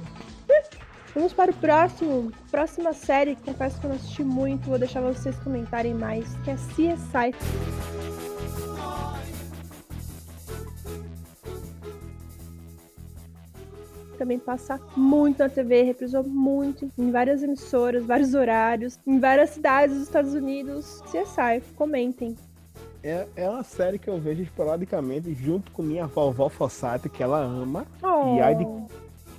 Vamos 1.15 1.31
para 1.31 1.51
o 1.51 1.53
próximo. 1.53 2.33
Próxima 2.49 2.91
série, 2.91 3.37
que 3.37 3.43
confesso 3.43 3.79
que 3.79 3.85
eu 3.85 3.89
não 3.91 3.95
assisti 3.95 4.23
muito, 4.25 4.67
vou 4.67 4.77
deixar 4.77 4.99
vocês 4.99 5.37
comentarem 5.37 5.93
mais, 5.93 6.35
que 6.43 6.51
é 6.51 6.55
CSI. 6.55 8.10
Também 14.21 14.37
passa 14.37 14.79
muito 14.95 15.39
na 15.39 15.49
TV, 15.49 15.81
reprisou 15.81 16.23
muito 16.23 16.91
em 16.95 17.09
várias 17.09 17.41
emissoras, 17.41 18.05
vários 18.05 18.35
horários, 18.35 18.99
em 19.07 19.19
várias 19.19 19.49
cidades 19.49 19.95
dos 19.97 20.03
Estados 20.05 20.35
Unidos. 20.35 21.01
CSI, 21.05 21.59
comentem. 21.75 22.37
É, 23.03 23.25
é 23.35 23.49
uma 23.49 23.63
série 23.63 23.97
que 23.97 24.07
eu 24.07 24.19
vejo 24.19 24.43
esporadicamente 24.43 25.33
junto 25.33 25.71
com 25.71 25.81
minha 25.81 26.05
vovó 26.05 26.49
Fossati, 26.49 27.09
que 27.09 27.23
ela 27.23 27.39
ama. 27.39 27.87
Oh. 28.03 28.35
E 28.35 28.41
ai 28.41 28.53
de 28.53 28.67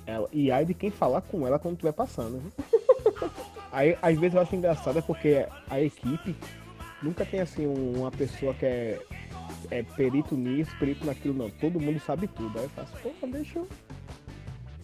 ela, 0.05 0.27
e 0.33 0.51
ai 0.51 0.65
de 0.65 0.73
quem 0.73 0.91
falar 0.91 1.21
com 1.21 1.47
ela 1.47 1.57
quando 1.57 1.75
estiver 1.75 1.93
passando. 1.93 2.41
viu? 2.41 3.29
Aí, 3.71 3.97
às 4.01 4.19
vezes 4.19 4.35
eu 4.35 4.41
acho 4.41 4.53
engraçado 4.53 4.99
é 4.99 5.01
porque 5.01 5.45
a 5.69 5.79
equipe 5.79 6.35
nunca 7.01 7.25
tem 7.25 7.39
assim 7.39 7.65
um- 7.65 7.99
uma 8.01 8.11
pessoa 8.11 8.53
que 8.53 8.65
é, 8.65 9.01
é 9.71 9.81
perito 9.81 10.35
nisso, 10.35 10.75
perito 10.77 11.05
naquilo, 11.05 11.35
não. 11.35 11.49
Todo 11.49 11.79
mundo 11.79 12.01
sabe 12.01 12.27
tudo. 12.27 12.59
Aí 12.59 12.65
eu 12.65 12.69
faço, 12.71 12.91
pô, 13.01 13.27
deixa 13.27 13.59
eu. 13.59 13.67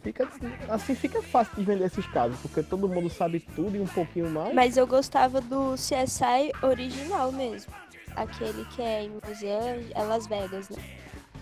Fica, 0.02 0.30
assim 0.70 0.96
fica 0.96 1.22
fácil 1.22 1.56
de 1.58 1.64
vender 1.64 1.86
esses 1.86 2.06
casos, 2.08 2.38
porque 2.40 2.64
todo 2.64 2.88
mundo 2.88 3.10
sabe 3.10 3.40
tudo 3.56 3.76
e 3.76 3.80
um 3.82 3.88
pouquinho 3.88 4.30
mais. 4.30 4.54
Mas 4.54 4.78
eu 4.78 4.88
gostava 4.88 5.42
do 5.42 5.74
CSI 5.76 6.52
original 6.64 7.32
mesmo. 7.32 7.72
Aquele 8.16 8.66
que 8.66 8.82
é 8.82 9.04
em 9.04 9.10
Los 9.14 9.44
Angeles, 9.44 9.92
é 9.94 10.04
Las 10.04 10.28
Vegas, 10.28 10.70
né? 10.70 10.82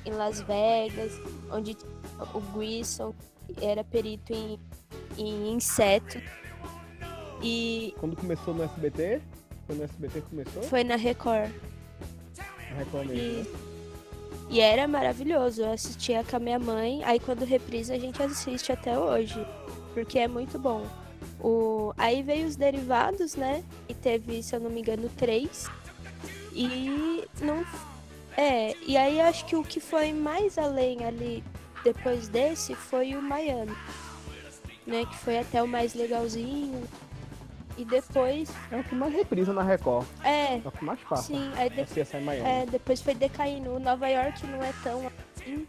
Em 0.05 0.11
Las 0.11 0.41
Vegas, 0.41 1.13
onde 1.51 1.77
o 2.33 2.39
Grissom 2.57 3.13
era 3.61 3.83
perito 3.83 4.33
em, 4.33 4.59
em 5.17 5.53
inseto. 5.53 6.19
E 7.41 7.93
Quando 7.99 8.15
começou 8.15 8.53
no 8.53 8.63
SBT, 8.63 9.21
foi 9.67 9.75
no 9.75 9.83
SBT 9.83 10.21
que 10.21 10.29
começou? 10.29 10.63
foi 10.63 10.83
na 10.83 10.95
Record. 10.95 11.51
Na 12.71 12.77
Record 12.77 13.07
mesmo, 13.07 13.21
E, 13.21 13.43
né? 13.43 13.45
E 14.49 14.59
era 14.59 14.87
maravilhoso. 14.87 15.61
Eu 15.61 15.71
assistia 15.71 16.23
com 16.23 16.35
a 16.37 16.39
minha 16.39 16.59
mãe, 16.59 17.03
aí 17.03 17.19
quando 17.19 17.43
reprisa 17.43 17.93
a 17.93 17.99
gente 17.99 18.21
assiste 18.21 18.71
até 18.71 18.97
hoje. 18.97 19.45
Porque 19.93 20.19
é 20.19 20.27
muito 20.27 20.57
bom. 20.57 20.85
O... 21.39 21.93
Aí 21.97 22.23
veio 22.23 22.47
os 22.47 22.55
derivados, 22.55 23.35
né? 23.35 23.63
E 23.87 23.93
teve, 23.93 24.41
se 24.41 24.55
eu 24.55 24.59
não 24.59 24.69
me 24.69 24.81
engano, 24.81 25.09
três. 25.17 25.69
E 26.53 27.23
não. 27.41 27.65
É, 28.35 28.75
e 28.85 28.95
aí 28.95 29.19
acho 29.19 29.45
que 29.45 29.55
o 29.55 29.63
que 29.63 29.79
foi 29.79 30.13
mais 30.13 30.57
além 30.57 31.03
ali 31.03 31.43
depois 31.83 32.27
desse 32.27 32.75
foi 32.75 33.15
o 33.15 33.21
Miami. 33.21 33.75
Né? 34.85 35.05
Que 35.05 35.17
foi 35.17 35.39
até 35.39 35.61
o 35.61 35.67
mais 35.67 35.93
legalzinho. 35.93 36.83
E 37.77 37.85
depois. 37.85 38.49
É 38.71 38.77
o 38.77 38.83
que 38.83 38.95
mais 38.95 39.13
reprisa 39.13 39.53
na 39.53 39.61
Record. 39.61 40.05
É, 40.23 40.55
É 40.55 40.61
o 40.65 40.71
que 40.71 40.83
mais 40.83 40.99
passa. 41.01 41.23
sim, 41.23 41.51
aí 41.55 41.67
É 41.67 41.69
depois. 41.69 42.07
É, 42.43 42.65
depois 42.65 43.01
foi 43.01 43.13
decaindo. 43.13 43.71
O 43.75 43.79
Nova 43.79 44.07
York 44.07 44.45
não 44.47 44.63
é 44.63 44.73
tão 44.83 45.03
assim. 45.35 45.67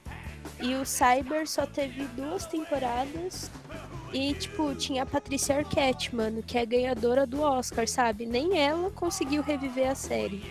E 0.60 0.74
o 0.74 0.86
Cyber 0.86 1.46
só 1.46 1.66
teve 1.66 2.04
duas 2.16 2.46
temporadas. 2.46 3.50
E, 4.12 4.32
tipo, 4.34 4.74
tinha 4.74 5.02
a 5.02 5.06
Patrícia 5.06 5.58
Arquette, 5.58 6.14
mano, 6.16 6.42
que 6.42 6.56
é 6.56 6.64
ganhadora 6.64 7.26
do 7.26 7.42
Oscar, 7.42 7.86
sabe? 7.86 8.24
Nem 8.24 8.58
ela 8.58 8.90
conseguiu 8.90 9.42
reviver 9.42 9.90
a 9.90 9.94
série. 9.94 10.42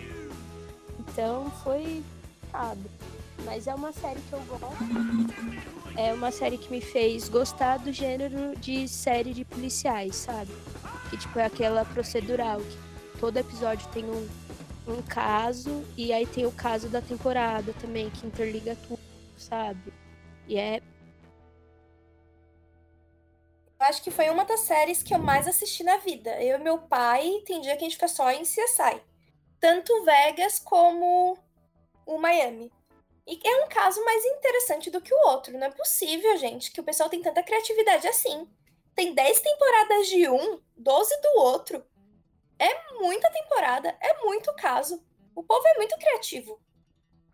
Então 1.00 1.50
foi. 1.64 2.02
Sabe? 2.52 2.82
Mas 3.44 3.66
é 3.66 3.74
uma 3.74 3.92
série 3.92 4.20
que 4.20 4.32
eu 4.32 4.40
gosto. 4.40 4.66
É 5.96 6.12
uma 6.12 6.30
série 6.30 6.56
que 6.58 6.70
me 6.70 6.80
fez 6.80 7.28
gostar 7.28 7.78
do 7.78 7.92
gênero 7.92 8.56
de 8.58 8.86
série 8.88 9.32
de 9.34 9.44
policiais, 9.44 10.14
sabe? 10.16 10.50
Que, 11.10 11.16
tipo, 11.16 11.38
é 11.38 11.44
aquela 11.44 11.84
procedural, 11.84 12.60
que 12.60 13.18
todo 13.18 13.36
episódio 13.36 13.88
tem 13.88 14.04
um, 14.04 14.28
um 14.86 15.02
caso 15.02 15.84
e 15.96 16.12
aí 16.12 16.26
tem 16.26 16.46
o 16.46 16.52
caso 16.52 16.88
da 16.88 17.00
temporada 17.00 17.72
também, 17.80 18.10
que 18.10 18.26
interliga 18.26 18.76
tudo, 18.86 19.00
sabe? 19.36 19.92
E 20.46 20.56
é. 20.58 20.82
Eu 23.80 23.86
acho 23.86 24.02
que 24.02 24.10
foi 24.10 24.28
uma 24.28 24.44
das 24.44 24.60
séries 24.60 25.02
que 25.02 25.14
eu 25.14 25.18
mais 25.18 25.46
assisti 25.46 25.84
na 25.84 25.98
vida. 25.98 26.42
Eu 26.42 26.58
e 26.58 26.62
meu 26.62 26.78
pai, 26.78 27.42
tem 27.46 27.60
dia 27.60 27.76
que 27.76 27.84
a 27.84 27.88
gente 27.88 27.94
fica 27.94 28.08
só 28.08 28.30
em 28.30 28.42
CSI. 28.42 29.00
Tanto 29.60 30.04
Vegas 30.04 30.58
como 30.58 31.38
o 32.04 32.18
Miami. 32.18 32.72
E 33.26 33.38
é 33.46 33.64
um 33.64 33.68
caso 33.68 34.02
mais 34.04 34.24
interessante 34.24 34.90
do 34.90 35.02
que 35.02 35.12
o 35.12 35.28
outro. 35.28 35.52
Não 35.58 35.66
é 35.66 35.70
possível, 35.70 36.36
gente, 36.38 36.72
que 36.72 36.80
o 36.80 36.84
pessoal 36.84 37.10
tem 37.10 37.20
tanta 37.20 37.42
criatividade 37.42 38.08
assim. 38.08 38.48
Tem 38.98 39.14
10 39.14 39.40
temporadas 39.40 40.08
de 40.08 40.28
um, 40.28 40.58
12 40.76 41.20
do 41.22 41.40
outro. 41.40 41.84
É 42.58 42.98
muita 42.98 43.30
temporada, 43.30 43.96
é 44.00 44.24
muito 44.24 44.52
caso. 44.56 45.00
O 45.36 45.40
povo 45.44 45.62
é 45.68 45.74
muito 45.76 45.96
criativo. 45.96 46.58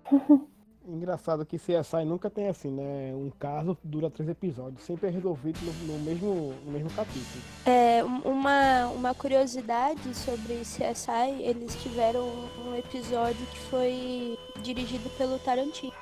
Engraçado 0.86 1.46
que 1.46 1.56
CSI 1.56 2.04
nunca 2.04 2.28
tem 2.28 2.48
assim, 2.48 2.70
né? 2.70 3.14
Um 3.14 3.30
caso 3.30 3.78
dura 3.82 4.10
três 4.10 4.28
episódios, 4.28 4.82
sempre 4.84 5.08
é 5.08 5.10
resolvido 5.10 5.58
no, 5.62 5.72
no 5.94 5.98
mesmo, 6.00 6.52
no 6.66 6.70
mesmo 6.72 6.90
capítulo. 6.90 7.42
É, 7.64 8.04
um- 8.04 8.20
uma, 8.30 8.88
uma 8.88 9.14
curiosidade 9.14 10.14
sobre 10.14 10.56
CSI, 10.60 11.40
eles 11.40 11.74
tiveram 11.82 12.28
um 12.58 12.74
episódio 12.76 13.46
que 13.46 13.58
foi 13.70 14.38
dirigido 14.60 15.08
pelo 15.16 15.38
Tarantino. 15.38 15.94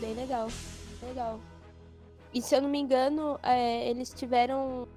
Bem 0.00 0.14
legal. 0.14 0.48
Legal. 1.02 1.38
E 2.34 2.42
se 2.42 2.54
eu 2.54 2.60
não 2.60 2.68
me 2.68 2.78
engano, 2.78 3.38
é, 3.42 3.88
eles 3.88 4.12
tiveram. 4.12 4.88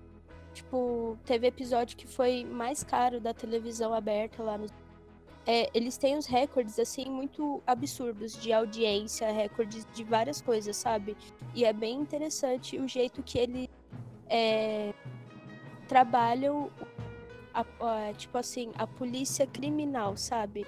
Tipo, 0.54 1.16
teve 1.24 1.46
episódio 1.46 1.96
que 1.96 2.08
foi 2.08 2.44
mais 2.44 2.84
caro 2.84 3.22
da 3.22 3.32
televisão 3.34 3.94
aberta 3.94 4.42
lá 4.42 4.58
no. 4.58 4.66
É, 5.46 5.70
eles 5.74 5.98
têm 5.98 6.18
os 6.18 6.26
recordes, 6.26 6.78
assim, 6.80 7.06
muito 7.06 7.62
absurdos 7.66 8.34
de 8.42 8.52
audiência, 8.52 9.32
recordes 9.32 9.86
de 9.94 10.04
várias 10.04 10.42
coisas, 10.42 10.76
sabe? 10.76 11.16
E 11.56 11.64
é 11.64 11.72
bem 11.72 11.96
interessante 12.02 12.78
o 12.78 12.88
jeito 12.88 13.22
que 13.24 13.38
eles 13.38 13.70
é, 14.30 14.94
trabalham, 15.88 16.70
a- 17.54 17.64
a- 18.10 18.14
tipo 18.14 18.38
assim, 18.38 18.72
a 18.76 18.86
polícia 18.86 19.48
criminal, 19.48 20.18
sabe? 20.18 20.66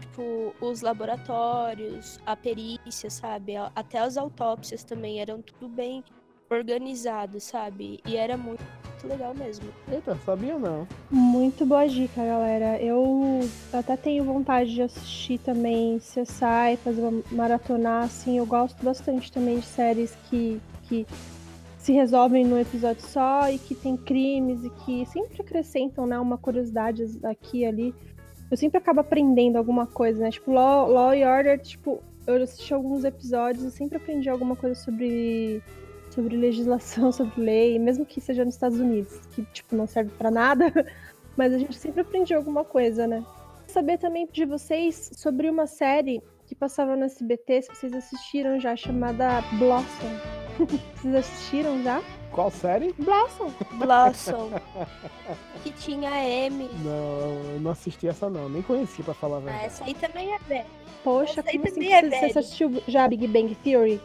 Tipo, 0.00 0.54
os 0.60 0.80
laboratórios, 0.80 2.20
a 2.26 2.36
perícia, 2.36 3.10
sabe? 3.10 3.54
Até 3.74 3.98
as 3.98 4.16
autópsias 4.16 4.84
também 4.84 5.20
eram 5.20 5.40
tudo 5.40 5.68
bem 5.68 6.04
organizado, 6.50 7.40
sabe? 7.40 8.00
E 8.06 8.16
era 8.16 8.36
muito, 8.36 8.62
muito 9.04 9.08
legal 9.08 9.34
mesmo. 9.34 9.66
Eita, 9.90 10.16
sabia 10.24 10.58
não. 10.58 10.86
Muito 11.10 11.66
boa 11.66 11.86
dica, 11.86 12.24
galera. 12.24 12.80
Eu 12.80 13.40
até 13.72 13.96
tenho 13.96 14.24
vontade 14.24 14.74
de 14.74 14.82
assistir 14.82 15.38
também 15.38 15.98
CSI, 15.98 16.76
fazer 16.82 17.02
uma 17.02 17.22
maratonar, 17.30 18.04
assim. 18.04 18.38
Eu 18.38 18.46
gosto 18.46 18.82
bastante 18.84 19.30
também 19.30 19.58
de 19.58 19.66
séries 19.66 20.16
que, 20.28 20.60
que 20.84 21.06
se 21.78 21.92
resolvem 21.92 22.44
num 22.44 22.58
episódio 22.58 23.02
só 23.02 23.50
e 23.50 23.58
que 23.58 23.74
tem 23.74 23.96
crimes 23.96 24.64
e 24.64 24.70
que 24.70 25.04
sempre 25.06 25.42
acrescentam, 25.42 26.06
né, 26.06 26.18
uma 26.18 26.38
curiosidade 26.38 27.04
aqui 27.24 27.60
e 27.60 27.66
ali. 27.66 27.94
Eu 28.54 28.56
sempre 28.56 28.78
acabo 28.78 29.00
aprendendo 29.00 29.56
alguma 29.56 29.84
coisa, 29.84 30.20
né? 30.20 30.30
Tipo, 30.30 30.52
Law, 30.52 30.88
Law 30.88 31.10
and 31.10 31.28
Order, 31.28 31.58
tipo, 31.58 32.00
eu 32.24 32.40
assisti 32.40 32.72
alguns 32.72 33.02
episódios 33.02 33.64
e 33.64 33.70
sempre 33.72 33.96
aprendi 33.96 34.30
alguma 34.30 34.54
coisa 34.54 34.76
sobre 34.76 35.60
sobre 36.08 36.36
legislação, 36.36 37.10
sobre 37.10 37.40
lei, 37.40 37.80
mesmo 37.80 38.06
que 38.06 38.20
seja 38.20 38.44
nos 38.44 38.54
Estados 38.54 38.78
Unidos, 38.78 39.26
que 39.32 39.42
tipo 39.46 39.74
não 39.74 39.88
serve 39.88 40.12
pra 40.16 40.30
nada, 40.30 40.72
mas 41.36 41.52
a 41.52 41.58
gente 41.58 41.76
sempre 41.76 42.02
aprende 42.02 42.32
alguma 42.32 42.64
coisa, 42.64 43.08
né? 43.08 43.26
Saber 43.66 43.98
também 43.98 44.28
de 44.30 44.44
vocês 44.44 45.10
sobre 45.16 45.50
uma 45.50 45.66
série 45.66 46.22
que 46.46 46.54
passava 46.54 46.94
no 46.94 47.06
SBT, 47.06 47.62
se 47.62 47.74
vocês 47.74 47.92
assistiram 47.92 48.60
já, 48.60 48.76
chamada 48.76 49.42
Blossom. 49.58 49.84
vocês 50.94 51.12
assistiram 51.12 51.82
já? 51.82 52.00
Qual 52.34 52.50
série? 52.50 52.92
Blossom. 52.98 53.50
Blossom, 53.74 54.50
que 55.62 55.70
tinha 55.70 56.10
a 56.10 56.24
M. 56.24 56.68
Não, 56.82 57.52
eu 57.54 57.60
não 57.60 57.70
assisti 57.70 58.08
essa 58.08 58.28
não, 58.28 58.48
nem 58.48 58.60
conheci 58.60 59.02
pra 59.04 59.14
falar 59.14 59.36
a 59.36 59.38
Ah, 59.38 59.42
verdade. 59.42 59.64
essa 59.66 59.84
aí 59.84 59.94
também 59.94 60.34
é 60.34 60.38
velha. 60.40 60.66
Poxa, 61.04 61.40
Essa 61.40 61.42
como 61.52 61.64
assim? 61.64 61.74
também 61.74 61.92
é 61.94 62.02
Você, 62.02 62.32
você 62.32 62.38
assistiu 62.40 62.82
já 62.88 63.06
Big 63.06 63.26
Bang 63.28 63.54
Theory? 63.56 64.00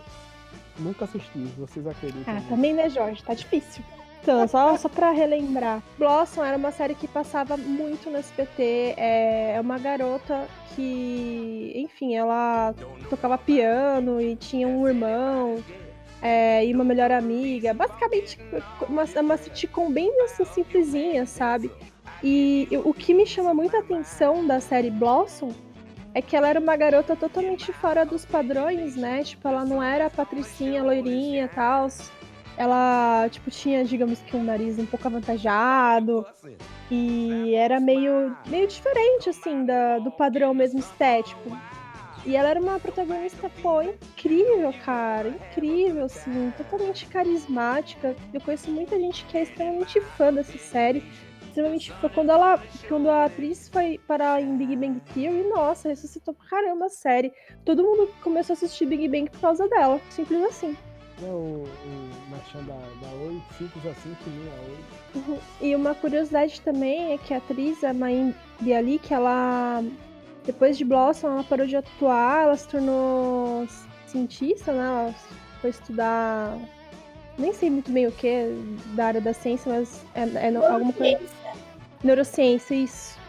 Nunca 0.78 1.06
assisti, 1.06 1.40
vocês 1.58 1.88
acreditam? 1.88 2.24
Ah, 2.32 2.36
nisso? 2.38 2.50
também, 2.50 2.74
né, 2.74 2.90
Jorge? 2.90 3.24
Tá 3.24 3.34
difícil. 3.34 3.84
Então, 4.22 4.46
só, 4.48 4.76
só 4.78 4.90
pra 4.90 5.12
relembrar. 5.12 5.82
Blossom 5.98 6.44
era 6.44 6.58
uma 6.58 6.72
série 6.72 6.94
que 6.94 7.08
passava 7.08 7.56
muito 7.58 8.10
no 8.12 8.18
SBT. 8.18 8.94
É 8.98 9.54
é 9.56 9.62
uma 9.62 9.80
garota 9.80 10.46
que, 10.76 11.72
enfim, 11.76 12.16
ela 12.16 12.76
tocava 13.10 13.38
piano 13.38 14.22
e 14.22 14.36
tinha 14.36 14.68
um 14.68 14.88
irmão. 14.88 15.64
É, 16.22 16.66
e 16.66 16.74
uma 16.74 16.84
melhor 16.84 17.12
amiga. 17.12 17.74
Basicamente, 17.74 18.38
uma, 18.88 19.04
uma 19.22 19.38
sitcom 19.38 19.92
bem 19.92 20.12
assim, 20.24 20.46
simplesinha, 20.46 21.26
sabe? 21.26 21.72
E 22.24 22.68
o 22.84 22.94
que 22.94 23.14
me 23.14 23.26
chama 23.26 23.54
muita 23.54 23.80
atenção 23.80 24.46
da 24.46 24.60
série 24.60 24.92
Blossom 24.92 25.54
é 26.14 26.22
que 26.22 26.36
ela 26.36 26.50
era 26.50 26.60
uma 26.60 26.76
garota 26.76 27.16
totalmente 27.16 27.72
fora 27.72 28.06
dos 28.06 28.26
padrões, 28.26 28.96
né? 28.96 29.24
Tipo, 29.24 29.48
ela 29.48 29.64
não 29.64 29.82
era 29.82 30.08
a 30.08 30.10
patricinha 30.10 30.84
loirinha 30.84 31.46
e 31.46 31.48
tal. 31.48 31.88
Ela, 32.58 33.30
tipo, 33.30 33.50
tinha, 33.50 33.86
digamos 33.86 34.20
que 34.20 34.36
um 34.36 34.44
nariz 34.44 34.78
um 34.78 34.86
pouco 34.86 35.08
avantajado. 35.08 36.26
E 36.92 37.54
era 37.56 37.80
meio, 37.80 38.36
meio 38.48 38.68
diferente, 38.68 39.30
assim, 39.30 39.64
da, 39.64 40.00
do 40.00 40.12
padrão 40.12 40.54
mesmo 40.54 40.80
estético. 40.80 41.58
E 42.26 42.36
ela 42.36 42.50
era 42.50 42.60
uma 42.60 42.80
protagonista, 42.80 43.50
pô, 43.62 43.82
incrível, 43.82 44.74
cara. 44.84 45.30
Incrível, 45.30 46.06
assim, 46.06 46.52
totalmente 46.58 47.06
carismática. 47.06 48.16
Eu 48.34 48.42
conheço 48.42 48.70
muita 48.70 49.00
gente 49.00 49.26
que 49.26 49.38
é 49.38 49.44
extremamente 49.44 50.02
fã 50.02 50.34
dessa 50.34 50.58
série. 50.58 51.04
Extremamente 51.48 51.92
fã. 51.94 52.10
Quando, 52.10 52.32
ela, 52.32 52.62
quando 52.88 53.10
a 53.10 53.26
atriz 53.26 53.70
foi 53.70 54.00
para 54.08 54.40
em 54.42 54.58
Big 54.58 54.76
Bang 54.76 55.00
Theory, 55.14 55.48
nossa, 55.50 55.90
ressuscitou 55.90 56.34
pra 56.34 56.46
caramba 56.48 56.86
a 56.86 56.90
série. 56.90 57.32
Todo 57.66 57.84
mundo 57.84 58.10
começou 58.22 58.54
a 58.54 58.56
assistir 58.56 58.86
Big 58.86 59.08
Bang 59.08 59.30
por 59.30 59.40
causa 59.40 59.68
dela. 59.68 60.00
Simples 60.10 60.44
assim. 60.44 60.78
É 61.22 61.26
o, 61.26 61.66
o 61.66 62.30
Marchand 62.30 62.64
da, 62.64 62.76
da 62.76 63.14
Oi, 63.26 63.42
simples 63.58 63.86
assim 63.86 64.16
que 64.24 64.30
nem 64.30 64.48
a 64.48 64.62
Oi. 64.62 64.78
Uhum. 65.16 65.40
E 65.62 65.76
uma 65.76 65.96
curiosidade 65.96 66.62
também 66.62 67.14
é 67.14 67.18
que 67.18 67.34
a 67.34 67.38
atriz, 67.38 67.84
a 67.84 67.94
Main 67.94 68.34
Bialik, 68.62 69.08
que 69.08 69.14
ela 69.14 69.84
depois 70.46 70.78
de 70.78 70.86
Blossom, 70.86 71.28
ela 71.28 71.44
parou 71.44 71.68
de 71.68 71.76
atuar, 71.76 72.44
ela 72.44 72.58
se 72.58 72.68
tornou 72.68 73.68
cientista, 74.08 74.72
né? 74.72 74.86
Ela 74.86 75.16
foi 75.62 75.70
estudar. 75.70 76.58
Nem 77.38 77.54
sei 77.54 77.70
muito 77.70 77.92
bem 77.92 78.08
o 78.08 78.12
que 78.12 78.48
da 78.96 79.08
área 79.08 79.22
da 79.22 79.34
ciência, 79.34 79.72
mas 79.72 80.04
é, 80.16 80.48
é 80.48 80.56
alguma 80.56 80.94
coisa. 80.94 81.20
Neurociência, 82.04 82.76
isso. 82.76 83.20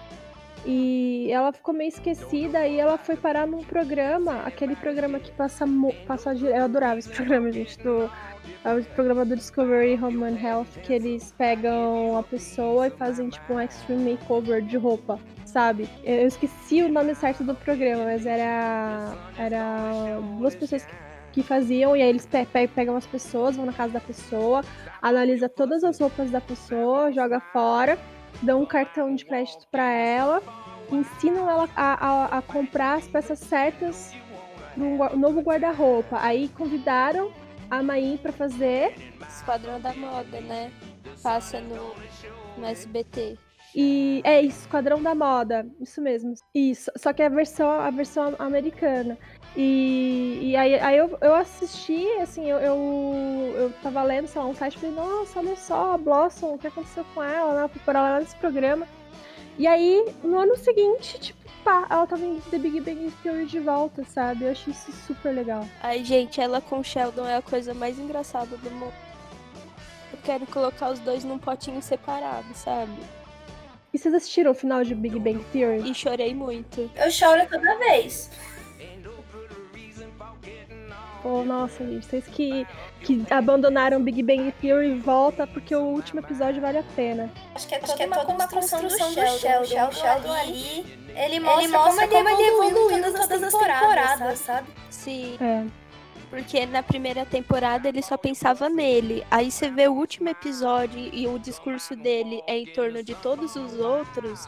E 0.67 1.29
ela 1.31 1.53
ficou 1.53 1.73
meio 1.73 1.89
esquecida 1.89 2.67
e 2.67 2.79
ela 2.79 2.99
foi 2.99 3.17
parar 3.17 3.47
num 3.47 3.65
programa, 3.65 4.43
aquele 4.45 4.77
programa 4.77 5.19
que 5.19 5.33
passa, 5.33 5.65
passa 6.07 6.35
eu 6.35 6.65
adorava 6.65 6.99
esse 6.99 7.09
programa, 7.09 7.51
gente, 7.51 7.79
do 7.79 8.11
é 8.63 8.75
o 8.75 8.85
programa 8.85 9.25
do 9.25 9.37
Discovery 9.37 9.99
Home 10.03 10.23
and 10.23 10.39
Health, 10.39 10.69
que 10.83 10.93
eles 10.93 11.33
pegam 11.39 12.17
a 12.19 12.23
pessoa 12.23 12.89
e 12.89 12.91
fazem 12.91 13.31
tipo 13.31 13.55
um 13.55 13.61
extreme 13.61 14.13
makeover 14.13 14.61
de 14.61 14.77
roupa 14.77 15.19
sabe? 15.51 15.89
Eu 16.05 16.27
esqueci 16.27 16.83
o 16.83 16.89
nome 16.89 17.15
certo 17.15 17.45
do 17.45 17.55
programa, 17.55 18.05
mas 18.05 18.25
era. 18.25 19.15
Era 19.37 20.19
duas 20.39 20.55
pessoas 20.55 20.85
que, 20.85 20.95
que 21.33 21.43
faziam, 21.43 21.97
e 21.97 22.03
aí 22.03 22.09
eles 22.09 22.27
pe 22.27 22.45
pe 22.47 22.69
pegam 22.69 22.97
as 22.97 23.07
pessoas, 23.07 23.57
vão 23.57 23.67
na 23.67 23.73
casa 23.73 23.95
da 23.95 24.01
pessoa, 24.01 24.65
analisa 25.03 25.49
todas 25.49 25.85
as 25.85 25.99
roupas 25.99 26.31
da 26.31 26.41
pessoa, 26.41 27.13
joga 27.13 27.41
fora, 27.53 27.99
dão 28.43 28.63
um 28.63 28.67
cartão 28.67 29.15
de 29.15 29.25
crédito 29.25 29.67
para 29.71 29.93
ela, 29.93 30.43
ensinam 30.91 31.49
ela 31.49 31.69
a, 31.77 32.07
a, 32.07 32.39
a 32.39 32.43
comprar 32.43 32.95
as 32.95 33.07
peças 33.07 33.39
certas 33.39 34.15
no 34.77 34.97
novo 35.17 35.41
guarda-roupa. 35.41 36.19
Aí 36.21 36.49
convidaram 36.49 37.33
a 37.71 37.83
Maí 37.83 38.19
para 38.19 38.33
fazer. 38.33 38.95
Esquadrão 39.29 39.81
da 39.81 39.93
Moda, 39.95 40.41
né? 40.41 40.73
Passa 41.23 41.61
no, 41.61 41.95
no 42.57 42.67
SBT. 42.67 43.37
E 43.75 44.21
é 44.25 44.41
isso, 44.41 44.61
Esquadrão 44.61 45.03
da 45.03 45.15
Moda, 45.15 45.67
isso 45.81 46.01
mesmo. 46.01 46.35
Isso, 46.55 46.91
só 46.97 47.13
que 47.13 47.23
é 47.23 47.27
a 47.27 47.31
versão, 47.31 47.71
a 47.71 47.91
versão 47.91 48.35
americana. 48.39 49.17
E, 49.57 50.41
e 50.43 50.57
aí, 50.57 50.79
aí 50.79 50.97
eu, 50.97 51.17
eu 51.21 51.35
assisti, 51.35 52.07
assim, 52.21 52.49
eu, 52.49 52.59
eu, 52.59 53.55
eu 53.57 53.73
tava 53.83 54.03
lendo, 54.03 54.27
sei 54.27 54.41
lá, 54.41 54.49
um 54.49 54.55
site 54.55 54.77
e 54.77 54.79
falei, 54.79 54.95
nossa, 54.95 55.39
olha 55.39 55.57
só, 55.57 55.95
a 55.95 55.99
Blossom, 55.99 56.55
o 56.55 56.59
que 56.59 56.67
aconteceu 56.67 57.05
com 57.15 57.23
ela, 57.23 57.63
né? 57.63 57.69
Fui 57.69 57.81
por 57.85 57.95
ela 57.95 58.21
nesse 58.21 58.37
programa. 58.37 58.87
E 59.59 59.67
aí, 59.67 60.05
no 60.23 60.39
ano 60.39 60.57
seguinte, 60.57 61.19
tipo, 61.19 61.41
pá, 61.65 61.87
ela 61.91 62.07
tava 62.07 62.25
em 62.25 62.41
The 62.41 62.59
Big 62.59 62.81
Bang 62.81 63.13
Theory 63.23 63.47
de 63.47 63.61
volta, 63.61 64.05
sabe? 64.05 64.45
Eu 64.45 64.53
achei 64.53 64.73
isso 64.73 64.93
super 64.93 65.35
legal. 65.35 65.67
Ai, 65.83 66.05
gente, 66.05 66.41
ela 66.41 66.61
com 66.61 66.83
Sheldon 66.83 67.27
é 67.27 67.37
a 67.37 67.43
coisa 67.43 67.75
mais 67.75 67.99
engraçada 67.99 68.57
do 68.57 68.71
mundo. 68.71 68.95
Eu 70.13 70.19
quero 70.25 70.47
colocar 70.47 70.91
os 70.91 70.99
dois 71.01 71.25
num 71.25 71.39
potinho 71.39 71.83
separado, 71.83 72.53
sabe? 72.55 73.20
E 73.93 73.99
vocês 73.99 74.15
assistiram 74.15 74.53
o 74.53 74.55
final 74.55 74.85
de 74.85 74.95
Big 74.95 75.19
Bang 75.19 75.45
Theory? 75.53 75.91
E 75.91 75.95
chorei 75.95 76.35
muito. 76.35 76.91
Eu 76.97 77.11
choro 77.11 77.47
toda 77.49 77.79
vez. 77.79 78.31
Pô, 81.23 81.45
nossa, 81.45 81.85
gente, 81.85 82.07
vocês 82.07 82.25
que, 82.29 82.67
que 83.03 83.27
abandonaram 83.31 84.03
Big 84.03 84.23
Bang 84.23 84.51
Theory, 84.53 84.99
volta 84.99 85.47
porque 85.47 85.75
o 85.75 85.83
último 85.83 86.21
episódio 86.21 86.63
vale 86.63 86.79
a 86.79 86.83
pena. 86.97 87.31
Acho 87.55 87.69
que 87.69 87.75
é 87.75 87.79
toda, 87.79 87.95
que 87.95 88.03
é 88.03 88.07
uma, 88.07 88.17
toda 88.17 88.33
uma 88.33 88.49
construção, 88.49 88.81
construção 88.81 89.09
do, 89.09 89.31
do 89.31 89.39
Sheldon. 89.39 89.65
Sheldon, 89.67 89.93
Sheldon 89.93 90.33
ali, 90.33 90.99
ele 91.15 91.41
mostra, 91.41 91.65
ele 91.65 91.73
mostra 91.73 92.09
como, 92.09 92.29
ele 92.29 92.43
evoluiu 92.43 92.91
em 92.99 93.03
todas, 93.03 93.21
todas 93.21 93.43
as 93.43 93.53
temporadas, 93.53 93.81
temporadas 93.81 94.39
sabe? 94.39 94.69
Sim. 94.89 95.37
É. 95.41 95.80
Porque 96.31 96.65
na 96.65 96.83
primeira 96.83 97.27
temporada 97.27 97.89
ele 97.89 98.01
só 98.01 98.17
pensava 98.17 98.69
nele. 98.69 99.27
Aí 99.29 99.51
você 99.51 99.69
vê 99.69 99.89
o 99.89 99.93
último 99.93 100.29
episódio 100.29 100.99
e 101.13 101.27
o 101.27 101.39
discurso 101.39 101.97
dele 101.97 102.41
é 102.47 102.57
em 102.57 102.67
torno 102.67 103.03
de 103.03 103.17
todos 103.17 103.57
os 103.57 103.75
outros. 103.75 104.47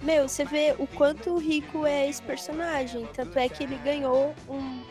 Meu, 0.00 0.28
você 0.28 0.44
vê 0.44 0.76
o 0.78 0.86
quanto 0.86 1.36
rico 1.36 1.84
é 1.84 2.08
esse 2.08 2.22
personagem. 2.22 3.08
Tanto 3.12 3.36
é 3.36 3.48
que 3.48 3.64
ele 3.64 3.76
ganhou 3.78 4.32
um, 4.48 4.82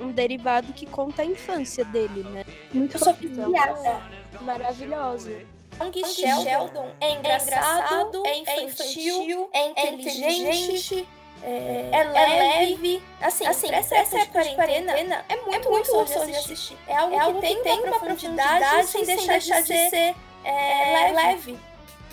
um 0.00 0.12
derivado 0.12 0.72
que 0.72 0.86
conta 0.86 1.22
a 1.22 1.24
infância 1.24 1.84
dele, 1.84 2.22
né? 2.22 2.44
Muito 2.72 2.96
sofisticada. 2.96 4.00
Então, 4.30 4.44
maravilhosa. 4.44 5.42
Young 5.80 6.04
Sheldon 6.04 6.90
é 7.00 7.18
engraçado, 7.18 8.22
é 8.26 8.38
infantil, 8.38 9.48
é 9.52 9.68
inteligente, 9.70 10.24
é, 10.24 10.98
é, 10.98 11.02
leve. 11.02 11.17
É 11.42 12.04
leve. 12.04 13.02
Assim, 13.20 13.46
assim 13.46 13.70
essa, 13.70 13.96
essa 13.96 14.18
época 14.18 14.42
de 14.42 14.54
quarentena, 14.54 14.92
quarentena 14.92 15.24
é 15.28 15.36
muito, 15.36 15.66
é 15.66 15.70
muito 15.70 15.90
gostoso 15.90 16.26
de 16.26 16.36
assistir. 16.36 16.76
É 16.86 16.96
algo, 16.96 17.14
é 17.14 17.18
algo 17.18 17.40
que, 17.40 17.46
tem, 17.46 17.62
tem 17.62 17.80
uma 17.84 17.98
profundidade 17.98 18.86
sem, 18.86 19.04
sem 19.04 19.16
deixar, 19.16 19.62
de 19.62 19.66
ser, 19.90 20.14
é, 20.44 21.12
leve. 21.12 21.58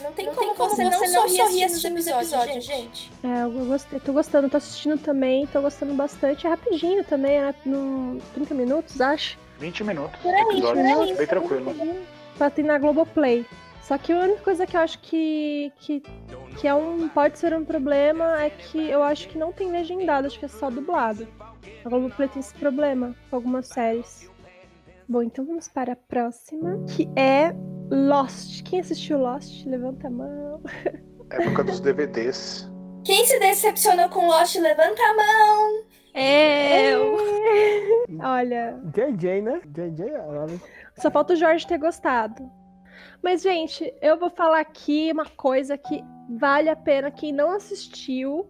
Não 0.01 0.11
tem, 0.11 0.25
não 0.25 0.35
como, 0.35 0.47
tem 0.47 0.55
como 0.55 0.69
você, 0.69 0.83
você 0.83 1.07
não 1.07 1.29
sorrir 1.29 1.63
assistindo 1.63 1.97
os 1.97 2.07
episódios, 2.07 2.65
gente. 2.65 3.11
É, 3.23 3.43
eu 3.43 3.51
gostei, 3.65 3.99
tô 3.99 4.13
gostando, 4.13 4.49
tô 4.49 4.57
assistindo 4.57 4.97
também, 4.97 5.47
tô 5.47 5.61
gostando 5.61 5.93
bastante. 5.93 6.45
É 6.45 6.49
rapidinho 6.49 7.03
também, 7.03 7.37
é 7.37 7.55
no 7.65 8.19
30 8.33 8.53
minutos, 8.53 8.99
acho. 9.01 9.37
20 9.59 9.83
minutos. 9.83 10.19
Por 10.21 10.33
aí, 10.33 10.41
episódio, 10.41 10.83
por 10.83 11.01
aí. 11.01 11.15
Bem 11.15 11.27
tranquilo. 11.27 11.75
Pra 12.37 12.49
ter 12.49 12.63
na 12.63 12.77
Globoplay. 12.77 13.45
Só 13.81 13.97
que 13.97 14.11
a 14.11 14.17
única 14.17 14.41
coisa 14.41 14.65
que 14.65 14.75
eu 14.75 14.81
acho 14.81 14.99
que, 14.99 15.71
que, 15.79 16.03
que 16.59 16.67
é 16.67 16.73
um, 16.73 17.07
pode 17.09 17.37
ser 17.37 17.53
um 17.53 17.65
problema 17.65 18.41
é 18.41 18.49
que 18.49 18.89
eu 18.89 19.03
acho 19.03 19.27
que 19.27 19.37
não 19.37 19.51
tem 19.51 19.71
legendado, 19.71 20.27
acho 20.27 20.39
que 20.39 20.45
é 20.45 20.49
só 20.49 20.69
dublado. 20.69 21.27
A 21.83 21.89
Globoplay 21.89 22.27
tem 22.27 22.39
esse 22.39 22.53
problema 22.55 23.15
com 23.29 23.35
algumas 23.35 23.67
séries. 23.67 24.29
Bom, 25.07 25.21
então 25.21 25.45
vamos 25.45 25.67
para 25.67 25.93
a 25.93 25.95
próxima, 25.95 26.83
que 26.95 27.07
é 27.15 27.53
Lost. 27.91 28.63
Quem 28.63 28.79
assistiu 28.79 29.19
Lost? 29.19 29.65
Levanta 29.65 30.07
a 30.07 30.09
mão. 30.09 30.61
Época 31.29 31.63
dos 31.63 31.79
DVDs. 31.79 32.69
Quem 33.03 33.25
se 33.25 33.39
decepcionou 33.39 34.09
com 34.09 34.27
Lost, 34.27 34.55
levanta 34.55 35.01
a 35.01 35.13
mão. 35.13 35.83
Eu! 36.15 37.17
Olha. 38.23 38.79
JJ, 38.85 39.41
né? 39.41 39.61
JJ, 39.65 40.11
olha. 40.27 40.59
Só 40.95 41.11
falta 41.11 41.33
o 41.33 41.35
Jorge 41.35 41.67
ter 41.67 41.77
gostado. 41.77 42.49
Mas, 43.21 43.41
gente, 43.41 43.93
eu 44.01 44.17
vou 44.17 44.29
falar 44.29 44.61
aqui 44.61 45.11
uma 45.11 45.25
coisa 45.25 45.77
que 45.77 46.03
vale 46.29 46.69
a 46.69 46.75
pena. 46.75 47.11
Quem 47.11 47.31
não 47.31 47.51
assistiu, 47.51 48.49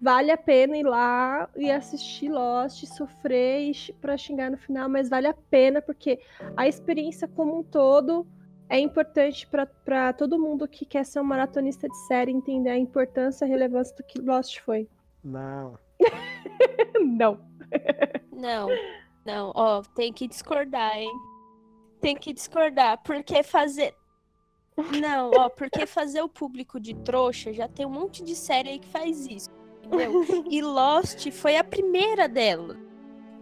vale 0.00 0.30
a 0.30 0.36
pena 0.36 0.76
ir 0.76 0.84
lá 0.84 1.48
e 1.56 1.70
assistir 1.70 2.30
Lost, 2.30 2.84
sofrer 2.86 3.72
para 4.00 4.16
xingar 4.16 4.50
no 4.50 4.58
final, 4.58 4.88
mas 4.88 5.08
vale 5.08 5.28
a 5.28 5.34
pena 5.34 5.80
porque 5.80 6.20
a 6.56 6.66
experiência 6.66 7.28
como 7.28 7.58
um 7.58 7.62
todo 7.62 8.26
é 8.68 8.78
importante 8.78 9.46
para 9.84 10.12
todo 10.12 10.38
mundo 10.38 10.66
que 10.66 10.86
quer 10.86 11.04
ser 11.04 11.20
um 11.20 11.24
maratonista 11.24 11.88
de 11.88 11.96
série 12.06 12.32
entender 12.32 12.70
a 12.70 12.78
importância 12.78 13.44
e 13.44 13.46
a 13.46 13.50
relevância 13.50 13.94
do 13.94 14.02
que 14.02 14.20
Lost 14.20 14.60
foi. 14.60 14.88
Não. 15.22 15.78
não. 17.00 17.38
Não. 18.32 18.68
Não, 19.24 19.52
ó, 19.54 19.82
tem 19.94 20.12
que 20.12 20.26
discordar, 20.26 20.96
hein? 20.96 21.12
Tem 22.00 22.16
que 22.16 22.32
discordar, 22.32 23.00
porque 23.04 23.42
fazer 23.42 23.94
não, 24.76 25.30
ó, 25.36 25.48
porque 25.48 25.86
fazer 25.86 26.22
o 26.22 26.28
público 26.28 26.80
de 26.80 26.94
trouxa 26.94 27.52
já 27.52 27.68
tem 27.68 27.84
um 27.84 27.90
monte 27.90 28.22
de 28.22 28.34
série 28.34 28.70
aí 28.70 28.78
que 28.78 28.88
faz 28.88 29.26
isso. 29.26 29.50
Entendeu? 29.84 30.24
E 30.50 30.62
Lost 30.62 31.30
foi 31.30 31.56
a 31.56 31.64
primeira 31.64 32.28
dela. 32.28 32.76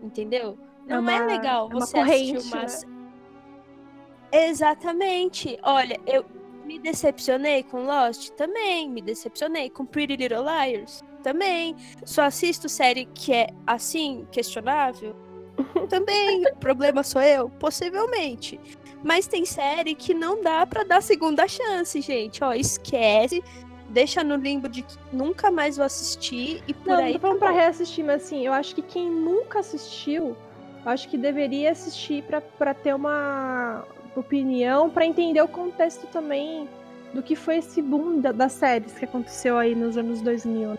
Entendeu? 0.02 0.58
Não 0.86 0.96
é, 0.96 0.98
uma, 0.98 1.12
é 1.12 1.26
legal 1.26 1.70
é 1.70 1.74
uma 1.74 1.86
você 1.86 1.92
corrente, 1.92 2.36
assistir 2.36 2.56
uma. 2.56 2.62
Né? 2.62 4.46
Exatamente. 4.48 5.58
Olha, 5.62 6.00
eu 6.06 6.24
me 6.64 6.78
decepcionei 6.78 7.62
com 7.62 7.84
Lost 7.84 8.30
também. 8.30 8.88
Me 8.88 9.00
decepcionei 9.00 9.70
com 9.70 9.84
Pretty 9.84 10.16
Little 10.16 10.42
Liars 10.42 11.02
também. 11.22 11.76
Só 12.04 12.22
assisto 12.22 12.68
série 12.68 13.06
que 13.06 13.32
é 13.32 13.48
assim, 13.66 14.26
questionável 14.32 15.14
Também, 15.88 16.46
o 16.46 16.56
problema 16.56 17.02
sou 17.02 17.22
eu? 17.22 17.48
Possivelmente. 17.50 18.60
Mas 19.02 19.26
tem 19.26 19.44
série 19.44 19.94
que 19.94 20.12
não 20.12 20.42
dá 20.42 20.66
pra 20.66 20.84
dar 20.84 21.02
segunda 21.02 21.48
chance, 21.48 22.00
gente. 22.00 22.42
Ó, 22.44 22.52
esquece. 22.52 23.42
Deixa 23.88 24.22
no 24.22 24.36
limbo 24.36 24.68
de 24.68 24.82
que 24.82 24.96
nunca 25.12 25.50
mais 25.50 25.76
vou 25.76 25.84
assistir 25.86 26.62
e 26.68 26.72
por 26.74 26.88
Não, 26.88 26.96
aí. 26.96 27.04
não 27.06 27.12
tô 27.14 27.18
falando 27.20 27.38
tá 27.40 27.46
pra 27.46 27.54
reassistir, 27.54 28.04
mas 28.04 28.22
assim, 28.24 28.46
eu 28.46 28.52
acho 28.52 28.74
que 28.74 28.82
quem 28.82 29.10
nunca 29.10 29.58
assistiu, 29.60 30.36
acho 30.86 31.08
que 31.08 31.18
deveria 31.18 31.72
assistir 31.72 32.22
pra, 32.22 32.40
pra 32.40 32.72
ter 32.72 32.94
uma 32.94 33.84
opinião, 34.14 34.88
pra 34.90 35.04
entender 35.04 35.40
o 35.42 35.48
contexto 35.48 36.06
também 36.08 36.68
do 37.12 37.20
que 37.20 37.34
foi 37.34 37.56
esse 37.56 37.82
boom 37.82 38.20
da- 38.20 38.30
das 38.30 38.52
séries 38.52 38.92
que 38.96 39.04
aconteceu 39.04 39.58
aí 39.58 39.74
nos 39.74 39.96
anos 39.96 40.20
2000. 40.20 40.78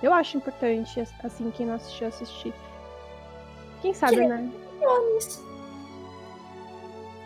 Eu 0.00 0.12
acho 0.12 0.36
importante, 0.36 1.00
assim, 1.24 1.50
quem 1.56 1.66
não 1.66 1.74
assistiu, 1.74 2.06
assistir. 2.06 2.52
Quem 3.82 3.92
sabe, 3.92 4.16
Que- 4.18 4.26
né? 4.28 4.50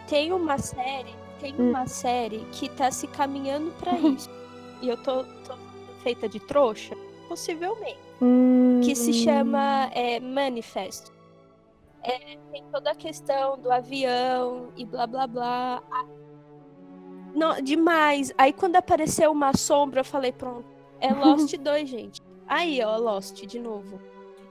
Tem 0.08 0.32
uma 0.32 0.58
série, 0.58 1.14
tem 1.40 1.54
Hum. 1.58 1.70
uma 1.70 1.86
série 1.86 2.44
que 2.52 2.68
tá 2.68 2.90
se 2.90 3.06
caminhando 3.06 3.70
pra 3.78 3.92
isso. 3.98 4.30
E 4.80 4.88
eu 4.88 4.96
tô, 5.02 5.24
tô 5.24 5.54
feita 6.02 6.28
de 6.28 6.40
trouxa? 6.40 6.96
Possivelmente. 7.28 7.98
Que 8.84 8.94
se 8.96 9.12
chama 9.12 9.90
é, 9.92 10.18
Manifesto. 10.18 11.12
É, 12.02 12.38
tem 12.50 12.64
toda 12.72 12.92
a 12.92 12.94
questão 12.94 13.58
do 13.58 13.70
avião 13.70 14.68
e 14.76 14.84
blá 14.84 15.06
blá 15.06 15.26
blá. 15.26 15.82
Ah, 15.90 16.04
Não, 17.34 17.60
demais. 17.60 18.32
Aí 18.38 18.52
quando 18.52 18.76
apareceu 18.76 19.30
uma 19.30 19.54
sombra, 19.56 20.00
eu 20.00 20.04
falei, 20.04 20.32
pronto, 20.32 20.64
é 21.00 21.12
Lost 21.12 21.54
2, 21.56 21.88
gente. 21.88 22.22
Aí, 22.46 22.82
ó, 22.82 22.96
Lost 22.96 23.44
de 23.44 23.58
novo. 23.58 24.00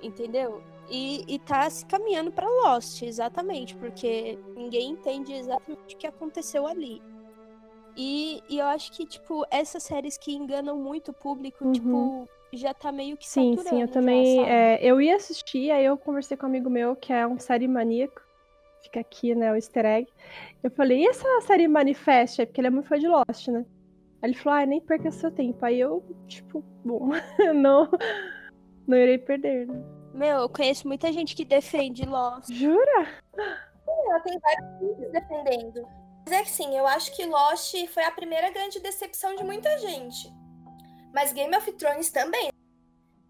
Entendeu? 0.04 0.62
E, 0.90 1.24
e 1.28 1.40
tá 1.40 1.70
se 1.70 1.86
caminhando 1.86 2.32
pra 2.32 2.48
Lost, 2.64 3.02
exatamente, 3.02 3.76
porque 3.76 4.38
ninguém 4.56 4.92
entende 4.92 5.34
exatamente 5.34 5.96
o 5.96 5.98
que 5.98 6.08
aconteceu 6.08 6.66
ali. 6.66 7.02
E, 7.96 8.42
e 8.48 8.60
eu 8.60 8.66
acho 8.68 8.92
que, 8.92 9.06
tipo, 9.06 9.46
essas 9.50 9.84
séries 9.84 10.18
que 10.18 10.32
enganam 10.34 10.78
muito 10.78 11.10
o 11.10 11.14
público, 11.14 11.66
Uhum. 11.66 11.74
tipo, 11.74 12.30
já 12.54 12.74
tá 12.74 12.92
meio 12.92 13.18
que 13.18 13.28
Sim, 13.28 13.56
saturando 13.56 13.70
sim, 13.70 13.82
eu 13.82 13.88
já, 13.88 13.94
também. 13.94 14.46
é, 14.46 14.80
eu 14.82 15.02
ia 15.02 15.16
assistir, 15.16 15.72
aí 15.72 15.84
eu 15.84 15.98
conversei 15.98 16.38
com 16.38 16.46
um 16.46 16.50
amigo 16.50 16.70
meu, 16.70 16.96
que 16.96 17.12
é 17.12 17.26
um 17.28 17.40
série 17.40 17.68
maníaco. 17.68 18.22
Fica 18.84 19.00
aqui, 19.00 19.36
né, 19.36 19.52
o 19.52 19.56
easter 19.56 19.86
egg. 19.86 20.08
Eu 20.64 20.72
falei, 20.72 21.00
e 21.04 21.08
essa 21.08 21.42
série 21.42 21.68
Manifest? 21.68 22.42
É 22.42 22.46
porque 22.46 22.62
ele 22.62 22.68
é 22.68 22.72
muito 22.72 22.88
fã 22.88 22.98
de 22.98 23.08
Lost, 23.08 23.48
né? 23.48 23.66
Aí 24.22 24.30
ele 24.30 24.34
falou, 24.38 24.60
ah, 24.60 24.66
nem 24.66 24.80
perca 24.80 25.12
seu 25.12 25.32
tempo. 25.32 25.66
Aí 25.66 25.80
eu, 25.80 26.04
tipo, 26.28 26.64
bom, 26.86 27.10
não, 27.56 27.90
não 28.88 28.98
irei 28.98 29.18
perder, 29.18 29.68
né? 29.68 29.97
Meu, 30.18 30.38
eu 30.40 30.50
conheço 30.50 30.88
muita 30.88 31.14
gente 31.14 31.36
que 31.36 31.46
defende 31.46 32.04
Lost. 32.04 32.52
Jura? 32.52 33.08
Ela 33.38 34.20
tem 34.22 34.40
vários 34.40 35.12
defendendo. 35.12 35.88
Mas 36.26 36.34
é 36.34 36.42
que 36.44 36.50
sim, 36.50 36.76
eu 36.76 36.88
acho 36.88 37.16
que 37.16 37.24
Lost 37.26 37.74
foi 37.94 38.04
a 38.04 38.12
primeira 38.12 38.50
grande 38.50 38.80
decepção 38.80 39.36
de 39.36 39.44
muita 39.44 39.78
gente. 39.78 40.34
Mas 41.14 41.32
Game 41.32 41.56
of 41.56 41.72
Thrones 41.74 42.10
também. 42.12 42.50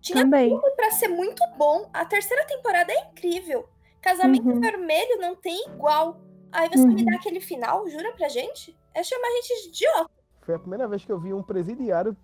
Tinha 0.01 0.23
Também. 0.23 0.49
tudo 0.49 0.75
pra 0.77 0.91
ser 0.91 1.09
muito 1.09 1.43
bom. 1.57 1.89
A 1.93 2.05
terceira 2.05 2.45
temporada 2.47 2.91
é 2.93 2.99
incrível. 3.09 3.67
Casamento 4.01 4.47
Uhum. 4.47 4.61
Vermelho 4.61 5.19
não 5.19 5.35
tem 5.35 5.67
igual. 5.67 6.21
Aí 6.53 6.69
você 6.69 6.87
me 6.87 7.01
Uhum. 7.01 7.05
dá 7.05 7.15
aquele 7.17 7.41
final, 7.41 7.87
jura 7.89 8.13
pra 8.13 8.29
gente? 8.29 8.73
É 8.93 9.03
chamar 9.03 9.27
a 9.27 9.31
gente 9.31 9.63
de 9.63 9.67
idiota. 9.69 10.09
Foi 10.43 10.55
a 10.55 10.59
primeira 10.59 10.87
vez 10.87 11.03
que 11.03 11.11
eu 11.11 11.19
vi 11.19 11.33
um 11.33 11.43
presidiário 11.43 12.15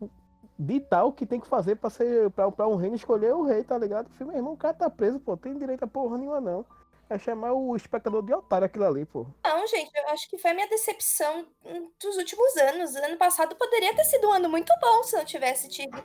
ditar 0.57 1.03
o 1.05 1.11
que 1.11 1.25
tem 1.25 1.39
que 1.39 1.47
fazer 1.47 1.75
pra, 1.75 1.89
ser, 1.89 2.29
pra, 2.31 2.51
pra 2.51 2.67
um 2.67 2.75
reino 2.75 2.95
escolher 2.95 3.33
o 3.33 3.43
rei, 3.43 3.63
tá 3.63 3.77
ligado? 3.77 4.07
Eu 4.07 4.11
falei, 4.13 4.27
meu 4.33 4.37
irmão, 4.39 4.53
o 4.53 4.57
cara 4.57 4.73
tá 4.73 4.89
preso, 4.89 5.19
pô, 5.19 5.35
tem 5.35 5.57
direito 5.57 5.83
a 5.83 5.87
porra 5.87 6.17
nenhuma 6.17 6.39
não. 6.41 6.65
É 7.09 7.17
chamar 7.19 7.51
o 7.53 7.75
espectador 7.75 8.23
de 8.23 8.33
otário 8.33 8.65
aquilo 8.65 8.85
ali, 8.85 9.05
pô. 9.05 9.25
Não, 9.43 9.67
gente, 9.67 9.91
eu 9.95 10.07
acho 10.09 10.27
que 10.29 10.37
foi 10.37 10.51
a 10.51 10.53
minha 10.53 10.67
decepção 10.69 11.45
hum, 11.65 11.91
dos 12.01 12.15
últimos 12.17 12.55
anos. 12.57 12.95
Ano 12.95 13.17
passado 13.17 13.55
poderia 13.55 13.93
ter 13.95 14.05
sido 14.05 14.29
um 14.29 14.31
ano 14.31 14.49
muito 14.49 14.71
bom 14.81 15.03
se 15.03 15.15
não 15.17 15.25
tivesse 15.25 15.67
tido 15.67 15.95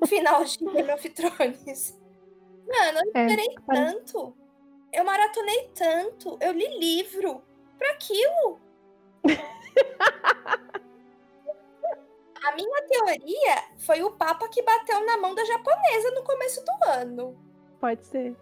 o 0.00 0.06
final 0.08 0.42
de 0.44 0.56
Game 0.58 0.92
of 0.92 1.10
Thrones. 1.10 1.96
Mano, 2.66 2.98
eu 3.04 3.12
É, 3.14 3.26
esperei 3.26 3.54
parece- 3.66 3.94
tanto. 3.96 4.34
Eu 4.92 5.04
maratonei 5.04 5.70
tanto. 5.74 6.38
Eu 6.40 6.52
li 6.52 6.78
livro 6.78 7.42
pra 7.78 7.90
aquilo. 7.92 8.58
A 12.44 12.54
minha 12.54 12.82
teoria 12.88 13.64
foi 13.78 14.02
o 14.02 14.10
Papa 14.12 14.48
que 14.48 14.62
bateu 14.62 15.04
na 15.04 15.18
mão 15.18 15.34
da 15.34 15.44
japonesa 15.44 16.10
no 16.14 16.22
começo 16.22 16.64
do 16.64 16.90
ano. 16.90 17.36
Pode 17.78 18.06
ser. 18.06 18.36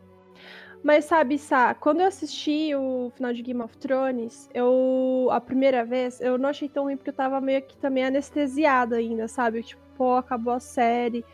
Mas 0.83 1.07
sabe, 1.07 1.39
Sá, 1.39 1.75
quando 1.75 2.01
eu 2.01 2.07
assisti 2.07 2.75
o 2.75 3.11
final 3.15 3.33
de 3.33 3.43
Game 3.43 3.61
of 3.61 3.77
Thrones, 3.79 4.49
eu. 4.55 5.29
A 5.33 5.41
primeira 5.41 5.85
vez, 5.85 6.21
eu 6.21 6.39
não 6.39 6.49
achei 6.49 6.69
tão 6.69 6.85
ruim 6.85 6.97
porque 6.97 7.11
eu 7.11 7.15
tava 7.15 7.41
meio 7.41 7.63
que 7.63 7.77
também 7.77 8.05
anestesiada 8.05 8.97
ainda, 8.97 9.27
sabe? 9.27 9.63
Tipo, 9.63 9.83
pô, 9.97 10.15
acabou 10.15 10.53
a 10.53 10.61
série. 10.61 11.25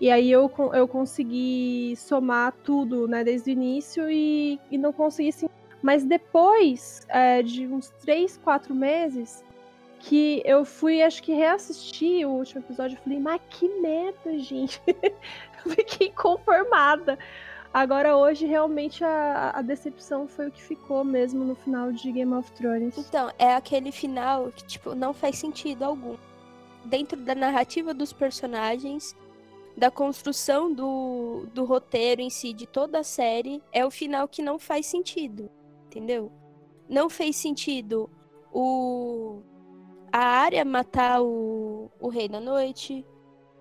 E 0.00 0.10
aí 0.10 0.30
eu, 0.30 0.50
eu 0.72 0.88
consegui 0.88 1.94
somar 1.96 2.52
tudo, 2.64 3.06
né, 3.06 3.22
desde 3.22 3.50
o 3.50 3.52
início 3.52 4.10
e, 4.10 4.58
e 4.70 4.78
não 4.78 4.92
consegui 4.92 5.32
sim. 5.32 5.48
Mas 5.82 6.04
depois 6.04 7.06
é, 7.08 7.42
de 7.42 7.66
uns 7.66 7.90
três, 8.00 8.38
quatro 8.38 8.74
meses, 8.74 9.44
que 10.00 10.42
eu 10.44 10.64
fui, 10.64 11.02
acho 11.02 11.22
que, 11.22 11.32
reassistir 11.32 12.26
o 12.26 12.32
último 12.32 12.62
episódio, 12.62 12.96
eu 12.96 13.02
falei, 13.02 13.20
mas 13.20 13.40
que 13.50 13.68
merda, 13.80 14.38
gente. 14.38 14.80
fiquei 15.76 16.10
conformada. 16.10 17.18
Agora, 17.72 18.16
hoje, 18.16 18.46
realmente, 18.46 19.04
a, 19.04 19.50
a 19.50 19.62
decepção 19.62 20.26
foi 20.26 20.48
o 20.48 20.50
que 20.50 20.60
ficou 20.60 21.04
mesmo 21.04 21.44
no 21.44 21.54
final 21.54 21.92
de 21.92 22.10
Game 22.10 22.32
of 22.32 22.50
Thrones. 22.52 22.98
Então, 22.98 23.30
é 23.38 23.54
aquele 23.54 23.92
final 23.92 24.50
que, 24.50 24.64
tipo, 24.64 24.94
não 24.94 25.12
faz 25.12 25.38
sentido 25.38 25.84
algum. 25.84 26.16
Dentro 26.84 27.20
da 27.20 27.34
narrativa 27.34 27.94
dos 27.94 28.12
personagens, 28.12 29.14
da 29.76 29.90
construção 29.90 30.72
do, 30.72 31.46
do 31.54 31.64
roteiro 31.64 32.20
em 32.20 32.30
si, 32.30 32.52
de 32.52 32.66
toda 32.66 33.00
a 33.00 33.04
série, 33.04 33.62
é 33.70 33.84
o 33.84 33.90
final 33.90 34.26
que 34.26 34.42
não 34.42 34.58
faz 34.58 34.86
sentido. 34.86 35.48
Entendeu? 35.86 36.32
Não 36.88 37.08
fez 37.08 37.36
sentido 37.36 38.10
o 38.52 39.42
a 40.12 40.18
área 40.18 40.64
matar 40.64 41.22
o, 41.22 41.90
o 42.00 42.08
Rei 42.08 42.28
da 42.28 42.40
Noite, 42.40 43.06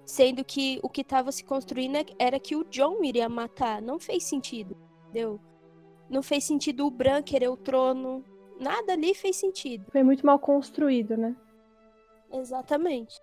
sendo 0.05 0.43
que 0.43 0.79
o 0.81 0.89
que 0.89 1.01
estava 1.01 1.31
se 1.31 1.43
construindo 1.43 1.97
é- 1.97 2.05
era 2.17 2.39
que 2.39 2.55
o 2.55 2.63
John 2.65 3.03
iria 3.03 3.29
matar. 3.29 3.81
Não 3.81 3.99
fez 3.99 4.23
sentido, 4.23 4.75
entendeu? 5.03 5.39
Não 6.09 6.23
fez 6.23 6.43
sentido 6.43 6.85
o 6.87 6.91
Bran 6.91 7.21
querer 7.21 7.49
o 7.49 7.57
trono. 7.57 8.23
Nada 8.59 8.93
ali 8.93 9.13
fez 9.13 9.35
sentido. 9.35 9.85
Foi 9.91 10.03
muito 10.03 10.25
mal 10.25 10.39
construído, 10.39 11.15
né? 11.15 11.35
Exatamente. 12.31 13.21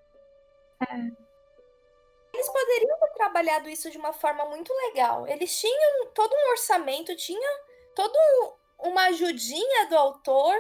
Eles 2.33 2.49
poderiam 2.51 2.99
ter 3.01 3.13
trabalhado 3.15 3.69
isso 3.69 3.91
de 3.91 3.99
uma 3.99 4.13
forma 4.13 4.45
muito 4.47 4.73
legal. 4.87 5.27
Eles 5.27 5.59
tinham 5.59 6.07
todo 6.15 6.33
um 6.33 6.51
orçamento, 6.51 7.17
tinha 7.17 7.51
toda 7.95 8.17
um- 8.19 8.89
uma 8.91 9.07
ajudinha 9.07 9.89
do 9.89 9.97
autor. 9.97 10.55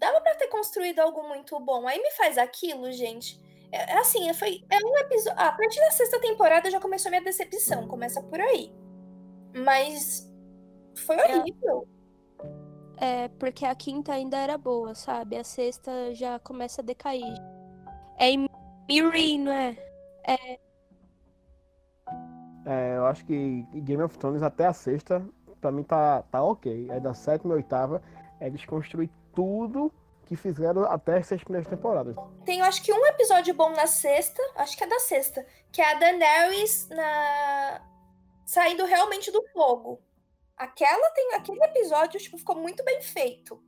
Dava 0.00 0.20
pra 0.22 0.34
ter 0.34 0.48
construído 0.48 1.00
algo 1.00 1.22
muito 1.28 1.60
bom. 1.60 1.86
Aí 1.86 2.00
me 2.02 2.10
faz 2.12 2.38
aquilo, 2.38 2.90
gente. 2.90 3.38
É, 3.70 3.92
é 3.92 3.98
assim, 3.98 4.32
foi 4.32 4.64
é 4.70 4.78
um 4.84 4.96
episódio. 4.98 5.38
a 5.38 5.52
partir 5.52 5.78
da 5.78 5.90
sexta 5.90 6.18
temporada 6.20 6.70
já 6.70 6.80
começou 6.80 7.08
a 7.08 7.10
minha 7.10 7.22
decepção. 7.22 7.86
Começa 7.86 8.22
por 8.22 8.40
aí. 8.40 8.72
Mas 9.54 10.26
foi 10.96 11.16
horrível. 11.16 11.86
É, 12.96 13.28
porque 13.28 13.64
a 13.66 13.74
quinta 13.74 14.12
ainda 14.12 14.38
era 14.38 14.56
boa, 14.56 14.94
sabe? 14.94 15.36
A 15.36 15.44
sexta 15.44 16.14
já 16.14 16.38
começa 16.38 16.80
a 16.80 16.84
decair. 16.84 17.34
É 18.18 18.30
em 18.30 18.48
Miri, 18.88 19.38
não 19.38 19.52
é? 19.52 19.76
É, 22.66 22.96
eu 22.96 23.06
acho 23.06 23.24
que 23.24 23.62
Game 23.74 24.02
of 24.02 24.18
Thrones 24.18 24.42
até 24.42 24.66
a 24.66 24.72
sexta, 24.72 25.24
pra 25.60 25.70
mim 25.70 25.82
tá, 25.82 26.22
tá 26.30 26.42
ok. 26.42 26.88
É 26.90 27.00
da 27.00 27.14
sétima 27.14 27.54
e 27.54 27.56
oitava, 27.56 28.02
é 28.38 28.48
desconstruir 28.50 29.10
tudo 29.34 29.92
que 30.26 30.36
fizeram 30.36 30.84
até 30.84 31.18
as 31.18 31.26
seis 31.26 31.42
primeiras 31.42 31.68
temporadas. 31.68 32.14
Tem, 32.44 32.60
eu 32.60 32.64
acho 32.64 32.82
que 32.84 32.92
um 32.92 33.06
episódio 33.06 33.52
bom 33.52 33.70
na 33.70 33.88
sexta, 33.88 34.40
acho 34.54 34.76
que 34.76 34.84
é 34.84 34.86
da 34.86 35.00
sexta, 35.00 35.44
que 35.72 35.82
é 35.82 35.90
a 35.90 35.98
Daenerys 35.98 36.88
na... 36.88 37.80
saindo 38.46 38.84
realmente 38.84 39.32
do 39.32 39.42
fogo. 39.52 40.00
Aquela 40.56 41.10
tem, 41.10 41.34
aquele 41.34 41.64
episódio 41.64 42.20
tipo, 42.20 42.38
ficou 42.38 42.54
muito 42.54 42.84
bem 42.84 43.02
feito. 43.02 43.60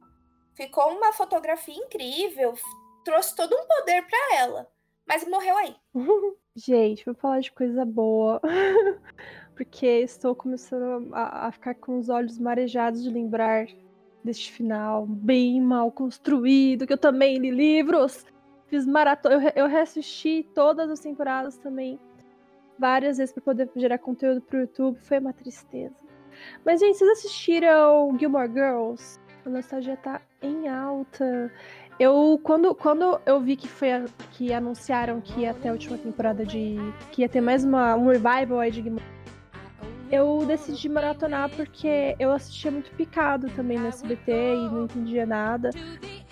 Ficou 0.55 0.91
uma 0.93 1.13
fotografia 1.13 1.75
incrível, 1.75 2.55
trouxe 3.05 3.35
todo 3.35 3.57
um 3.57 3.67
poder 3.67 4.07
pra 4.07 4.37
ela. 4.37 4.69
Mas 5.05 5.27
morreu 5.27 5.57
aí. 5.57 5.75
Gente, 6.55 7.05
vou 7.05 7.15
falar 7.15 7.41
de 7.41 7.51
coisa 7.51 7.85
boa. 7.85 8.41
Porque 9.57 9.87
estou 9.87 10.35
começando 10.35 11.13
a, 11.13 11.49
a 11.49 11.53
ficar 11.53 11.75
com 11.75 11.99
os 11.99 12.09
olhos 12.09 12.39
marejados 12.39 13.03
de 13.03 13.11
lembrar 13.11 13.67
deste 14.25 14.53
final 14.53 15.07
bem 15.07 15.61
mal 15.61 15.91
construído, 15.91 16.87
que 16.87 16.93
eu 16.93 16.99
também 16.99 17.39
li 17.39 17.51
livros. 17.51 18.25
Fiz 18.69 18.87
maratona. 18.87 19.35
Eu, 19.35 19.65
eu 19.65 19.67
reassisti 19.69 20.47
todas 20.55 20.89
as 20.91 21.01
temporadas 21.01 21.59
também. 21.59 21.99
Várias 22.79 23.19
vezes 23.19 23.33
para 23.35 23.43
poder 23.43 23.71
gerar 23.77 23.99
conteúdo 23.99 24.41
pro 24.41 24.61
YouTube. 24.61 24.99
Foi 25.01 25.19
uma 25.19 25.33
tristeza. 25.33 25.95
Mas, 26.65 26.81
gente, 26.81 26.97
vocês 26.97 27.11
assistiram 27.11 28.17
Gilmore 28.19 28.49
Girls? 28.51 29.21
A 29.45 29.51
nostalgia 29.51 29.97
tá 29.97 30.21
em 30.41 30.69
alta. 30.69 31.53
Eu, 31.99 32.41
quando, 32.43 32.75
quando 32.75 33.21
eu 33.27 33.39
vi 33.41 33.55
que 33.57 33.69
foi 33.69 33.93
a- 33.93 34.05
que 34.33 34.53
anunciaram 34.53 35.21
que 35.21 35.41
ia 35.43 35.53
ter 35.53 35.69
a 35.69 35.73
última 35.73 35.99
temporada 35.99 36.45
de. 36.47 36.77
que 37.11 37.21
ia 37.23 37.29
ter 37.29 37.41
mais 37.41 37.65
uma, 37.65 37.95
um 37.97 38.07
revival 38.07 38.61
aí 38.61 38.71
de 38.71 38.83
Gilmore 38.83 39.05
eu 40.13 40.45
decidi 40.47 40.91
maratonar 40.91 41.49
porque 41.49 42.15
eu 42.19 42.31
assistia 42.33 42.71
muito 42.71 42.91
picado 42.91 43.49
também 43.57 43.79
no 43.79 43.87
SBT 43.87 44.31
e 44.31 44.69
não 44.69 44.85
entendia 44.85 45.25
nada. 45.25 45.71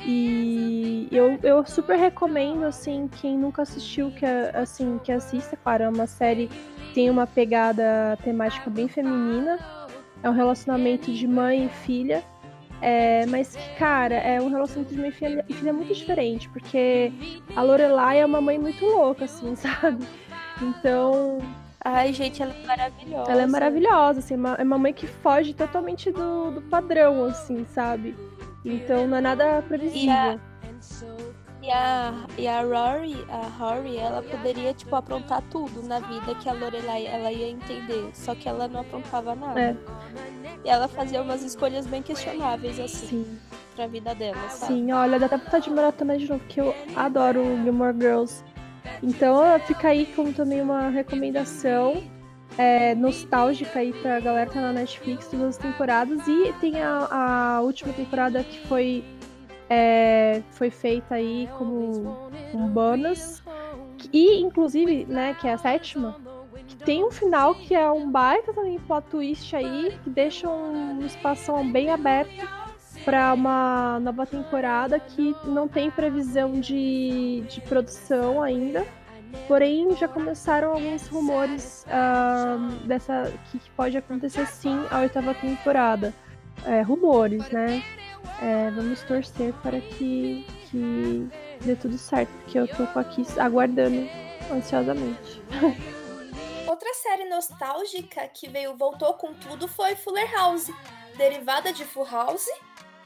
E 0.04 1.08
eu, 1.10 1.38
eu 1.42 1.64
super 1.64 1.98
recomendo, 1.98 2.64
assim, 2.64 3.08
quem 3.20 3.38
nunca 3.38 3.62
assistiu, 3.62 4.10
que, 4.10 4.26
assim, 4.26 5.00
que 5.02 5.10
assista, 5.10 5.56
claro, 5.56 5.84
é 5.84 5.88
uma 5.88 6.06
série 6.06 6.48
que 6.48 6.94
tem 6.94 7.08
uma 7.08 7.26
pegada 7.26 8.18
temática 8.22 8.68
bem 8.68 8.86
feminina. 8.86 9.58
É 10.22 10.28
um 10.28 10.34
relacionamento 10.34 11.10
de 11.10 11.26
mãe 11.26 11.64
e 11.64 11.68
filha. 11.70 12.22
É, 12.82 13.24
mas 13.26 13.56
que, 13.56 13.76
cara, 13.76 14.14
é 14.14 14.42
um 14.42 14.50
relacionamento 14.50 14.94
de 14.94 15.00
mãe 15.00 15.08
e 15.08 15.12
filha, 15.12 15.44
e 15.48 15.54
filha 15.54 15.72
muito 15.72 15.94
diferente, 15.94 16.48
porque 16.50 17.12
a 17.56 17.62
Lorelai 17.62 18.20
é 18.20 18.26
uma 18.26 18.40
mãe 18.42 18.58
muito 18.58 18.84
louca, 18.84 19.24
assim, 19.24 19.56
sabe? 19.56 20.06
Então, 20.62 21.38
Ai, 21.84 22.12
gente, 22.12 22.42
ela 22.42 22.52
é 22.54 22.66
maravilhosa. 22.66 23.32
ela 23.32 23.42
é 23.42 23.46
maravilhosa, 23.46 24.18
assim, 24.20 24.34
é 24.34 24.36
uma- 24.36 24.54
é 24.54 24.62
uma 24.62 24.78
mãe 24.78 24.92
que 24.92 25.06
foge 25.06 25.54
totalmente 25.54 26.10
do, 26.12 26.50
do 26.50 26.60
padrão, 26.62 27.24
assim, 27.24 27.64
sabe? 27.74 28.14
Então 28.64 29.06
não 29.06 29.16
é 29.16 29.20
nada 29.22 29.62
previsível. 29.66 30.38
E 31.62 31.70
a, 31.70 32.14
e 32.38 32.48
a 32.48 32.62
Rory, 32.62 33.22
a 33.28 33.46
Rory, 33.62 33.98
ela 33.98 34.22
poderia, 34.22 34.72
tipo, 34.72 34.96
aprontar 34.96 35.42
tudo 35.50 35.82
na 35.82 35.98
vida 36.00 36.34
que 36.36 36.48
a 36.48 36.54
Lorelai 36.54 37.06
ela 37.06 37.30
ia 37.30 37.48
entender. 37.50 38.08
Só 38.14 38.34
que 38.34 38.48
ela 38.48 38.66
não 38.66 38.80
aprontava 38.80 39.34
nada. 39.34 39.60
É. 39.60 39.76
E 40.64 40.68
ela 40.70 40.88
fazia 40.88 41.20
umas 41.20 41.42
escolhas 41.42 41.86
bem 41.86 42.00
questionáveis, 42.02 42.80
assim, 42.80 43.06
Sim, 43.24 43.38
pra 43.76 43.86
vida 43.86 44.14
dela, 44.14 44.38
sabe? 44.48 44.72
sim, 44.72 44.90
olha, 44.92 45.18
dá 45.18 45.26
até 45.26 45.36
vontade 45.36 45.64
de 45.64 45.70
maratonar 45.70 46.16
de 46.16 46.28
novo, 46.30 46.40
porque 46.44 46.60
eu 46.62 46.74
adoro 46.96 47.42
Gilmore 47.62 47.94
Girls. 47.98 48.42
Então 49.02 49.58
fica 49.60 49.88
aí 49.88 50.06
como 50.14 50.32
também 50.32 50.60
uma 50.60 50.88
recomendação 50.88 52.02
é, 52.58 52.94
nostálgica 52.94 53.78
aí 53.78 53.92
pra 53.92 54.20
galera 54.20 54.46
que 54.46 54.54
tá 54.54 54.60
na 54.60 54.72
Netflix, 54.72 55.28
todas 55.28 55.48
as 55.48 55.56
temporadas. 55.56 56.26
E 56.26 56.52
tem 56.60 56.82
a, 56.82 57.08
a 57.56 57.60
última 57.60 57.92
temporada 57.92 58.42
que 58.42 58.66
foi, 58.66 59.04
é, 59.68 60.42
foi 60.50 60.70
feita 60.70 61.14
aí 61.14 61.48
como 61.56 62.30
um 62.54 62.68
bônus. 62.68 63.42
E, 64.12 64.40
inclusive, 64.40 65.04
né, 65.06 65.36
que 65.40 65.46
é 65.46 65.52
a 65.52 65.58
sétima, 65.58 66.16
que 66.66 66.76
tem 66.76 67.04
um 67.04 67.10
final 67.10 67.54
que 67.54 67.74
é 67.74 67.90
um 67.90 68.10
baita 68.10 68.52
também 68.52 68.78
plot 68.80 69.06
twist 69.10 69.54
aí, 69.54 69.98
que 70.02 70.10
deixa 70.10 70.48
um 70.48 71.04
espaço 71.04 71.52
bem 71.64 71.90
aberto 71.90 72.59
para 73.04 73.32
uma 73.34 73.98
nova 74.00 74.26
temporada 74.26 74.98
que 74.98 75.34
não 75.44 75.66
tem 75.66 75.90
previsão 75.90 76.60
de, 76.60 77.42
de 77.48 77.60
produção 77.62 78.42
ainda. 78.42 78.86
Porém, 79.46 79.94
já 79.96 80.08
começaram 80.08 80.72
alguns 80.72 81.06
rumores 81.06 81.86
ah, 81.88 82.56
dessa 82.84 83.32
que, 83.50 83.58
que 83.58 83.70
pode 83.70 83.96
acontecer 83.96 84.46
sim 84.46 84.76
a 84.90 85.00
oitava 85.00 85.34
temporada. 85.34 86.12
É, 86.66 86.82
rumores, 86.82 87.48
né? 87.50 87.82
É, 88.42 88.70
vamos 88.70 89.02
torcer 89.02 89.52
para 89.62 89.80
que, 89.80 90.46
que 90.70 91.28
dê 91.62 91.76
tudo 91.76 91.96
certo, 91.96 92.30
porque 92.42 92.58
eu 92.58 92.66
tô 92.68 92.82
aqui 92.98 93.24
aguardando 93.38 94.08
ansiosamente. 94.50 95.42
Outra 96.68 96.94
série 96.94 97.28
nostálgica 97.28 98.28
que 98.28 98.48
veio, 98.48 98.76
voltou 98.76 99.14
com 99.14 99.34
tudo 99.34 99.66
foi 99.66 99.96
Fuller 99.96 100.30
House, 100.32 100.70
derivada 101.16 101.72
de 101.72 101.84
Full 101.84 102.06
House, 102.06 102.46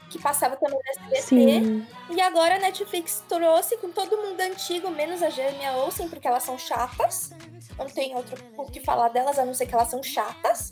que 0.09 0.19
passava 0.19 0.55
também 0.55 0.75
no 0.77 0.81
SBT. 0.91 1.21
Sim, 1.21 1.87
E 2.09 2.21
agora 2.21 2.55
a 2.55 2.59
Netflix 2.59 3.23
trouxe 3.27 3.77
com 3.77 3.89
todo 3.91 4.17
mundo 4.17 4.39
antigo, 4.41 4.89
menos 4.91 5.21
a 5.23 5.29
Jeremy 5.29 5.67
Olsen, 5.77 6.07
porque 6.07 6.27
elas 6.27 6.43
são 6.43 6.57
chatas. 6.57 7.31
Não 7.77 7.85
tem 7.87 8.15
outro 8.15 8.37
o 8.57 8.65
que 8.65 8.79
falar 8.79 9.09
delas, 9.09 9.37
a 9.39 9.45
não 9.45 9.53
ser 9.53 9.65
que 9.65 9.73
elas 9.75 9.87
são 9.89 10.01
chatas. 10.03 10.71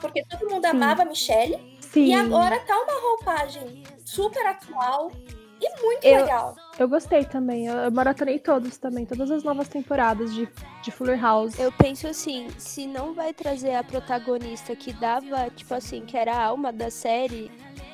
Porque 0.00 0.24
todo 0.24 0.50
mundo 0.50 0.64
amava 0.64 1.02
a 1.02 1.04
Michelle. 1.04 1.78
sim. 1.80 2.06
E 2.06 2.14
agora 2.14 2.58
tá 2.60 2.74
uma 2.76 3.00
roupagem 3.00 3.82
super 4.04 4.44
atual 4.46 5.12
e 5.60 5.80
muito 5.80 6.04
Eu- 6.04 6.22
legal. 6.22 6.56
Eu 6.76 6.88
gostei 6.88 7.24
também. 7.24 7.66
Eu, 7.68 7.74
eu 7.76 7.90
maratonei 7.92 8.40
todos 8.40 8.76
também, 8.78 9.06
todas 9.06 9.30
as 9.30 9.44
novas 9.44 9.68
temporadas 9.68 10.34
de, 10.34 10.48
de 10.82 10.90
Fuller 10.90 11.20
House. 11.22 11.56
Eu 11.58 11.70
penso 11.70 12.08
assim, 12.08 12.48
se 12.58 12.84
não 12.86 13.14
vai 13.14 13.32
trazer 13.32 13.76
a 13.76 13.84
protagonista 13.84 14.74
que 14.74 14.92
dava, 14.92 15.48
tipo 15.50 15.72
assim, 15.72 16.04
que 16.04 16.16
era 16.16 16.34
a 16.34 16.44
alma 16.46 16.72
da 16.72 16.90
série, 16.90 17.48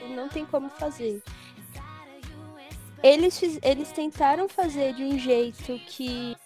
não 0.09 0.28
tem 0.28 0.44
como 0.44 0.68
fazer. 0.68 1.22
Eles, 3.02 3.40
eles 3.62 3.92
tentaram 3.92 4.48
fazer 4.48 4.92
de 4.94 5.04
um 5.04 5.18
jeito 5.18 5.78
que 5.86 6.36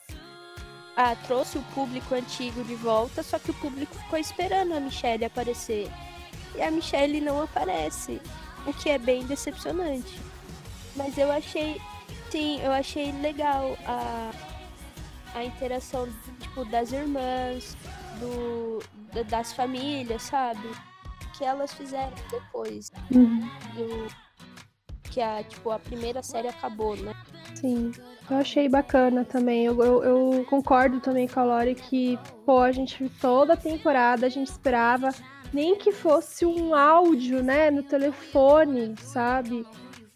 ah, 0.97 1.17
trouxe 1.27 1.57
o 1.57 1.63
público 1.75 2.15
antigo 2.15 2.63
de 2.65 2.75
volta, 2.75 3.23
só 3.23 3.39
que 3.39 3.51
o 3.51 3.55
público 3.55 3.95
ficou 3.95 4.19
esperando 4.19 4.75
a 4.75 4.81
Michelle 4.81 5.25
aparecer. 5.25 5.89
E 6.55 6.61
a 6.61 6.71
Michelle 6.71 7.21
não 7.23 7.41
aparece, 7.43 8.21
o 8.67 8.75
que 8.75 8.91
é 8.91 8.99
bem 8.99 9.25
decepcionante. 9.25 10.21
Mas 10.95 11.17
eu 11.17 11.33
achei, 11.33 11.81
sim, 12.31 12.61
eu 12.61 12.71
achei 12.71 13.11
legal 13.13 13.75
a, 13.87 14.31
a 15.35 15.45
interação 15.45 16.07
tipo 16.39 16.67
das 16.67 16.93
irmãs, 16.93 17.75
do 18.21 18.83
da- 19.15 19.23
das 19.23 19.55
famílias, 19.55 20.21
sabe? 20.23 20.69
Que 21.43 21.47
elas 21.47 21.75
fizeram 21.75 22.13
depois 22.31 22.93
Uhum. 23.11 23.41
do 23.75 24.07
que 25.11 25.21
a 25.21 25.43
tipo 25.43 25.73
a 25.73 25.79
primeira 25.81 26.23
série 26.23 26.47
acabou, 26.47 26.95
né? 26.97 27.13
Sim, 27.57 27.91
eu 28.31 28.37
achei 28.37 28.69
bacana 28.69 29.25
também. 29.25 29.65
Eu, 29.65 29.83
eu, 29.83 30.05
eu 30.05 30.47
concordo 30.49 31.01
também 31.01 31.27
com 31.27 31.41
a 31.41 31.43
Lori 31.43 31.75
que, 31.75 32.17
pô, 32.47 32.61
a 32.61 32.71
gente 32.71 33.09
toda 33.21 33.55
a 33.55 33.57
temporada 33.57 34.25
a 34.25 34.29
gente 34.29 34.53
esperava 34.53 35.09
nem 35.53 35.75
que 35.75 35.91
fosse 35.91 36.47
um 36.47 36.77
áudio, 36.77 37.43
né, 37.43 37.73
no 37.73 37.83
telefone, 37.83 38.95
sabe? 38.99 39.67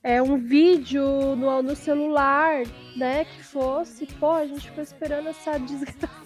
É 0.05 0.23
um 0.23 0.37
vídeo 0.39 1.35
no, 1.35 1.61
no 1.61 1.75
celular, 1.75 2.63
né, 2.97 3.25
que 3.25 3.43
fosse. 3.43 4.07
Pô, 4.07 4.31
a 4.31 4.47
gente 4.47 4.69
ficou 4.71 4.85
esperando 4.85 5.29
essa 5.29 5.59
desgraçada. 5.59 6.26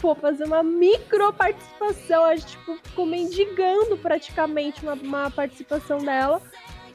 Pô, 0.00 0.14
fazer 0.14 0.44
uma 0.44 0.62
micro 0.62 1.32
participação. 1.32 2.24
A 2.24 2.36
gente 2.36 2.48
tipo, 2.48 2.76
ficou 2.82 3.06
mendigando 3.06 3.96
praticamente 3.96 4.82
uma, 4.82 4.94
uma 4.94 5.30
participação 5.30 5.98
dela, 5.98 6.40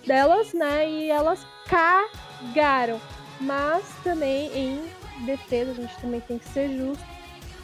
delas, 0.05 0.53
né? 0.53 0.89
E 0.89 1.09
elas 1.09 1.45
cagaram. 1.67 2.99
Mas 3.39 3.83
também, 4.03 4.49
em 4.55 5.25
defesa, 5.25 5.71
a 5.71 5.73
gente 5.75 5.97
também 5.97 6.21
tem 6.21 6.37
que 6.37 6.47
ser 6.49 6.69
justo, 6.69 7.03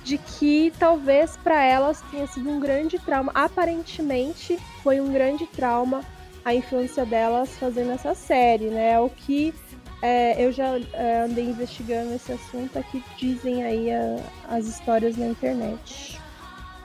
de 0.03 0.17
que 0.17 0.73
talvez 0.79 1.37
para 1.37 1.63
elas 1.63 2.01
tenha 2.11 2.27
sido 2.27 2.49
um 2.49 2.59
grande 2.59 2.99
trauma. 2.99 3.31
Aparentemente, 3.33 4.57
foi 4.83 4.99
um 4.99 5.11
grande 5.11 5.45
trauma 5.47 6.03
a 6.43 6.53
infância 6.53 7.05
delas 7.05 7.49
fazendo 7.57 7.91
essa 7.91 8.13
série, 8.15 8.69
né? 8.69 8.99
O 8.99 9.09
que 9.09 9.53
é, 10.01 10.43
eu 10.43 10.51
já 10.51 10.77
é, 10.93 11.21
andei 11.25 11.45
investigando 11.45 12.13
esse 12.13 12.31
assunto, 12.31 12.77
é 12.77 12.83
que 12.83 13.03
dizem 13.17 13.63
aí 13.63 13.91
a- 13.91 14.19
as 14.49 14.65
histórias 14.65 15.17
na 15.17 15.27
internet. 15.27 16.19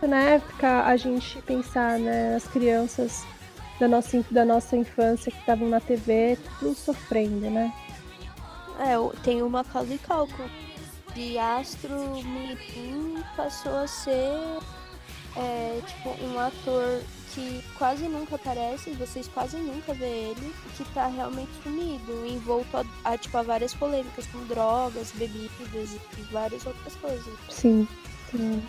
Na 0.03 0.21
época, 0.21 0.85
a 0.85 0.97
gente 0.97 1.41
pensar, 1.43 1.99
né, 1.99 2.35
as 2.37 2.47
crianças 2.47 3.25
da 3.81 3.89
nossa, 3.89 4.25
da 4.31 4.45
nossa 4.45 4.77
infância 4.77 5.33
que 5.33 5.39
estavam 5.39 5.69
na 5.69 5.81
TV, 5.81 6.37
tudo 6.59 6.75
sofrendo, 6.75 7.49
né? 7.51 7.73
É, 8.81 8.95
tem 9.23 9.41
uma 9.43 9.63
Macaulay 9.63 9.99
Culkin. 9.99 10.51
De 11.15 11.39
astro 11.39 11.95
mirim 12.25 13.23
passou 13.37 13.77
a 13.77 13.87
ser 13.87 14.59
é, 15.37 15.81
tipo 15.87 16.11
um 16.25 16.39
ator 16.41 17.01
que 17.35 17.63
quase 17.77 18.09
nunca 18.09 18.37
aparece, 18.37 18.91
vocês 18.91 19.29
quase 19.29 19.57
nunca 19.57 19.93
vê 19.93 20.07
ele, 20.07 20.55
que 20.77 20.85
tá 20.95 21.07
realmente 21.07 21.51
sumido, 21.63 22.27
envolto 22.27 22.77
a, 22.77 22.85
a, 23.05 23.19
tipo, 23.19 23.37
a 23.37 23.43
várias 23.43 23.75
polêmicas 23.75 24.27
com 24.29 24.39
drogas, 24.45 25.11
bebidas 25.13 25.97
e 26.17 26.23
várias 26.33 26.65
outras 26.65 26.95
coisas. 26.97 27.35
Sim, 27.51 27.87
sim. 28.31 28.63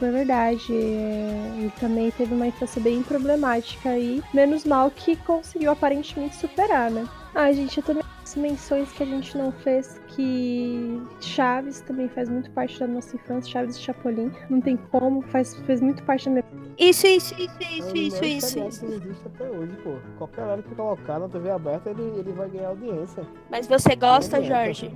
É 0.00 0.10
verdade. 0.10 0.72
Ele 0.72 1.72
também 1.80 2.10
teve 2.12 2.32
uma 2.34 2.46
infância 2.46 2.80
bem 2.80 3.02
problemática 3.02 3.90
aí. 3.90 4.22
Menos 4.32 4.64
mal 4.64 4.90
que 4.90 5.16
conseguiu 5.16 5.72
aparentemente 5.72 6.36
superar, 6.36 6.90
né? 6.90 7.06
Ah, 7.34 7.52
gente, 7.52 7.78
eu 7.78 7.82
também 7.82 8.04
menções 8.34 8.90
que 8.92 9.02
a 9.02 9.06
gente 9.06 9.36
não 9.36 9.52
fez 9.52 10.00
que 10.08 11.00
Chaves 11.20 11.80
também 11.80 12.08
faz 12.08 12.28
muito 12.28 12.50
parte 12.50 12.78
da 12.80 12.86
nossa 12.86 13.16
infância, 13.16 13.50
Chaves 13.50 13.76
e 13.76 13.80
Chapolin. 13.80 14.30
Não 14.48 14.60
tem 14.60 14.76
como, 14.76 15.22
faz, 15.22 15.54
fez 15.66 15.80
muito 15.80 16.02
parte 16.02 16.26
da 16.26 16.30
minha. 16.30 16.44
Isso, 16.78 17.06
isso, 17.06 17.34
isso, 17.34 17.56
É 17.60 17.72
isso, 17.72 17.88
um 17.88 17.96
isso, 17.96 18.24
isso, 18.24 18.58
isso. 18.58 18.86
existe 18.86 19.26
até 19.26 19.48
hoje, 19.48 19.72
pô. 19.82 19.94
Qualquer 20.16 20.42
hora 20.42 20.62
que 20.62 20.74
colocar 20.74 21.18
na 21.18 21.28
TV 21.28 21.50
aberta, 21.50 21.90
ele, 21.90 22.02
ele 22.18 22.32
vai 22.32 22.48
ganhar 22.48 22.68
audiência. 22.68 23.24
Mas 23.50 23.66
você 23.66 23.96
gosta. 23.96 24.42
Jorge? 24.42 24.92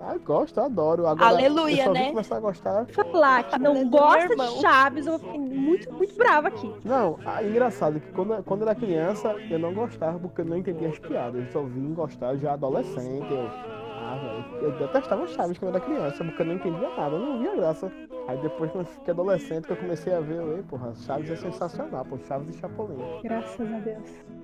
Ah, 0.00 0.16
gosto, 0.16 0.58
adoro. 0.58 1.06
Agora, 1.06 1.28
Aleluia, 1.28 1.82
eu 1.82 1.84
só 1.84 1.92
né? 1.92 2.08
começar 2.08 2.36
a 2.36 2.40
gostar. 2.40 2.86
Falar 2.86 3.42
que 3.44 3.58
não 3.58 3.74
meu 3.74 3.88
gosta 3.90 4.32
irmão. 4.32 4.54
de 4.54 4.60
Chaves, 4.62 5.06
eu 5.06 5.18
ficar 5.18 5.38
muito, 5.38 5.92
muito 5.92 6.14
brava 6.16 6.48
aqui. 6.48 6.72
Não, 6.84 7.18
ah, 7.26 7.42
engraçado 7.42 8.00
que 8.00 8.10
quando, 8.12 8.42
quando 8.44 8.62
era 8.62 8.74
criança 8.74 9.36
eu 9.50 9.58
não 9.58 9.74
gostava 9.74 10.18
porque 10.18 10.40
eu 10.40 10.46
não 10.46 10.56
entendia 10.56 10.88
as 10.88 10.98
piadas. 10.98 11.44
Eu 11.44 11.52
só 11.52 11.62
vim 11.62 11.92
gostar 11.92 12.34
já 12.36 12.54
adolescente. 12.54 13.30
Eu, 13.30 13.46
ah, 13.46 14.18
velho, 14.22 14.64
eu 14.64 14.78
detestava 14.78 15.26
Chaves 15.26 15.58
quando 15.58 15.76
era 15.76 15.84
criança 15.84 16.24
porque 16.24 16.40
eu 16.40 16.46
não 16.46 16.54
entendia 16.54 16.88
nada, 16.96 17.16
eu 17.16 17.20
não 17.20 17.38
via 17.38 17.56
graça. 17.56 17.92
Aí 18.26 18.38
depois 18.38 18.70
quando 18.70 18.86
eu 18.86 18.92
fiquei 18.92 19.12
adolescente 19.12 19.66
que 19.66 19.72
eu 19.72 19.76
comecei 19.76 20.14
a 20.14 20.20
ver, 20.20 20.36
eu, 20.36 20.64
porra, 20.64 20.94
Chaves 20.94 21.30
é 21.30 21.36
sensacional, 21.36 22.06
pô, 22.06 22.16
Chaves 22.26 22.54
e 22.54 22.58
Chapolin. 22.58 22.96
Graças 23.22 23.70
a 23.70 23.78
Deus. 23.80 24.39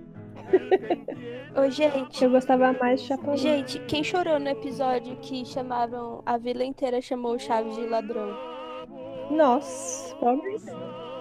Ô, 1.56 1.70
gente, 1.70 2.22
Eu 2.24 2.30
gostava 2.30 2.72
mais 2.74 3.00
de 3.00 3.08
Chapolin. 3.08 3.36
gente, 3.36 3.78
quem 3.80 4.04
chorou 4.04 4.38
no 4.38 4.48
episódio 4.48 5.16
que 5.16 5.44
chamaram. 5.44 6.22
A 6.26 6.36
vila 6.36 6.64
inteira 6.64 7.00
chamou 7.00 7.34
o 7.34 7.38
Chaves 7.38 7.74
de 7.76 7.86
ladrão? 7.86 8.36
Nossa, 9.30 10.14
pobre. 10.16 10.56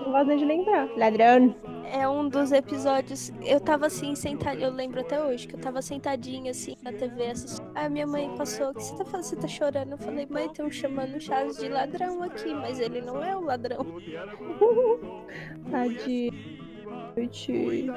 Não 0.04 0.12
gosto 0.12 0.28
nem 0.28 0.38
de 0.38 0.46
lembrar. 0.46 0.90
Ladrão. 0.96 1.56
É 1.92 2.08
um 2.08 2.28
dos 2.28 2.52
episódios. 2.52 3.32
Eu 3.44 3.60
tava 3.60 3.88
assim, 3.88 4.14
sentadinha. 4.16 4.68
Eu 4.68 4.74
lembro 4.74 5.02
até 5.02 5.24
hoje 5.24 5.48
que 5.48 5.56
eu 5.56 5.60
tava 5.60 5.82
sentadinha 5.82 6.52
assim 6.52 6.76
na 6.84 6.92
TV 6.92 7.28
assistindo. 7.32 7.72
Aí 7.74 7.90
minha 7.90 8.06
mãe 8.06 8.30
passou. 8.36 8.70
O 8.70 8.74
que 8.74 8.84
você 8.84 8.96
tá 8.96 9.06
fazendo? 9.06 9.24
Você 9.24 9.36
tá 9.38 9.48
chorando? 9.48 9.92
Eu 9.94 9.98
falei, 9.98 10.28
mãe, 10.30 10.46
estão 10.46 10.70
chamando 10.70 11.16
o 11.16 11.22
Chaves 11.22 11.58
de 11.58 11.70
ladrão 11.70 12.22
aqui, 12.22 12.54
mas 12.54 12.80
ele 12.80 13.02
não 13.02 13.24
é 13.24 13.36
o 13.36 13.42
ladrão. 13.42 13.86
Tadinho. 15.72 16.65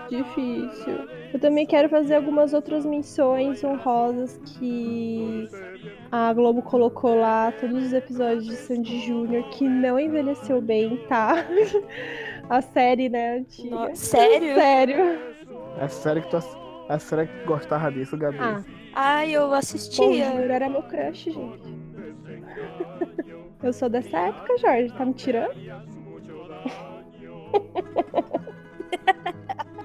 Difícil. 0.08 1.08
Eu 1.32 1.40
também 1.40 1.66
quero 1.66 1.88
fazer 1.88 2.14
algumas 2.14 2.54
outras 2.54 2.86
menções 2.86 3.62
honrosas 3.64 4.40
que 4.44 5.48
a 6.10 6.32
Globo 6.32 6.62
colocou 6.62 7.18
lá, 7.18 7.52
todos 7.52 7.86
os 7.86 7.92
episódios 7.92 8.46
de 8.46 8.56
Sandy 8.56 9.00
Júnior, 9.00 9.42
que 9.50 9.68
não 9.68 9.98
envelheceu 9.98 10.60
bem, 10.60 10.96
tá? 11.08 11.44
A 12.48 12.62
série, 12.62 13.08
né, 13.10 13.38
antiga. 13.38 13.74
Nossa, 13.74 13.94
sério? 13.96 14.54
Sério. 14.54 14.96
É 15.80 15.88
sério 15.88 16.22
que 16.22 16.30
tu 16.30 16.38
é 16.88 16.98
sério 16.98 17.28
que 17.28 17.44
gostava 17.44 17.92
disso, 17.92 18.16
Gabi? 18.16 18.38
Ah, 18.40 18.64
Ai, 18.94 19.32
eu 19.32 19.48
Bom 19.48 19.54
assistia. 19.54 20.24
Júnior 20.24 20.50
era 20.50 20.68
meu 20.68 20.82
crush, 20.82 21.24
gente. 21.24 21.68
Eu 23.62 23.72
sou 23.72 23.88
dessa 23.88 24.18
época, 24.18 24.56
Jorge. 24.58 24.92
Tá 24.94 25.04
me 25.04 25.14
tirando? 25.14 25.52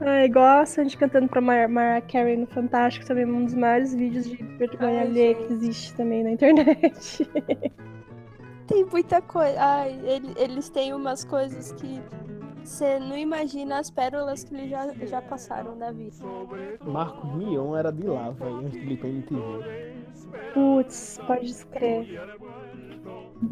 Ah, 0.00 0.24
igual 0.24 0.58
a 0.58 0.66
Sandy 0.66 0.96
cantando 0.96 1.28
pra 1.28 1.40
Mar 1.40 1.68
Mariah 1.68 2.00
Carey 2.02 2.36
no 2.36 2.46
Fantástico, 2.48 3.06
também 3.06 3.22
é 3.24 3.26
um 3.26 3.44
dos 3.44 3.54
maiores 3.54 3.94
vídeos 3.94 4.24
de 4.28 4.36
vergonha 4.58 5.02
alheia 5.02 5.34
que 5.34 5.52
existe 5.52 5.94
também 5.94 6.24
na 6.24 6.32
internet. 6.32 7.26
Tem 8.66 8.84
muita 8.86 9.22
coisa. 9.22 9.56
Ai, 9.58 9.98
ele- 10.04 10.34
eles 10.36 10.68
têm 10.68 10.92
umas 10.92 11.24
coisas 11.24 11.72
que 11.72 12.02
você 12.64 12.98
não 12.98 13.16
imagina 13.16 13.78
as 13.78 13.88
pérolas 13.88 14.42
que 14.42 14.54
eles 14.54 14.68
já, 14.70 14.92
já 15.06 15.22
passaram 15.22 15.76
na 15.76 15.92
vida. 15.92 16.16
Marcos 16.84 17.32
Mion 17.36 17.76
era 17.76 17.92
de 17.92 18.06
lá, 18.06 18.30
velho, 18.30 18.56
antes 18.66 18.80
de 18.86 18.96
pra 18.96 19.08
MTV. 19.08 19.94
Putz, 20.52 21.20
pode 21.26 21.46
escrever. 21.46 22.20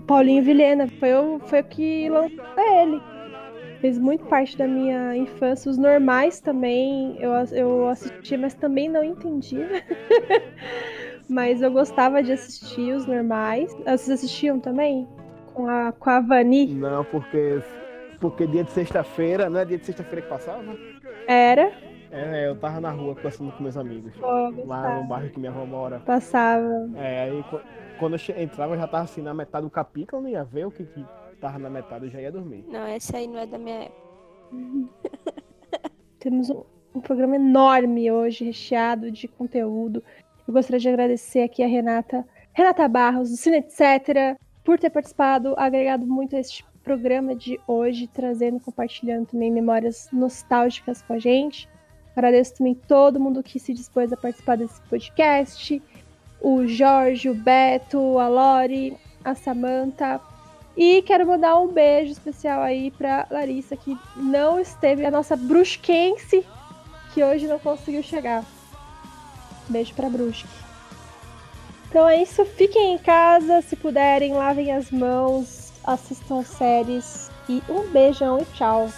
Paulinho 0.06 0.42
Vilhena, 0.42 0.88
foi 0.98 1.14
o, 1.14 1.38
foi 1.40 1.60
o 1.60 1.64
que 1.64 2.08
lançou 2.08 2.44
ele. 2.58 3.00
Fez 3.82 3.98
muito 3.98 4.24
parte 4.26 4.56
da 4.56 4.66
minha 4.68 5.16
infância. 5.16 5.68
Os 5.68 5.76
normais 5.76 6.40
também 6.40 7.16
eu, 7.20 7.32
eu 7.50 7.88
assisti, 7.88 8.36
mas 8.36 8.54
também 8.54 8.88
não 8.88 9.02
entendia. 9.02 9.68
mas 11.28 11.60
eu 11.60 11.70
gostava 11.72 12.22
de 12.22 12.30
assistir 12.30 12.94
os 12.94 13.06
normais. 13.06 13.74
Vocês 13.74 14.08
assistiam 14.10 14.60
também? 14.60 15.08
Com 15.52 15.68
a, 15.68 15.90
com 15.90 16.08
a 16.10 16.20
Vani? 16.20 16.66
Não, 16.74 17.04
porque. 17.04 17.60
Porque 18.20 18.46
dia 18.46 18.62
de 18.62 18.70
sexta-feira, 18.70 19.50
não 19.50 19.58
é 19.58 19.64
dia 19.64 19.78
de 19.78 19.84
sexta-feira 19.84 20.22
que 20.22 20.28
passava? 20.28 20.62
Era. 21.26 21.72
É, 22.12 22.46
eu 22.46 22.54
tava 22.54 22.80
na 22.80 22.92
rua 22.92 23.16
conversando 23.16 23.50
com 23.50 23.64
meus 23.64 23.76
amigos. 23.76 24.12
Eu 24.16 24.64
Lá 24.64 25.00
no 25.00 25.08
bairro 25.08 25.28
que 25.30 25.40
minha 25.40 25.50
avó 25.50 25.66
mora. 25.66 25.98
Passava. 26.06 26.88
É, 26.94 27.22
aí 27.24 27.42
qu- 27.50 27.60
quando 27.98 28.14
eu 28.14 28.40
entrava, 28.40 28.74
eu 28.74 28.78
já 28.78 28.86
tava 28.86 29.02
assim 29.02 29.22
na 29.22 29.34
metade 29.34 29.66
do 29.66 29.70
capítulo, 29.70 30.18
eu 30.18 30.22
não 30.22 30.30
ia 30.30 30.44
ver 30.44 30.66
o 30.66 30.70
que, 30.70 30.84
que 30.84 31.04
tava 31.42 31.58
na 31.58 31.68
metade, 31.68 32.04
eu 32.06 32.10
já 32.10 32.20
ia 32.20 32.30
dormir. 32.30 32.64
Não, 32.68 32.86
essa 32.86 33.16
aí 33.16 33.26
não 33.26 33.40
é 33.40 33.46
da 33.46 33.58
minha 33.58 33.82
época. 33.82 34.02
Temos 36.20 36.48
um, 36.48 36.62
um 36.94 37.00
programa 37.00 37.34
enorme 37.34 38.12
hoje, 38.12 38.44
recheado 38.44 39.10
de 39.10 39.26
conteúdo. 39.26 40.04
Eu 40.46 40.54
gostaria 40.54 40.78
de 40.78 40.88
agradecer 40.88 41.42
aqui 41.42 41.64
a 41.64 41.66
Renata, 41.66 42.24
Renata 42.52 42.86
Barros, 42.86 43.30
do 43.30 43.36
Cine 43.36 43.56
Etc., 43.56 44.38
por 44.64 44.78
ter 44.78 44.90
participado, 44.90 45.54
agregado 45.58 46.06
muito 46.06 46.36
a 46.36 46.38
este 46.38 46.64
programa 46.84 47.34
de 47.34 47.58
hoje, 47.66 48.06
trazendo, 48.06 48.60
compartilhando 48.60 49.26
também 49.26 49.50
memórias 49.50 50.08
nostálgicas 50.12 51.02
com 51.02 51.14
a 51.14 51.18
gente. 51.18 51.68
Agradeço 52.14 52.58
também 52.58 52.74
todo 52.74 53.18
mundo 53.18 53.42
que 53.42 53.58
se 53.58 53.74
dispôs 53.74 54.12
a 54.12 54.16
participar 54.16 54.56
desse 54.56 54.80
podcast. 54.82 55.82
O 56.40 56.68
Jorge, 56.68 57.28
o 57.28 57.34
Beto, 57.34 58.18
a 58.20 58.28
Lori, 58.28 58.96
a 59.24 59.34
Samantha. 59.34 60.20
E 60.76 61.02
quero 61.02 61.26
mandar 61.26 61.58
um 61.58 61.68
beijo 61.68 62.12
especial 62.12 62.62
aí 62.62 62.90
pra 62.90 63.26
Larissa, 63.30 63.76
que 63.76 63.96
não 64.16 64.58
esteve, 64.58 65.04
a 65.04 65.10
nossa 65.10 65.36
brusquense, 65.36 66.46
que 67.12 67.22
hoje 67.22 67.46
não 67.46 67.58
conseguiu 67.58 68.02
chegar. 68.02 68.44
Beijo 69.68 69.94
pra 69.94 70.08
Brusque. 70.08 70.48
Então 71.88 72.08
é 72.08 72.22
isso, 72.22 72.44
fiquem 72.44 72.94
em 72.94 72.98
casa, 72.98 73.60
se 73.60 73.76
puderem, 73.76 74.32
lavem 74.32 74.72
as 74.72 74.90
mãos, 74.90 75.70
assistam 75.84 76.42
séries 76.42 77.30
e 77.48 77.62
um 77.68 77.86
beijão 77.90 78.38
e 78.40 78.44
tchau. 78.56 78.88